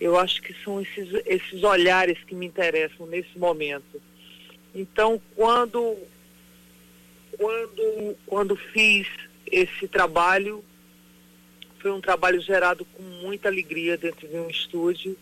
Eu 0.00 0.18
acho 0.18 0.40
que 0.42 0.54
são 0.64 0.80
esses, 0.80 1.08
esses 1.26 1.62
olhares 1.62 2.18
que 2.24 2.34
me 2.34 2.46
interessam 2.46 3.06
nesse 3.06 3.38
momento. 3.38 4.00
Então, 4.74 5.20
quando, 5.36 5.96
quando, 7.38 8.16
quando 8.26 8.56
fiz 8.56 9.06
esse 9.46 9.86
trabalho, 9.86 10.64
foi 11.84 11.92
um 11.92 12.00
trabalho 12.00 12.40
gerado 12.40 12.86
com 12.94 13.02
muita 13.02 13.50
alegria 13.50 13.98
dentro 13.98 14.26
de 14.26 14.38
um 14.38 14.48
estúdio. 14.48 15.14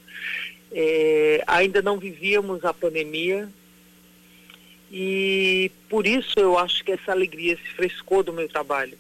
É, 0.71 1.43
ainda 1.45 1.83
não 1.83 1.99
vivíamos 1.99 2.65
a 2.65 2.73
pandemia 2.73 3.49
e 4.89 5.73
por 5.89 6.07
isso 6.07 6.39
eu 6.39 6.57
acho 6.57 6.85
que 6.85 6.93
essa 6.93 7.11
alegria 7.11 7.57
se 7.57 7.69
frescou 7.75 8.23
do 8.23 8.33
meu 8.33 8.49
trabalho 8.49 8.97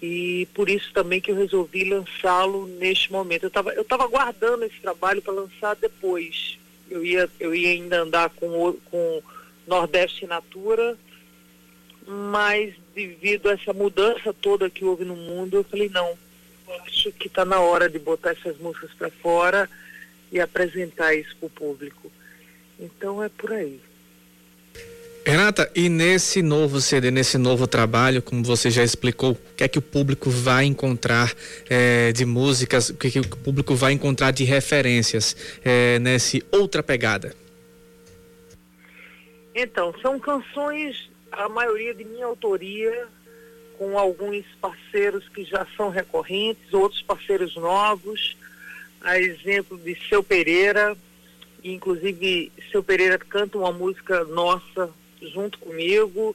e 0.00 0.48
por 0.54 0.70
isso 0.70 0.90
também 0.94 1.20
que 1.20 1.30
eu 1.30 1.36
resolvi 1.36 1.84
lançá-lo 1.84 2.66
neste 2.66 3.12
momento. 3.12 3.42
Eu 3.42 3.48
estava 3.48 3.74
eu 3.74 3.84
tava 3.84 4.06
guardando 4.06 4.64
esse 4.64 4.80
trabalho 4.80 5.20
para 5.20 5.34
lançar 5.34 5.76
depois. 5.76 6.58
Eu 6.90 7.04
ia, 7.04 7.28
eu 7.38 7.54
ia 7.54 7.68
ainda 7.68 8.00
andar 8.00 8.30
com, 8.30 8.72
com 8.90 9.22
Nordeste 9.66 10.26
Natura, 10.26 10.96
mas 12.06 12.72
devido 12.94 13.50
a 13.50 13.52
essa 13.52 13.74
mudança 13.74 14.32
toda 14.32 14.70
que 14.70 14.86
houve 14.86 15.04
no 15.04 15.16
mundo, 15.16 15.58
eu 15.58 15.64
falei, 15.64 15.90
não, 15.90 16.16
acho 16.86 17.12
que 17.12 17.28
está 17.28 17.44
na 17.44 17.60
hora 17.60 17.88
de 17.88 17.98
botar 17.98 18.30
essas 18.30 18.56
músicas 18.58 18.90
para 18.92 19.10
fora 19.10 19.68
e 20.30 20.40
apresentar 20.40 21.14
isso 21.14 21.36
para 21.36 21.46
o 21.46 21.50
público. 21.50 22.10
Então 22.78 23.22
é 23.22 23.28
por 23.28 23.52
aí. 23.52 23.80
Renata, 25.28 25.70
e 25.74 25.90
nesse 25.90 26.40
novo 26.40 26.80
CD, 26.80 27.10
nesse 27.10 27.36
novo 27.36 27.66
trabalho, 27.66 28.22
como 28.22 28.42
você 28.42 28.70
já 28.70 28.82
explicou, 28.82 29.32
o 29.32 29.54
que 29.54 29.62
é 29.62 29.68
que 29.68 29.78
o 29.78 29.82
público 29.82 30.30
vai 30.30 30.64
encontrar 30.64 31.34
é, 31.68 32.12
de 32.12 32.24
músicas, 32.24 32.88
o 32.88 32.94
que, 32.94 33.08
é 33.08 33.10
que 33.10 33.20
o 33.20 33.28
público 33.28 33.74
vai 33.74 33.92
encontrar 33.92 34.30
de 34.30 34.44
referências 34.44 35.36
é, 35.62 35.98
nesse 35.98 36.42
outra 36.50 36.82
pegada? 36.82 37.34
Então, 39.54 39.92
são 40.00 40.18
canções, 40.18 41.10
a 41.30 41.46
maioria 41.46 41.92
de 41.92 42.06
minha 42.06 42.24
autoria, 42.24 43.08
com 43.78 43.96
alguns 43.96 44.44
parceiros 44.60 45.28
que 45.28 45.44
já 45.44 45.64
são 45.76 45.88
recorrentes, 45.88 46.74
outros 46.74 47.00
parceiros 47.00 47.54
novos, 47.54 48.36
a 49.00 49.18
exemplo 49.20 49.78
de 49.78 49.96
Seu 50.08 50.20
Pereira, 50.20 50.96
inclusive 51.62 52.50
Seu 52.72 52.82
Pereira 52.82 53.16
canta 53.16 53.56
uma 53.56 53.70
música 53.70 54.24
nossa 54.24 54.90
junto 55.22 55.60
comigo, 55.60 56.34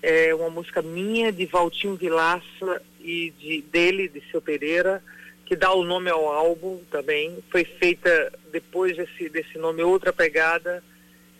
é 0.00 0.32
uma 0.32 0.48
música 0.48 0.80
minha, 0.80 1.32
de 1.32 1.44
Valtinho 1.46 1.96
Vilaça 1.96 2.80
e 3.00 3.32
de, 3.36 3.62
dele, 3.62 4.08
de 4.08 4.22
Seu 4.30 4.40
Pereira, 4.40 5.02
que 5.44 5.56
dá 5.56 5.72
o 5.72 5.84
nome 5.84 6.08
ao 6.08 6.28
álbum 6.28 6.80
também. 6.88 7.36
Foi 7.50 7.64
feita 7.64 8.32
depois 8.52 8.96
desse, 8.96 9.28
desse 9.28 9.58
nome 9.58 9.82
Outra 9.82 10.12
Pegada, 10.12 10.84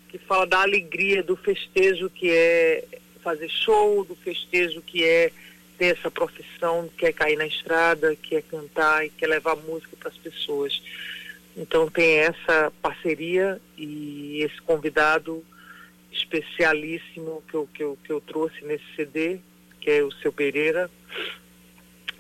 que 0.09 0.19
fala 0.19 0.45
da 0.45 0.63
alegria, 0.63 1.23
do 1.23 1.37
festejo 1.37 2.11
que 2.11 2.31
é 2.31 2.85
fazer 3.27 3.49
show, 3.49 4.05
do 4.05 4.15
festejo 4.15 4.81
que 4.81 5.03
é 5.03 5.33
ter 5.77 5.97
essa 5.97 6.09
profissão, 6.09 6.89
que 6.97 7.07
é 7.07 7.13
cair 7.13 7.37
na 7.37 7.45
estrada, 7.45 8.15
que 8.15 8.37
é 8.37 8.41
cantar 8.41 9.05
e 9.05 9.11
que 9.11 9.25
é 9.25 9.29
levar 9.29 9.57
música 9.57 9.97
para 9.99 10.11
as 10.11 10.17
pessoas. 10.17 10.81
Então 11.57 11.91
tem 11.91 12.19
essa 12.19 12.73
parceria 12.81 13.61
e 13.77 14.43
esse 14.43 14.63
convidado 14.63 15.45
especialíssimo 16.13 17.43
que 17.49 17.55
eu, 17.55 17.69
que, 17.75 17.83
eu, 17.83 17.99
que 18.05 18.13
eu 18.13 18.21
trouxe 18.21 18.65
nesse 18.65 18.85
CD, 18.95 19.41
que 19.81 19.91
é 19.91 20.05
o 20.05 20.13
seu 20.13 20.33
Pereira, 20.33 20.89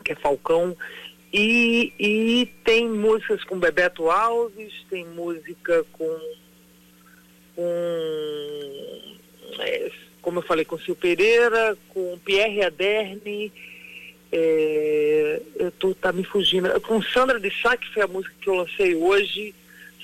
que 0.05 0.11
é 0.11 0.17
Falcão. 0.17 0.77
E, 1.33 1.93
e 2.01 2.47
tem 2.65 2.89
músicas 2.89 3.45
com 3.45 3.61
Bebeto 3.61 4.11
Alves, 4.11 4.73
tem 4.91 5.07
música 5.07 5.85
com, 5.93 6.19
com 7.55 7.63
é, 9.61 10.06
como 10.27 10.41
eu 10.41 10.43
falei, 10.43 10.65
com 10.65 10.77
Sil 10.83 10.99
Pereira, 10.99 11.79
com 11.91 12.19
Pierre 12.19 12.65
Aderne, 12.65 13.53
é, 14.33 15.41
eu 15.55 15.71
tô 15.71 15.95
tá 15.95 16.11
me 16.11 16.25
fugindo, 16.25 16.69
com 16.81 17.01
Sandra 17.01 17.39
de 17.39 17.49
Sá, 17.63 17.77
que 17.77 17.89
foi 17.95 18.03
a 18.03 18.09
música 18.09 18.35
que 18.41 18.49
eu 18.49 18.57
lancei 18.57 18.97
hoje, 18.97 19.55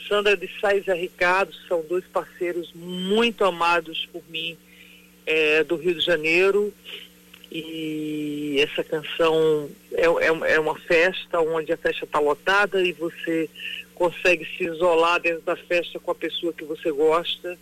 Sandra 0.09 0.37
de 0.37 0.49
Sá 0.61 0.77
e 0.77 0.81
Zé 0.83 0.95
Ricardo 0.95 1.53
são 1.67 1.85
dois 1.89 2.05
parceiros 2.05 2.73
muito 2.73 3.45
amados 3.45 4.09
por 4.13 4.23
mim 4.29 4.57
é, 5.27 5.65
do 5.65 5.75
Rio 5.75 5.97
de 5.97 6.07
Janeiro. 6.07 6.73
E 7.51 8.59
essa 8.61 8.85
canção 8.85 9.69
é, 9.91 10.05
é, 10.05 10.55
é 10.55 10.61
uma 10.61 10.79
festa 10.79 11.41
onde 11.41 11.73
a 11.73 11.77
festa 11.77 12.05
está 12.05 12.21
lotada 12.21 12.81
e 12.81 12.93
você 12.93 13.51
consegue 13.93 14.47
se 14.57 14.67
isolar 14.67 15.19
dentro 15.19 15.43
da 15.43 15.57
festa 15.57 15.99
com 15.99 16.13
a 16.13 16.15
pessoa 16.15 16.53
que 16.53 16.65
você 16.65 16.93
gosta. 16.93 17.59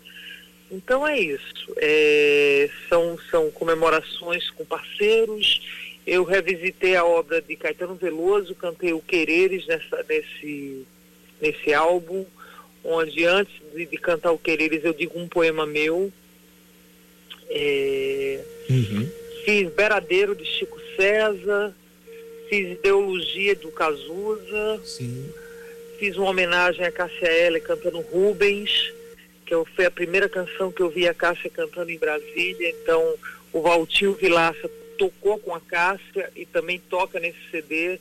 Então 0.71 1.07
é 1.07 1.19
isso. 1.19 1.75
É, 1.77 2.71
são, 2.89 3.19
são 3.31 3.51
comemorações 3.51 4.49
com 4.51 4.65
parceiros. 4.65 5.61
Eu 6.07 6.25
revisitei 6.25 6.97
a 6.97 7.05
obra 7.05 7.41
de 7.43 7.57
Caetano 7.57 7.95
Veloso, 7.95 8.55
cantei 8.55 8.93
o 8.93 9.01
Quereres 9.01 9.67
nessa, 9.67 10.05
nesse 10.09 10.87
nesse 11.41 11.73
álbum, 11.73 12.25
onde 12.85 13.25
antes 13.25 13.55
de, 13.75 13.87
de 13.87 13.97
cantar 13.97 14.33
o 14.33 14.39
Quereres 14.39 14.85
eu 14.85 14.93
digo 14.93 15.19
um 15.19 15.29
poema 15.29 15.67
meu. 15.67 16.13
É, 17.49 18.41
uhum. 18.69 19.11
Fiz 19.45 19.73
Beradeiro 19.73 20.37
de 20.37 20.45
Chico 20.45 20.79
César, 20.97 21.75
fiz 22.49 22.73
Ideologia 22.73 23.55
do 23.57 23.71
Cazuza, 23.71 24.81
Sim. 24.85 25.29
fiz 25.99 26.17
uma 26.17 26.29
homenagem 26.29 26.85
a 26.85 26.93
Cássia 26.93 27.27
Eller 27.27 27.63
cantando 27.63 28.01
Rubens, 28.01 28.93
que 29.65 29.75
foi 29.75 29.87
a 29.87 29.91
primeira 29.91 30.29
canção 30.29 30.71
que 30.71 30.83
eu 30.83 30.91
vi 30.91 31.09
a 31.09 31.15
Cássia 31.15 31.51
cantando 31.51 31.91
em 31.91 31.99
Brasília, 31.99 32.71
então 32.71 33.15
o 33.53 33.61
Valtinho 33.61 34.15
Vilaça 34.15 34.71
tocou 34.99 35.39
com 35.39 35.55
a 35.55 35.61
Cássia 35.61 36.31
e 36.37 36.47
também 36.47 36.79
toca 36.79 37.19
nesse 37.19 37.39
CD 37.51 37.99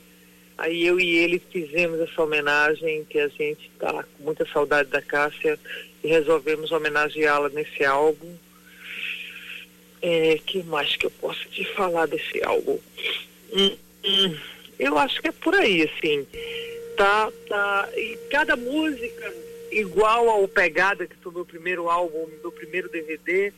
Aí 0.60 0.86
eu 0.86 1.00
e 1.00 1.16
ele 1.16 1.38
fizemos 1.50 1.98
essa 2.00 2.22
homenagem, 2.22 3.06
que 3.06 3.18
a 3.18 3.28
gente 3.28 3.70
está 3.72 4.02
com 4.04 4.22
muita 4.22 4.46
saudade 4.52 4.90
da 4.90 5.00
Cássia, 5.00 5.58
e 6.04 6.08
resolvemos 6.08 6.70
homenageá-la 6.70 7.48
nesse 7.48 7.82
álbum. 7.82 8.36
É, 10.02 10.38
que 10.44 10.62
mais 10.64 10.94
que 10.96 11.06
eu 11.06 11.10
posso 11.12 11.48
te 11.48 11.64
falar 11.64 12.04
desse 12.04 12.44
álbum? 12.44 12.78
Hum, 13.54 13.76
hum, 14.04 14.38
eu 14.78 14.98
acho 14.98 15.22
que 15.22 15.28
é 15.28 15.32
por 15.32 15.54
aí, 15.54 15.82
assim. 15.82 16.26
Tá, 16.94 17.32
tá, 17.48 17.88
e 17.96 18.18
cada 18.30 18.54
música, 18.54 19.34
igual 19.70 20.28
ao 20.28 20.46
Pegada, 20.48 21.06
que 21.06 21.16
foi 21.16 21.32
meu 21.32 21.44
primeiro 21.44 21.88
álbum, 21.88 22.28
meu 22.40 22.52
primeiro 22.52 22.88
DVD, 22.88 23.52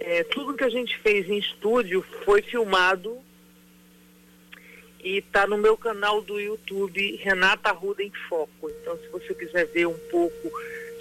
é, 0.00 0.24
tudo 0.24 0.54
que 0.54 0.64
a 0.64 0.70
gente 0.70 0.96
fez 0.98 1.28
em 1.28 1.38
estúdio 1.38 2.04
foi 2.24 2.42
filmado 2.42 3.18
e 5.02 5.18
está 5.18 5.46
no 5.46 5.56
meu 5.56 5.76
canal 5.76 6.20
do 6.22 6.38
YouTube, 6.38 7.16
Renata 7.16 7.70
Arruda 7.70 8.02
em 8.02 8.12
Foco. 8.28 8.70
Então, 8.70 8.96
se 8.98 9.08
você 9.08 9.34
quiser 9.34 9.66
ver 9.66 9.86
um 9.86 9.98
pouco 10.10 10.50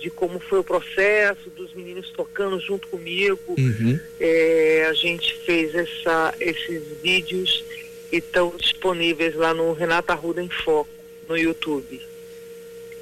de 0.02 0.10
como 0.10 0.40
foi 0.40 0.60
o 0.60 0.64
processo, 0.64 1.50
dos 1.52 1.74
meninos 1.74 2.10
tocando 2.12 2.60
junto 2.60 2.88
comigo, 2.88 3.56
uhum. 3.58 4.00
é, 4.20 4.88
a 4.90 4.94
gente 4.94 5.34
fez 5.46 5.76
essa, 5.76 6.34
esses 6.40 7.02
vídeos 7.02 7.64
e 8.12 8.18
estão 8.18 8.56
disponíveis 8.58 9.36
lá 9.36 9.54
no 9.54 9.74
Renata 9.74 10.14
Arruda 10.14 10.42
em 10.42 10.50
Foco, 10.50 10.90
no 11.28 11.38
YouTube. 11.38 12.02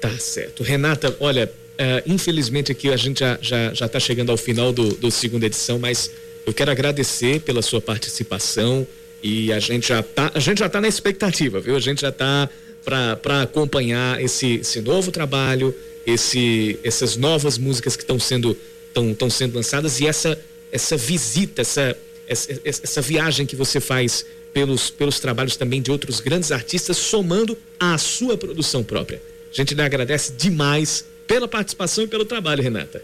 Tá 0.00 0.16
certo. 0.18 0.62
Renata, 0.62 1.16
olha, 1.18 1.50
uh, 1.78 2.02
infelizmente 2.12 2.70
aqui 2.70 2.90
a 2.90 2.96
gente 2.96 3.20
já 3.20 3.38
já 3.40 3.74
já 3.74 3.86
está 3.86 3.98
chegando 3.98 4.30
ao 4.30 4.36
final 4.36 4.72
do, 4.72 4.94
do 4.94 5.10
segunda 5.10 5.46
edição, 5.46 5.78
mas 5.78 6.10
eu 6.46 6.54
quero 6.54 6.70
agradecer 6.70 7.40
pela 7.40 7.62
sua 7.62 7.80
participação 7.80 8.86
e 9.22 9.52
a 9.52 9.58
gente 9.58 9.88
já 9.88 10.02
tá 10.02 10.30
a 10.34 10.38
gente 10.40 10.58
já 10.58 10.68
tá 10.68 10.80
na 10.80 10.88
expectativa, 10.88 11.60
viu? 11.60 11.76
A 11.76 11.80
gente 11.80 12.00
já 12.02 12.12
tá 12.12 12.48
para 12.84 13.42
acompanhar 13.42 14.22
esse, 14.22 14.56
esse 14.56 14.80
novo 14.80 15.10
trabalho, 15.10 15.74
esse 16.06 16.78
essas 16.82 17.16
novas 17.16 17.58
músicas 17.58 17.96
que 17.96 18.02
estão 18.02 18.18
sendo 18.18 18.56
estão 18.94 19.28
sendo 19.28 19.56
lançadas 19.56 20.00
e 20.00 20.06
essa 20.06 20.38
essa 20.70 20.96
visita, 20.96 21.62
essa, 21.62 21.96
essa 22.26 22.60
essa 22.64 23.00
viagem 23.00 23.46
que 23.46 23.56
você 23.56 23.80
faz 23.80 24.24
pelos 24.52 24.90
pelos 24.90 25.18
trabalhos 25.18 25.56
também 25.56 25.82
de 25.82 25.90
outros 25.90 26.20
grandes 26.20 26.52
artistas 26.52 26.96
somando 26.96 27.58
à 27.80 27.98
sua 27.98 28.36
produção 28.36 28.82
própria. 28.84 29.20
A 29.50 29.54
gente 29.54 29.74
lhe 29.74 29.82
agradece 29.82 30.32
demais 30.32 31.04
pela 31.26 31.48
participação 31.48 32.04
e 32.04 32.06
pelo 32.06 32.24
trabalho, 32.24 32.62
Renata. 32.62 33.02